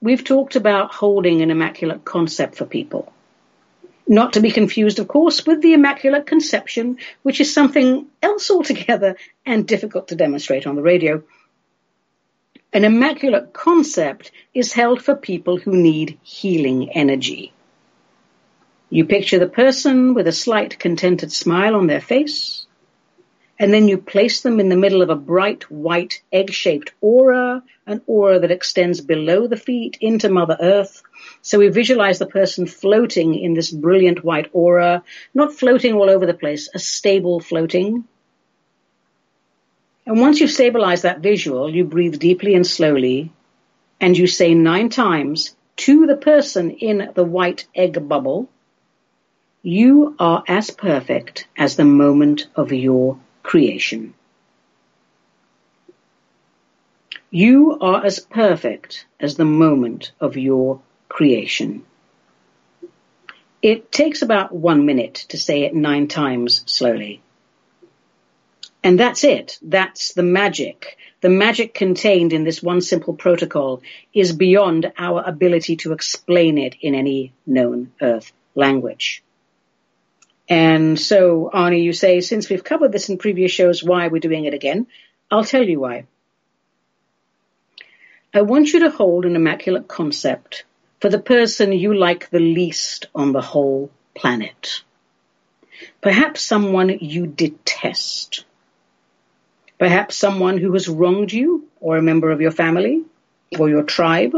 we've 0.01 0.23
talked 0.23 0.55
about 0.55 0.93
holding 0.93 1.41
an 1.41 1.51
immaculate 1.51 2.05
concept 2.05 2.55
for 2.55 2.65
people. 2.65 3.11
Not 4.07 4.33
to 4.33 4.39
be 4.39 4.51
confused, 4.51 4.99
of 4.99 5.07
course, 5.07 5.45
with 5.45 5.61
the 5.61 5.73
Immaculate 5.73 6.27
Conception, 6.27 6.99
which 7.23 7.41
is 7.41 7.53
something 7.53 8.05
else 8.21 8.51
altogether 8.51 9.17
and 9.45 9.67
difficult 9.67 10.09
to 10.09 10.15
demonstrate 10.15 10.67
on 10.67 10.75
the 10.75 10.83
radio. 10.83 11.23
An 12.71 12.83
immaculate 12.83 13.51
concept 13.51 14.31
is 14.53 14.73
held 14.73 15.01
for 15.01 15.15
people 15.15 15.57
who 15.57 15.71
need 15.71 16.19
healing 16.21 16.91
energy. 16.91 17.51
You 18.89 19.05
picture 19.05 19.39
the 19.39 19.47
person 19.47 20.13
with 20.13 20.27
a 20.27 20.31
slight 20.31 20.77
contented 20.77 21.31
smile 21.31 21.75
on 21.75 21.87
their 21.87 22.01
face, 22.01 22.64
and 23.57 23.73
then 23.73 23.87
you 23.87 23.97
place 23.97 24.41
them 24.41 24.59
in 24.59 24.69
the 24.69 24.75
middle 24.75 25.01
of 25.01 25.09
a 25.09 25.15
bright 25.15 25.69
white 25.71 26.21
egg-shaped 26.31 26.91
aura, 26.99 27.63
an 27.87 28.01
aura 28.05 28.39
that 28.39 28.51
extends 28.51 28.99
below 28.99 29.47
the 29.47 29.57
feet 29.57 29.97
into 30.01 30.29
Mother 30.29 30.57
Earth. 30.59 31.01
So 31.41 31.59
we 31.59 31.69
visualize 31.69 32.19
the 32.19 32.25
person 32.25 32.67
floating 32.67 33.35
in 33.35 33.53
this 33.53 33.71
brilliant 33.71 34.23
white 34.23 34.49
aura, 34.51 35.03
not 35.33 35.53
floating 35.53 35.93
all 35.93 36.09
over 36.09 36.25
the 36.25 36.33
place, 36.33 36.69
a 36.73 36.79
stable 36.79 37.39
floating. 37.39 38.03
And 40.05 40.19
once 40.19 40.39
you've 40.39 40.51
stabilized 40.51 41.03
that 41.03 41.21
visual, 41.21 41.73
you 41.73 41.85
breathe 41.85 42.19
deeply 42.19 42.55
and 42.55 42.67
slowly, 42.67 43.31
and 44.01 44.17
you 44.17 44.27
say 44.27 44.53
nine 44.53 44.89
times 44.89 45.55
to 45.77 46.05
the 46.05 46.17
person 46.17 46.71
in 46.71 47.11
the 47.15 47.23
white 47.23 47.67
egg 47.73 48.07
bubble, 48.07 48.49
you 49.63 50.15
are 50.19 50.43
as 50.47 50.69
perfect 50.69 51.47
as 51.57 51.75
the 51.75 51.85
moment 51.85 52.47
of 52.55 52.71
your 52.71 53.17
creation. 53.45 54.15
You 57.29 57.77
are 57.79 58.03
as 58.03 58.19
perfect 58.19 59.05
as 59.19 59.35
the 59.35 59.45
moment 59.45 60.11
of 60.19 60.35
your 60.35 60.81
creation. 61.09 61.85
It 63.61 63.91
takes 63.91 64.23
about 64.23 64.51
one 64.51 64.85
minute 64.85 65.25
to 65.29 65.37
say 65.37 65.61
it 65.61 65.75
nine 65.75 66.07
times 66.07 66.63
slowly. 66.65 67.21
And 68.83 68.99
that's 68.99 69.23
it. 69.23 69.59
That's 69.61 70.13
the 70.13 70.23
magic. 70.23 70.97
The 71.21 71.29
magic 71.29 71.73
contained 71.73 72.33
in 72.33 72.43
this 72.43 72.63
one 72.63 72.81
simple 72.81 73.13
protocol 73.13 73.81
is 74.13 74.33
beyond 74.33 74.91
our 74.97 75.23
ability 75.25 75.75
to 75.77 75.93
explain 75.93 76.57
it 76.57 76.75
in 76.81 76.95
any 76.95 77.31
known 77.45 77.91
earth 78.01 78.31
language. 78.55 79.23
And 80.47 80.99
so, 80.99 81.49
Ani, 81.49 81.81
you 81.81 81.93
say, 81.93 82.21
since 82.21 82.49
we've 82.49 82.63
covered 82.63 82.91
this 82.91 83.09
in 83.09 83.17
previous 83.17 83.51
shows, 83.51 83.83
why 83.83 84.07
we're 84.07 84.19
doing 84.19 84.45
it 84.45 84.53
again? 84.53 84.87
I'll 85.31 85.43
tell 85.43 85.63
you 85.63 85.79
why. 85.79 86.05
I 88.33 88.41
want 88.41 88.73
you 88.73 88.81
to 88.81 88.91
hold 88.91 89.25
an 89.25 89.35
immaculate 89.35 89.87
concept 89.87 90.65
for 90.99 91.09
the 91.09 91.19
person 91.19 91.71
you 91.71 91.93
like 91.93 92.29
the 92.29 92.39
least 92.39 93.07
on 93.15 93.31
the 93.31 93.41
whole 93.41 93.89
planet. 94.13 94.83
Perhaps 96.01 96.41
someone 96.41 96.89
you 96.99 97.27
detest. 97.27 98.45
Perhaps 99.79 100.15
someone 100.15 100.57
who 100.57 100.73
has 100.73 100.87
wronged 100.87 101.33
you 101.33 101.67
or 101.79 101.97
a 101.97 102.01
member 102.01 102.31
of 102.31 102.41
your 102.41 102.51
family 102.51 103.03
or 103.57 103.69
your 103.69 103.83
tribe 103.83 104.33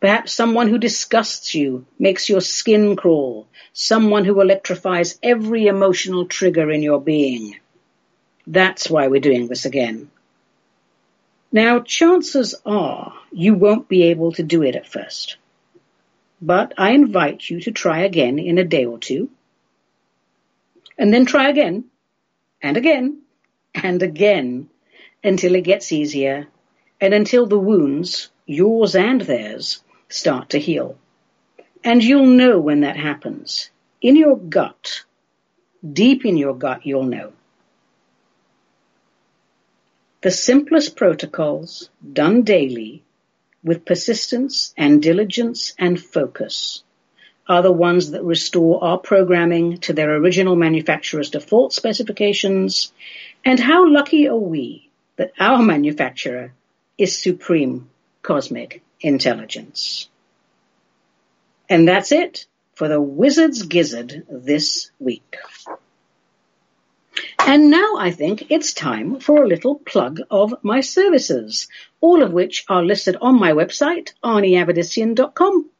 Perhaps 0.00 0.32
someone 0.32 0.68
who 0.68 0.78
disgusts 0.78 1.54
you, 1.54 1.84
makes 1.98 2.28
your 2.28 2.40
skin 2.40 2.94
crawl, 2.94 3.48
someone 3.72 4.24
who 4.24 4.40
electrifies 4.40 5.18
every 5.22 5.66
emotional 5.66 6.26
trigger 6.26 6.70
in 6.70 6.82
your 6.82 7.00
being. 7.00 7.58
That's 8.46 8.88
why 8.88 9.08
we're 9.08 9.20
doing 9.20 9.48
this 9.48 9.64
again. 9.64 10.10
Now, 11.50 11.80
chances 11.80 12.54
are 12.64 13.12
you 13.32 13.54
won't 13.54 13.88
be 13.88 14.04
able 14.04 14.32
to 14.32 14.42
do 14.42 14.62
it 14.62 14.76
at 14.76 14.86
first. 14.86 15.36
But 16.40 16.74
I 16.78 16.92
invite 16.92 17.50
you 17.50 17.60
to 17.62 17.72
try 17.72 18.00
again 18.00 18.38
in 18.38 18.58
a 18.58 18.64
day 18.64 18.84
or 18.84 18.98
two. 18.98 19.30
And 20.96 21.12
then 21.12 21.26
try 21.26 21.48
again, 21.48 21.84
and 22.62 22.76
again, 22.76 23.22
and 23.74 24.02
again, 24.02 24.68
until 25.24 25.56
it 25.56 25.64
gets 25.64 25.90
easier, 25.90 26.46
and 27.00 27.12
until 27.12 27.46
the 27.46 27.58
wounds, 27.58 28.30
yours 28.46 28.94
and 28.94 29.20
theirs, 29.20 29.82
start 30.08 30.50
to 30.50 30.58
heal. 30.58 30.96
And 31.84 32.02
you'll 32.02 32.26
know 32.26 32.58
when 32.58 32.80
that 32.80 32.96
happens. 32.96 33.70
In 34.00 34.16
your 34.16 34.36
gut, 34.36 35.04
deep 35.92 36.24
in 36.24 36.36
your 36.36 36.54
gut, 36.54 36.86
you'll 36.86 37.04
know. 37.04 37.32
The 40.20 40.30
simplest 40.30 40.96
protocols 40.96 41.90
done 42.12 42.42
daily 42.42 43.02
with 43.62 43.84
persistence 43.84 44.74
and 44.76 45.02
diligence 45.02 45.74
and 45.78 46.00
focus 46.00 46.82
are 47.48 47.62
the 47.62 47.72
ones 47.72 48.10
that 48.10 48.24
restore 48.24 48.82
our 48.82 48.98
programming 48.98 49.78
to 49.78 49.92
their 49.92 50.14
original 50.14 50.56
manufacturer's 50.56 51.30
default 51.30 51.72
specifications. 51.72 52.92
And 53.44 53.58
how 53.58 53.88
lucky 53.88 54.28
are 54.28 54.36
we 54.36 54.90
that 55.16 55.32
our 55.38 55.62
manufacturer 55.62 56.52
is 56.98 57.16
supreme 57.16 57.88
cosmic 58.22 58.82
intelligence. 59.00 60.08
And 61.68 61.86
that's 61.86 62.12
it 62.12 62.46
for 62.74 62.88
the 62.88 63.00
Wizard's 63.00 63.62
Gizzard 63.62 64.26
this 64.30 64.90
week. 64.98 65.36
And 67.38 67.70
now 67.70 67.96
I 67.98 68.10
think 68.10 68.50
it's 68.50 68.72
time 68.72 69.20
for 69.20 69.42
a 69.42 69.48
little 69.48 69.76
plug 69.76 70.20
of 70.30 70.54
my 70.62 70.80
services, 70.80 71.68
all 72.00 72.22
of 72.22 72.32
which 72.32 72.64
are 72.68 72.84
listed 72.84 73.16
on 73.20 73.38
my 73.38 73.52
website, 73.52 74.12
aniavedissian.com. 74.22 75.70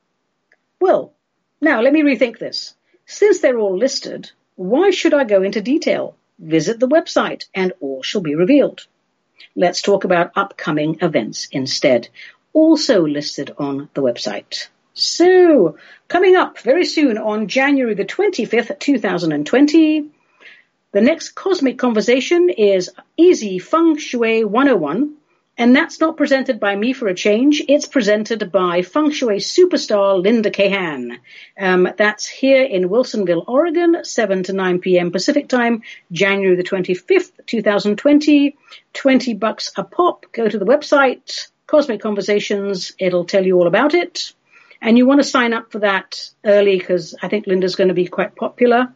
Well, 0.81 1.12
now 1.61 1.81
let 1.81 1.93
me 1.93 2.03
rethink 2.03 2.39
this. 2.39 2.75
Since 3.07 3.41
they're 3.41 3.59
all 3.59 3.77
listed, 3.77 4.31
why 4.57 4.91
should 4.91 5.14
I 5.14 5.25
go 5.25 5.43
into 5.43 5.61
detail? 5.61 6.16
Visit 6.39 6.81
the 6.81 6.89
website 6.89 7.47
and 7.55 7.73
all 7.81 8.03
shall 8.03 8.21
be 8.21 8.35
revealed. 8.35 8.87
Let's 9.55 9.83
talk 9.83 10.05
about 10.05 10.33
upcoming 10.37 10.99
events 11.01 11.49
instead. 11.51 12.09
Also 12.53 13.07
listed 13.07 13.55
on 13.59 13.89
the 13.95 14.03
website. 14.03 14.69
So, 14.95 15.77
coming 16.09 16.35
up 16.35 16.59
very 16.59 16.85
soon 16.85 17.19
on 17.19 17.47
January 17.47 17.95
the 17.95 18.05
25th, 18.05 18.81
2020, 18.81 20.11
the 20.91 21.01
next 21.01 21.37
cosmic 21.37 21.79
conversation 21.79 22.51
is 22.51 22.91
Easy 23.17 23.59
Feng 23.59 23.97
Shui 23.97 24.43
101, 24.43 25.15
and 25.59 25.77
that's 25.77 26.01
not 26.01 26.17
presented 26.17 26.59
by 26.59 26.75
me 26.75 26.93
for 26.95 27.09
a 27.09 27.15
change. 27.15 27.63
It's 27.69 27.87
presented 27.87 28.51
by 28.51 28.83
Feng 28.83 29.11
Shui 29.11 29.37
superstar 29.37 30.21
Linda 30.23 30.51
Kahan. 30.51 31.19
Um, 31.57 31.89
that's 31.97 32.27
here 32.27 32.65
in 32.65 32.89
Wilsonville, 32.89 33.45
Oregon, 33.47 34.05
7 34.05 34.45
to 34.45 34.53
9 34.53 34.81
p.m. 34.81 35.13
Pacific 35.13 35.49
time, 35.49 35.83
January 36.11 36.57
the 36.57 36.65
25th, 36.65 37.33
2020. 37.47 38.57
20 38.95 39.35
bucks 39.35 39.73
a 39.77 39.85
pop. 39.85 40.27
Go 40.33 40.49
to 40.49 40.59
the 40.59 40.65
website, 40.65 41.49
Cosmic 41.69 42.01
Conversations. 42.01 42.95
It'll 42.99 43.27
tell 43.27 43.47
you 43.47 43.57
all 43.59 43.69
about 43.69 43.95
it. 43.95 44.33
And 44.81 44.97
you 44.97 45.07
want 45.07 45.21
to 45.21 45.25
sign 45.25 45.53
up 45.53 45.71
for 45.71 45.81
that 45.81 46.31
early 46.45 46.79
because 46.79 47.14
I 47.23 47.29
think 47.29 47.47
Linda's 47.47 47.77
going 47.77 47.89
to 47.89 47.95
be 47.95 48.07
quite 48.07 48.35
popular. 48.35 48.93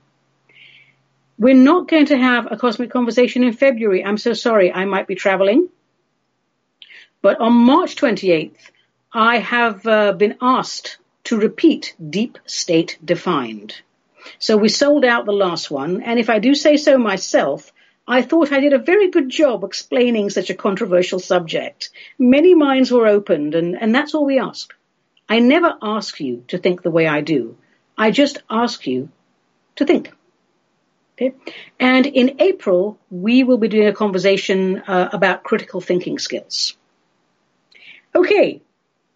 We're 1.39 1.55
not 1.55 1.89
going 1.89 2.07
to 2.07 2.17
have 2.17 2.51
a 2.51 2.57
cosmic 2.57 2.91
conversation 2.91 3.45
in 3.45 3.53
February. 3.53 4.05
I'm 4.05 4.17
so 4.17 4.33
sorry. 4.33 4.73
I 4.73 4.87
might 4.87 5.07
be 5.07 5.15
traveling. 5.15 5.69
But 7.21 7.41
on 7.41 7.53
March 7.53 7.97
28th, 7.97 8.71
I 9.13 9.39
have 9.39 9.87
uh, 9.87 10.13
been 10.13 10.37
asked 10.41 10.99
to 11.25 11.37
repeat 11.39 11.95
Deep 12.11 12.39
State 12.47 12.99
Defined. 13.05 13.75
So 14.39 14.57
we 14.57 14.69
sold 14.69 15.05
out 15.05 15.27
the 15.27 15.33
last 15.33 15.71
one. 15.71 16.03
And 16.03 16.19
if 16.19 16.31
I 16.31 16.39
do 16.39 16.55
say 16.55 16.77
so 16.77 16.97
myself, 16.97 17.72
I 18.07 18.23
thought 18.23 18.53
I 18.53 18.61
did 18.61 18.73
a 18.73 18.79
very 18.79 19.09
good 19.11 19.29
job 19.29 19.63
explaining 19.65 20.31
such 20.31 20.51
a 20.51 20.55
controversial 20.55 21.19
subject. 21.19 21.91
Many 22.19 22.55
minds 22.55 22.91
were 22.91 23.07
opened, 23.07 23.55
and, 23.55 23.81
and 23.81 23.95
that's 23.95 24.15
all 24.15 24.25
we 24.25 24.39
ask. 24.39 24.75
I 25.29 25.39
never 25.39 25.77
ask 25.81 26.21
you 26.21 26.45
to 26.49 26.59
think 26.59 26.83
the 26.83 26.91
way 26.91 27.07
I 27.07 27.21
do. 27.21 27.57
I 27.97 28.11
just 28.11 28.43
ask 28.51 28.87
you 28.87 29.09
to 29.77 29.85
think. 29.85 30.13
Okay. 31.15 31.35
And 31.79 32.07
in 32.07 32.37
April, 32.41 32.99
we 33.11 33.45
will 33.45 33.59
be 33.59 33.69
doing 33.69 33.87
a 33.87 33.93
conversation 33.93 34.83
uh, 34.87 35.11
about 35.13 35.45
critical 35.45 35.81
thinking 35.81 36.19
skills. 36.19 36.77
Okay. 38.15 38.63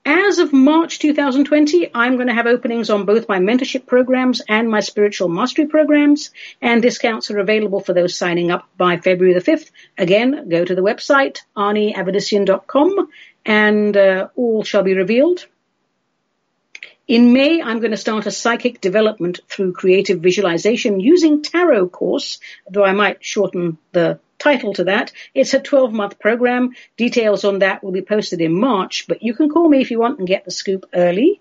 As 0.08 0.38
of 0.38 0.52
March 0.52 1.00
2020, 1.00 1.90
I'm 1.92 2.14
going 2.14 2.28
to 2.28 2.32
have 2.32 2.46
openings 2.46 2.90
on 2.90 3.06
both 3.06 3.28
my 3.28 3.40
mentorship 3.40 3.86
programs 3.86 4.40
and 4.48 4.70
my 4.70 4.78
spiritual 4.78 5.28
mastery 5.28 5.66
programs, 5.66 6.30
and 6.62 6.80
discounts 6.80 7.28
are 7.32 7.40
available 7.40 7.80
for 7.80 7.92
those 7.92 8.16
signing 8.16 8.52
up 8.52 8.68
by 8.76 8.98
February 8.98 9.34
the 9.34 9.40
5th. 9.40 9.68
Again, 9.98 10.48
go 10.48 10.64
to 10.64 10.76
the 10.76 10.80
website, 10.80 11.40
aniavedissian.com, 11.56 13.08
and 13.44 13.96
uh, 13.96 14.28
all 14.36 14.62
shall 14.62 14.84
be 14.84 14.94
revealed. 14.94 15.44
In 17.08 17.32
May, 17.32 17.60
I'm 17.60 17.80
going 17.80 17.90
to 17.90 17.96
start 17.96 18.26
a 18.26 18.30
psychic 18.30 18.80
development 18.80 19.40
through 19.48 19.72
creative 19.72 20.20
visualization 20.20 21.00
using 21.00 21.42
tarot 21.42 21.88
course, 21.88 22.38
though 22.70 22.84
I 22.84 22.92
might 22.92 23.24
shorten 23.24 23.78
the 23.90 24.20
title 24.38 24.72
to 24.74 24.84
that. 24.84 25.12
It's 25.34 25.54
a 25.54 25.60
12 25.60 25.92
month 25.92 26.18
program. 26.18 26.74
Details 26.96 27.44
on 27.44 27.60
that 27.60 27.82
will 27.82 27.92
be 27.92 28.02
posted 28.02 28.40
in 28.40 28.58
March, 28.58 29.06
but 29.08 29.22
you 29.22 29.34
can 29.34 29.48
call 29.48 29.68
me 29.68 29.80
if 29.80 29.90
you 29.90 29.98
want 29.98 30.18
and 30.18 30.28
get 30.28 30.44
the 30.44 30.50
scoop 30.50 30.86
early. 30.94 31.40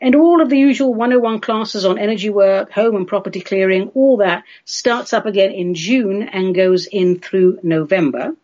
And 0.00 0.14
all 0.14 0.42
of 0.42 0.50
the 0.50 0.58
usual 0.58 0.92
101 0.92 1.40
classes 1.40 1.84
on 1.84 1.98
energy 1.98 2.30
work, 2.30 2.70
home 2.72 2.96
and 2.96 3.08
property 3.08 3.40
clearing, 3.40 3.90
all 3.94 4.18
that 4.18 4.44
starts 4.64 5.12
up 5.12 5.24
again 5.24 5.52
in 5.52 5.74
June 5.74 6.22
and 6.24 6.54
goes 6.54 6.86
in 6.86 7.20
through 7.20 7.60
November. 7.62 8.34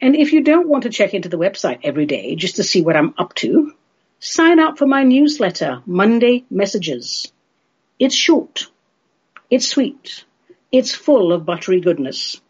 And 0.00 0.16
if 0.16 0.32
you 0.32 0.42
don't 0.42 0.68
want 0.68 0.84
to 0.84 0.90
check 0.90 1.14
into 1.14 1.28
the 1.28 1.38
website 1.38 1.80
every 1.82 2.06
day 2.06 2.34
just 2.36 2.56
to 2.56 2.64
see 2.64 2.82
what 2.82 2.96
I'm 2.96 3.14
up 3.18 3.34
to, 3.36 3.72
Sign 4.24 4.60
up 4.60 4.78
for 4.78 4.86
my 4.86 5.02
newsletter, 5.02 5.82
Monday 5.84 6.44
Messages. 6.48 7.32
It's 7.98 8.14
short. 8.14 8.68
It's 9.50 9.66
sweet. 9.66 10.24
It's 10.72 10.94
full 10.94 11.32
of 11.32 11.46
buttery 11.46 11.80
goodness. 11.80 12.40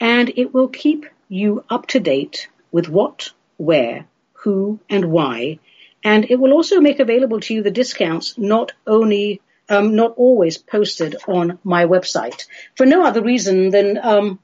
And 0.00 0.32
it 0.36 0.54
will 0.54 0.68
keep 0.68 1.06
you 1.28 1.64
up 1.68 1.86
to 1.88 2.00
date 2.00 2.48
with 2.70 2.88
what, 2.88 3.32
where, 3.56 4.06
who, 4.32 4.80
and 4.88 5.06
why. 5.06 5.58
And 6.02 6.30
it 6.30 6.40
will 6.40 6.52
also 6.52 6.80
make 6.80 7.00
available 7.00 7.40
to 7.40 7.54
you 7.54 7.62
the 7.62 7.70
discounts 7.70 8.38
not 8.38 8.72
only 8.86 9.40
um, 9.68 9.94
not 9.94 10.14
always 10.16 10.58
posted 10.58 11.16
on 11.28 11.58
my 11.62 11.84
website 11.86 12.46
for 12.76 12.86
no 12.86 13.04
other 13.04 13.22
reason 13.22 13.70
than 13.70 13.98
um, 14.02 14.38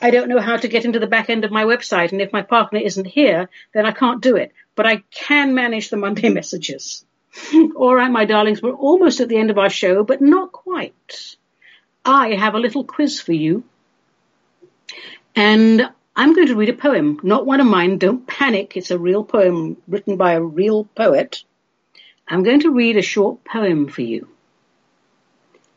I 0.00 0.10
don't 0.10 0.28
know 0.28 0.40
how 0.40 0.56
to 0.56 0.68
get 0.68 0.84
into 0.84 0.98
the 0.98 1.06
back 1.06 1.28
end 1.30 1.44
of 1.44 1.50
my 1.50 1.64
website, 1.64 2.12
and 2.12 2.20
if 2.20 2.32
my 2.32 2.42
partner 2.42 2.78
isn't 2.78 3.06
here, 3.06 3.48
then 3.72 3.86
I 3.86 3.92
can't 3.92 4.22
do 4.22 4.36
it 4.36 4.52
but 4.74 4.86
I 4.86 5.02
can 5.10 5.54
manage 5.54 5.90
the 5.90 5.96
Monday 5.96 6.28
messages. 6.40 7.04
All 7.74 7.94
right, 7.94 8.10
my 8.10 8.24
darlings, 8.24 8.62
we're 8.62 8.72
almost 8.72 9.20
at 9.20 9.28
the 9.28 9.36
end 9.36 9.50
of 9.50 9.58
our 9.58 9.70
show, 9.70 10.04
but 10.04 10.20
not 10.20 10.52
quite. 10.52 11.36
I 12.04 12.34
have 12.34 12.54
a 12.54 12.58
little 12.58 12.84
quiz 12.84 13.20
for 13.20 13.32
you. 13.32 13.64
And 15.34 15.90
I'm 16.14 16.34
going 16.34 16.48
to 16.48 16.56
read 16.56 16.68
a 16.68 16.74
poem, 16.74 17.18
not 17.22 17.46
one 17.46 17.60
of 17.60 17.66
mine. 17.66 17.98
Don't 17.98 18.26
panic. 18.26 18.76
It's 18.76 18.90
a 18.90 18.98
real 18.98 19.24
poem 19.24 19.76
written 19.88 20.16
by 20.16 20.32
a 20.32 20.42
real 20.42 20.84
poet. 20.84 21.42
I'm 22.28 22.42
going 22.42 22.60
to 22.60 22.70
read 22.70 22.96
a 22.96 23.02
short 23.02 23.44
poem 23.44 23.88
for 23.88 24.02
you. 24.02 24.28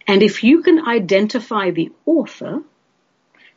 And 0.06 0.24
if 0.24 0.44
you 0.44 0.62
can 0.62 0.88
identify 0.88 1.72
the 1.72 1.92
author, 2.06 2.62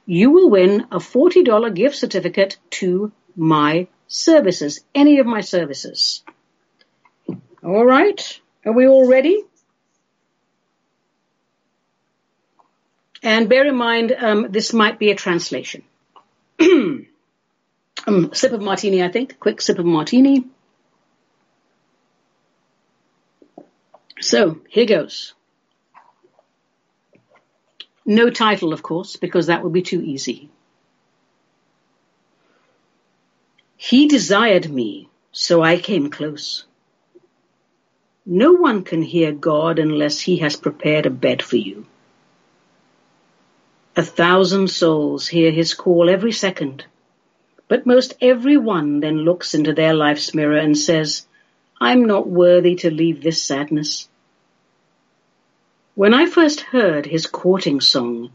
you 0.07 0.31
will 0.31 0.51
win 0.51 0.87
a 0.91 0.99
$40 0.99 1.75
gift 1.75 1.97
certificate 1.97 2.57
to 2.71 3.13
my 3.37 3.87
services, 4.09 4.81
any 4.95 5.19
of 5.19 5.27
my 5.27 5.41
services. 5.41 6.25
All 7.63 7.85
right. 7.85 8.41
Are 8.65 8.73
we 8.73 8.89
all 8.89 9.07
ready? 9.07 9.45
And 13.23 13.49
bear 13.49 13.67
in 13.67 13.77
mind, 13.77 14.17
um, 14.19 14.47
this 14.51 14.73
might 14.73 14.99
be 14.99 15.11
a 15.11 15.15
translation. 15.15 15.83
um, 16.61 17.07
sip 18.33 18.53
of 18.53 18.63
martini, 18.63 19.03
I 19.03 19.09
think. 19.09 19.39
Quick 19.39 19.61
sip 19.61 19.79
of 19.79 19.85
martini. 19.85 20.45
So, 24.21 24.61
here 24.69 24.87
goes. 24.87 25.35
No 28.07 28.31
title, 28.31 28.73
of 28.73 28.83
course, 28.83 29.17
because 29.17 29.47
that 29.47 29.63
would 29.63 29.73
be 29.73 29.83
too 29.83 30.03
easy. 30.03 30.51
He 33.77 34.09
desired 34.09 34.71
me, 34.71 35.09
so 35.33 35.63
I 35.63 35.79
came 35.79 36.11
close. 36.11 36.65
No 38.27 38.53
one 38.53 38.83
can 38.85 39.03
hear 39.03 39.33
God 39.33 39.79
unless 39.79 40.21
he 40.21 40.39
has 40.39 40.57
prepared 40.57 41.07
a 41.07 41.11
bed 41.11 41.43
for 41.43 41.57
you. 41.57 41.87
A 43.97 44.03
thousand 44.03 44.71
souls 44.71 45.27
hear 45.27 45.51
his 45.51 45.75
call 45.75 46.09
every 46.09 46.33
second, 46.33 46.85
but 47.67 47.87
most 47.87 48.15
every 48.21 48.57
one 48.57 49.01
then 49.01 49.19
looks 49.19 49.53
into 49.53 49.73
their 49.73 49.95
life's 49.95 50.33
mirror 50.33 50.57
and 50.57 50.79
says, 50.79 51.27
I'm 51.81 52.05
not 52.05 52.29
worthy 52.29 52.77
to 52.77 52.91
leave 52.91 53.23
this 53.23 53.43
sadness. 53.43 54.09
When 55.97 56.15
I 56.15 56.27
first 56.27 56.61
heard 56.61 57.05
his 57.05 57.27
courting 57.27 57.81
song, 57.81 58.31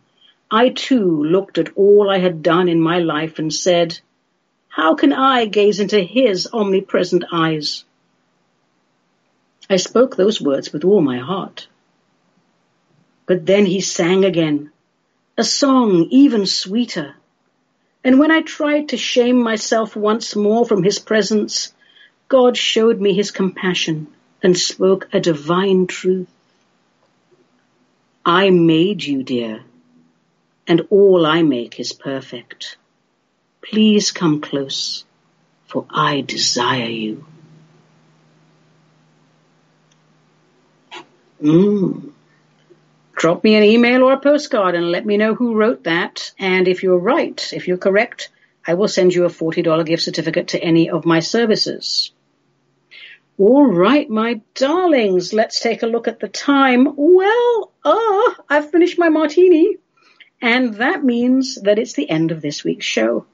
I 0.52 0.70
too 0.70 1.24
looked 1.24 1.58
at 1.58 1.76
all 1.76 2.10
I 2.10 2.18
had 2.18 2.44
done 2.44 2.68
in 2.68 2.82
my 2.82 3.00
life 3.00 3.40
and 3.40 3.54
said, 3.54 4.00
how 4.68 4.94
can 4.96 5.14
I 5.14 5.46
gaze 5.46 5.80
into 5.80 6.02
his 6.02 6.50
omnipresent 6.52 7.24
eyes? 7.32 7.86
I 9.70 9.78
spoke 9.78 10.16
those 10.16 10.42
words 10.42 10.74
with 10.74 10.84
all 10.84 11.02
my 11.02 11.20
heart. 11.20 11.68
But 13.26 13.46
then 13.46 13.66
he 13.66 13.80
sang 13.80 14.26
again, 14.26 14.72
a 15.38 15.44
song 15.44 16.08
even 16.12 16.46
sweeter. 16.46 17.16
And 18.04 18.20
when 18.20 18.32
I 18.32 18.42
tried 18.42 18.90
to 18.90 18.98
shame 18.98 19.42
myself 19.42 19.96
once 19.96 20.36
more 20.36 20.66
from 20.66 20.84
his 20.84 21.00
presence, 21.00 21.74
God 22.30 22.56
showed 22.56 23.02
me 23.02 23.14
his 23.14 23.32
compassion 23.32 24.08
and 24.42 24.58
spoke 24.58 25.10
a 25.12 25.20
divine 25.20 25.88
truth. 25.88 26.30
I 28.26 28.50
made 28.50 29.04
you, 29.04 29.24
dear, 29.24 29.64
and 30.68 30.88
all 30.90 31.26
I 31.26 31.42
make 31.42 31.80
is 31.80 31.94
perfect. 31.94 32.78
Please 33.62 34.12
come 34.12 34.42
close, 34.42 35.04
for 35.68 35.86
I 35.90 36.22
desire 36.22 36.90
you. 36.90 37.26
Mm. 41.42 42.15
Drop 43.16 43.46
me 43.46 43.56
an 43.56 43.64
email 43.64 44.04
or 44.04 44.14
a 44.14 44.20
postcard 44.20 44.76
and 44.76 44.92
let 44.92 45.06
me 45.06 45.16
know 45.16 45.36
who 45.36 45.56
wrote 45.56 45.86
that. 45.86 46.34
And 46.38 46.68
if 46.68 46.84
you're 46.84 47.00
right, 47.00 47.54
if 47.54 47.68
you're 47.68 47.78
correct, 47.78 48.30
I 48.68 48.74
will 48.74 48.90
send 48.90 49.14
you 49.14 49.24
a 49.24 49.30
$40 49.30 49.86
gift 49.86 50.04
certificate 50.04 50.50
to 50.50 50.62
any 50.62 50.90
of 50.90 51.06
my 51.06 51.22
services. 51.22 52.12
All 53.38 53.66
right, 53.66 54.10
my 54.10 54.42
darlings, 54.54 55.34
let's 55.34 55.62
take 55.62 55.82
a 55.82 55.88
look 55.88 56.08
at 56.10 56.20
the 56.20 56.28
time. 56.28 56.94
Well, 56.96 57.72
ah, 57.86 58.36
I've 58.50 58.72
finished 58.72 59.00
my 59.00 59.10
martini. 59.10 59.78
And 60.42 60.76
that 60.76 61.04
means 61.04 61.56
that 61.56 61.80
it's 61.80 61.94
the 61.94 62.10
end 62.10 62.32
of 62.32 62.42
this 62.42 62.64
week's 62.64 62.86
show. 62.86 63.26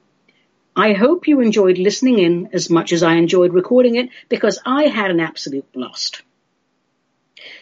I 0.76 0.92
hope 0.92 1.28
you 1.28 1.40
enjoyed 1.40 1.78
listening 1.78 2.18
in 2.18 2.50
as 2.52 2.70
much 2.70 2.92
as 2.92 3.02
I 3.02 3.14
enjoyed 3.14 3.52
recording 3.52 3.96
it 3.96 4.10
because 4.28 4.60
I 4.64 4.84
had 4.84 5.10
an 5.10 5.20
absolute 5.20 5.70
blast. 5.72 6.22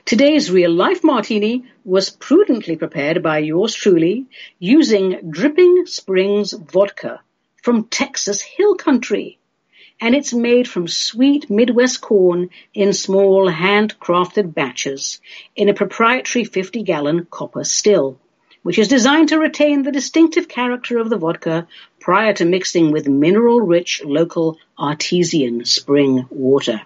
Today's 0.04 0.50
real 0.50 0.72
life 0.72 1.04
martini 1.04 1.64
was 1.84 2.10
prudently 2.10 2.76
prepared 2.76 3.22
by 3.22 3.38
yours 3.38 3.74
truly 3.74 4.26
using 4.58 5.30
Dripping 5.30 5.86
Springs 5.86 6.52
vodka 6.52 7.20
from 7.62 7.84
Texas 7.84 8.42
Hill 8.42 8.74
Country. 8.74 9.38
And 10.00 10.14
it's 10.14 10.32
made 10.32 10.66
from 10.66 10.88
sweet 10.88 11.50
Midwest 11.50 12.00
corn 12.00 12.50
in 12.72 12.92
small 12.92 13.50
handcrafted 13.50 14.54
batches 14.54 15.20
in 15.54 15.68
a 15.68 15.74
proprietary 15.74 16.44
50 16.44 16.82
gallon 16.82 17.26
copper 17.30 17.64
still, 17.64 18.18
which 18.62 18.78
is 18.78 18.88
designed 18.88 19.28
to 19.28 19.38
retain 19.38 19.82
the 19.82 19.92
distinctive 19.92 20.48
character 20.48 20.98
of 20.98 21.10
the 21.10 21.18
vodka 21.18 21.68
prior 22.00 22.32
to 22.34 22.44
mixing 22.44 22.92
with 22.92 23.08
mineral 23.08 23.60
rich 23.60 24.02
local 24.04 24.58
artesian 24.78 25.64
spring 25.64 26.26
water. 26.30 26.80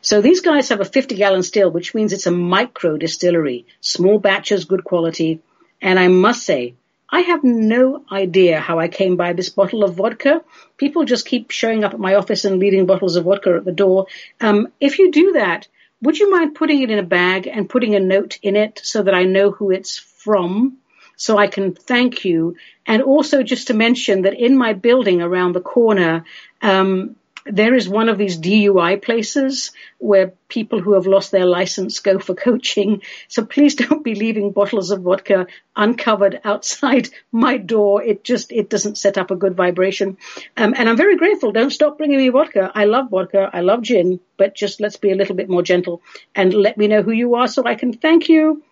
So 0.00 0.20
these 0.20 0.40
guys 0.40 0.68
have 0.68 0.80
a 0.80 0.84
50 0.84 1.14
gallon 1.16 1.42
still, 1.42 1.70
which 1.70 1.94
means 1.94 2.12
it's 2.12 2.26
a 2.26 2.30
micro 2.30 2.96
distillery, 2.96 3.66
small 3.80 4.18
batches, 4.18 4.64
good 4.64 4.84
quality. 4.84 5.40
And 5.80 5.98
I 5.98 6.08
must 6.08 6.44
say, 6.44 6.74
I 7.08 7.20
have 7.20 7.44
no 7.44 8.04
idea 8.10 8.60
how 8.60 8.78
I 8.80 8.88
came 8.88 9.16
by 9.16 9.32
this 9.32 9.48
bottle 9.48 9.84
of 9.84 9.94
vodka. 9.94 10.42
People 10.76 11.04
just 11.04 11.26
keep 11.26 11.50
showing 11.50 11.84
up 11.84 11.94
at 11.94 12.00
my 12.00 12.16
office 12.16 12.44
and 12.44 12.58
leaving 12.58 12.86
bottles 12.86 13.16
of 13.16 13.24
vodka 13.24 13.54
at 13.56 13.64
the 13.64 13.72
door. 13.72 14.06
Um, 14.40 14.68
if 14.80 14.98
you 14.98 15.12
do 15.12 15.32
that, 15.32 15.68
would 16.02 16.18
you 16.18 16.30
mind 16.30 16.56
putting 16.56 16.82
it 16.82 16.90
in 16.90 16.98
a 16.98 17.04
bag 17.04 17.46
and 17.46 17.68
putting 17.68 17.94
a 17.94 18.00
note 18.00 18.38
in 18.42 18.56
it 18.56 18.80
so 18.82 19.02
that 19.02 19.14
I 19.14 19.22
know 19.22 19.50
who 19.50 19.70
it's 19.70 19.96
from? 19.96 20.78
So 21.16 21.38
I 21.38 21.46
can 21.46 21.74
thank 21.74 22.24
you. 22.24 22.56
And 22.86 23.02
also 23.02 23.42
just 23.42 23.68
to 23.68 23.74
mention 23.74 24.22
that 24.22 24.34
in 24.34 24.56
my 24.56 24.74
building 24.74 25.22
around 25.22 25.54
the 25.54 25.60
corner, 25.60 26.24
um, 26.60 27.16
there 27.50 27.74
is 27.74 27.88
one 27.88 28.08
of 28.08 28.18
these 28.18 28.38
DUI 28.38 29.02
places 29.02 29.72
where 29.98 30.32
people 30.48 30.80
who 30.80 30.94
have 30.94 31.06
lost 31.06 31.30
their 31.30 31.46
license 31.46 32.00
go 32.00 32.18
for 32.18 32.34
coaching. 32.48 33.02
So 33.28 33.44
please 33.44 33.74
don't 33.74 34.04
be 34.04 34.14
leaving 34.14 34.52
bottles 34.52 34.90
of 34.90 35.02
vodka 35.02 35.46
uncovered 35.74 36.40
outside 36.44 37.08
my 37.32 37.56
door. 37.56 38.02
It 38.02 38.24
just, 38.24 38.52
it 38.52 38.70
doesn't 38.70 38.98
set 38.98 39.18
up 39.18 39.30
a 39.30 39.36
good 39.36 39.54
vibration. 39.54 40.18
Um, 40.56 40.74
and 40.76 40.88
I'm 40.88 40.96
very 40.96 41.16
grateful. 41.16 41.52
Don't 41.52 41.70
stop 41.70 41.98
bringing 41.98 42.18
me 42.18 42.28
vodka. 42.28 42.70
I 42.74 42.84
love 42.84 43.10
vodka. 43.10 43.50
I 43.52 43.60
love 43.60 43.82
gin, 43.82 44.20
but 44.36 44.54
just 44.54 44.80
let's 44.80 44.96
be 44.96 45.10
a 45.10 45.16
little 45.16 45.36
bit 45.36 45.48
more 45.48 45.62
gentle 45.62 46.02
and 46.34 46.52
let 46.52 46.76
me 46.76 46.88
know 46.88 47.02
who 47.02 47.12
you 47.12 47.34
are 47.36 47.48
so 47.48 47.64
I 47.64 47.74
can 47.74 47.92
thank 47.92 48.28
you 48.28 48.62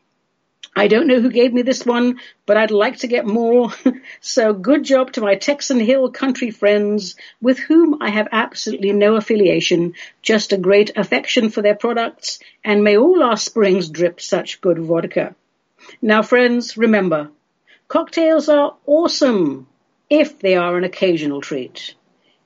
I 0.77 0.89
don't 0.89 1.07
know 1.07 1.21
who 1.21 1.31
gave 1.31 1.53
me 1.53 1.63
this 1.63 1.87
one, 1.87 2.19
but 2.47 2.57
I'd 2.57 2.73
like 2.73 2.99
to 2.99 3.07
get 3.07 3.27
more. 3.27 3.71
so 4.21 4.53
good 4.53 4.83
job 4.83 5.13
to 5.13 5.21
my 5.21 5.37
Texan 5.37 5.79
Hill 5.79 6.11
country 6.11 6.51
friends 6.51 7.15
with 7.41 7.59
whom 7.61 8.03
I 8.03 8.11
have 8.11 8.29
absolutely 8.33 8.93
no 8.93 9.15
affiliation, 9.15 9.95
just 10.21 10.53
a 10.53 10.59
great 10.59 10.91
affection 10.97 11.51
for 11.51 11.63
their 11.63 11.77
products, 11.77 12.41
and 12.65 12.83
may 12.83 12.97
all 12.97 13.23
our 13.23 13.37
springs 13.37 13.89
drip 13.89 14.21
such 14.21 14.61
good 14.61 14.79
vodka. 14.79 15.37
Now 16.03 16.23
friends, 16.23 16.77
remember, 16.77 17.31
cocktails 17.87 18.49
are 18.49 18.75
awesome 18.87 19.69
if 20.11 20.41
they 20.41 20.57
are 20.57 20.77
an 20.77 20.83
occasional 20.83 21.41
treat. 21.41 21.95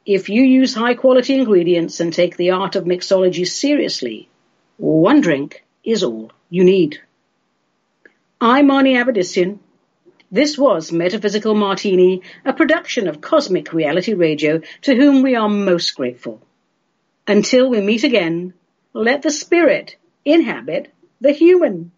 If 0.05 0.29
you 0.29 0.43
use 0.43 0.74
high 0.74 0.95
quality 0.95 1.35
ingredients 1.35 2.01
and 2.01 2.12
take 2.12 2.37
the 2.37 2.51
art 2.51 2.76
of 2.76 2.85
mixology 2.85 3.47
seriously, 3.47 4.29
one 4.76 5.22
drink 5.22 5.64
is 5.83 6.05
all 6.05 6.31
you 6.51 6.64
need. 6.64 7.01
I'm 8.41 8.70
Ani 8.70 8.95
Avedissian. 8.95 9.59
This 10.30 10.57
was 10.57 10.93
Metaphysical 10.93 11.57
Martini, 11.57 12.22
a 12.45 12.53
production 12.53 13.09
of 13.09 13.20
Cosmic 13.20 13.72
Reality 13.72 14.14
Radio, 14.14 14.61
to 14.82 14.95
whom 14.95 15.22
we 15.22 15.34
are 15.34 15.49
most 15.49 15.97
grateful. 15.97 16.41
Until 17.26 17.68
we 17.68 17.80
meet 17.80 18.05
again, 18.05 18.55
let 18.93 19.22
the 19.22 19.32
spirit 19.32 19.97
inhabit 20.24 20.95
the 21.20 21.32
human. 21.32 21.91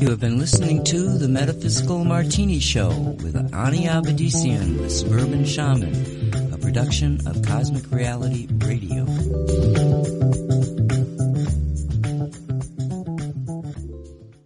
You 0.00 0.08
have 0.08 0.20
been 0.20 0.38
listening 0.38 0.84
to 0.84 1.18
the 1.18 1.28
Metaphysical 1.28 2.02
Martini 2.04 2.60
Show 2.60 2.88
with 3.22 3.36
Ani 3.36 3.84
Avedissian, 3.84 4.78
the 4.78 4.88
Suburban 4.88 5.44
Shaman, 5.44 6.49
production 6.70 7.18
of 7.26 7.42
Cosmic 7.42 7.90
Reality 7.90 8.46
Radio. 8.58 10.19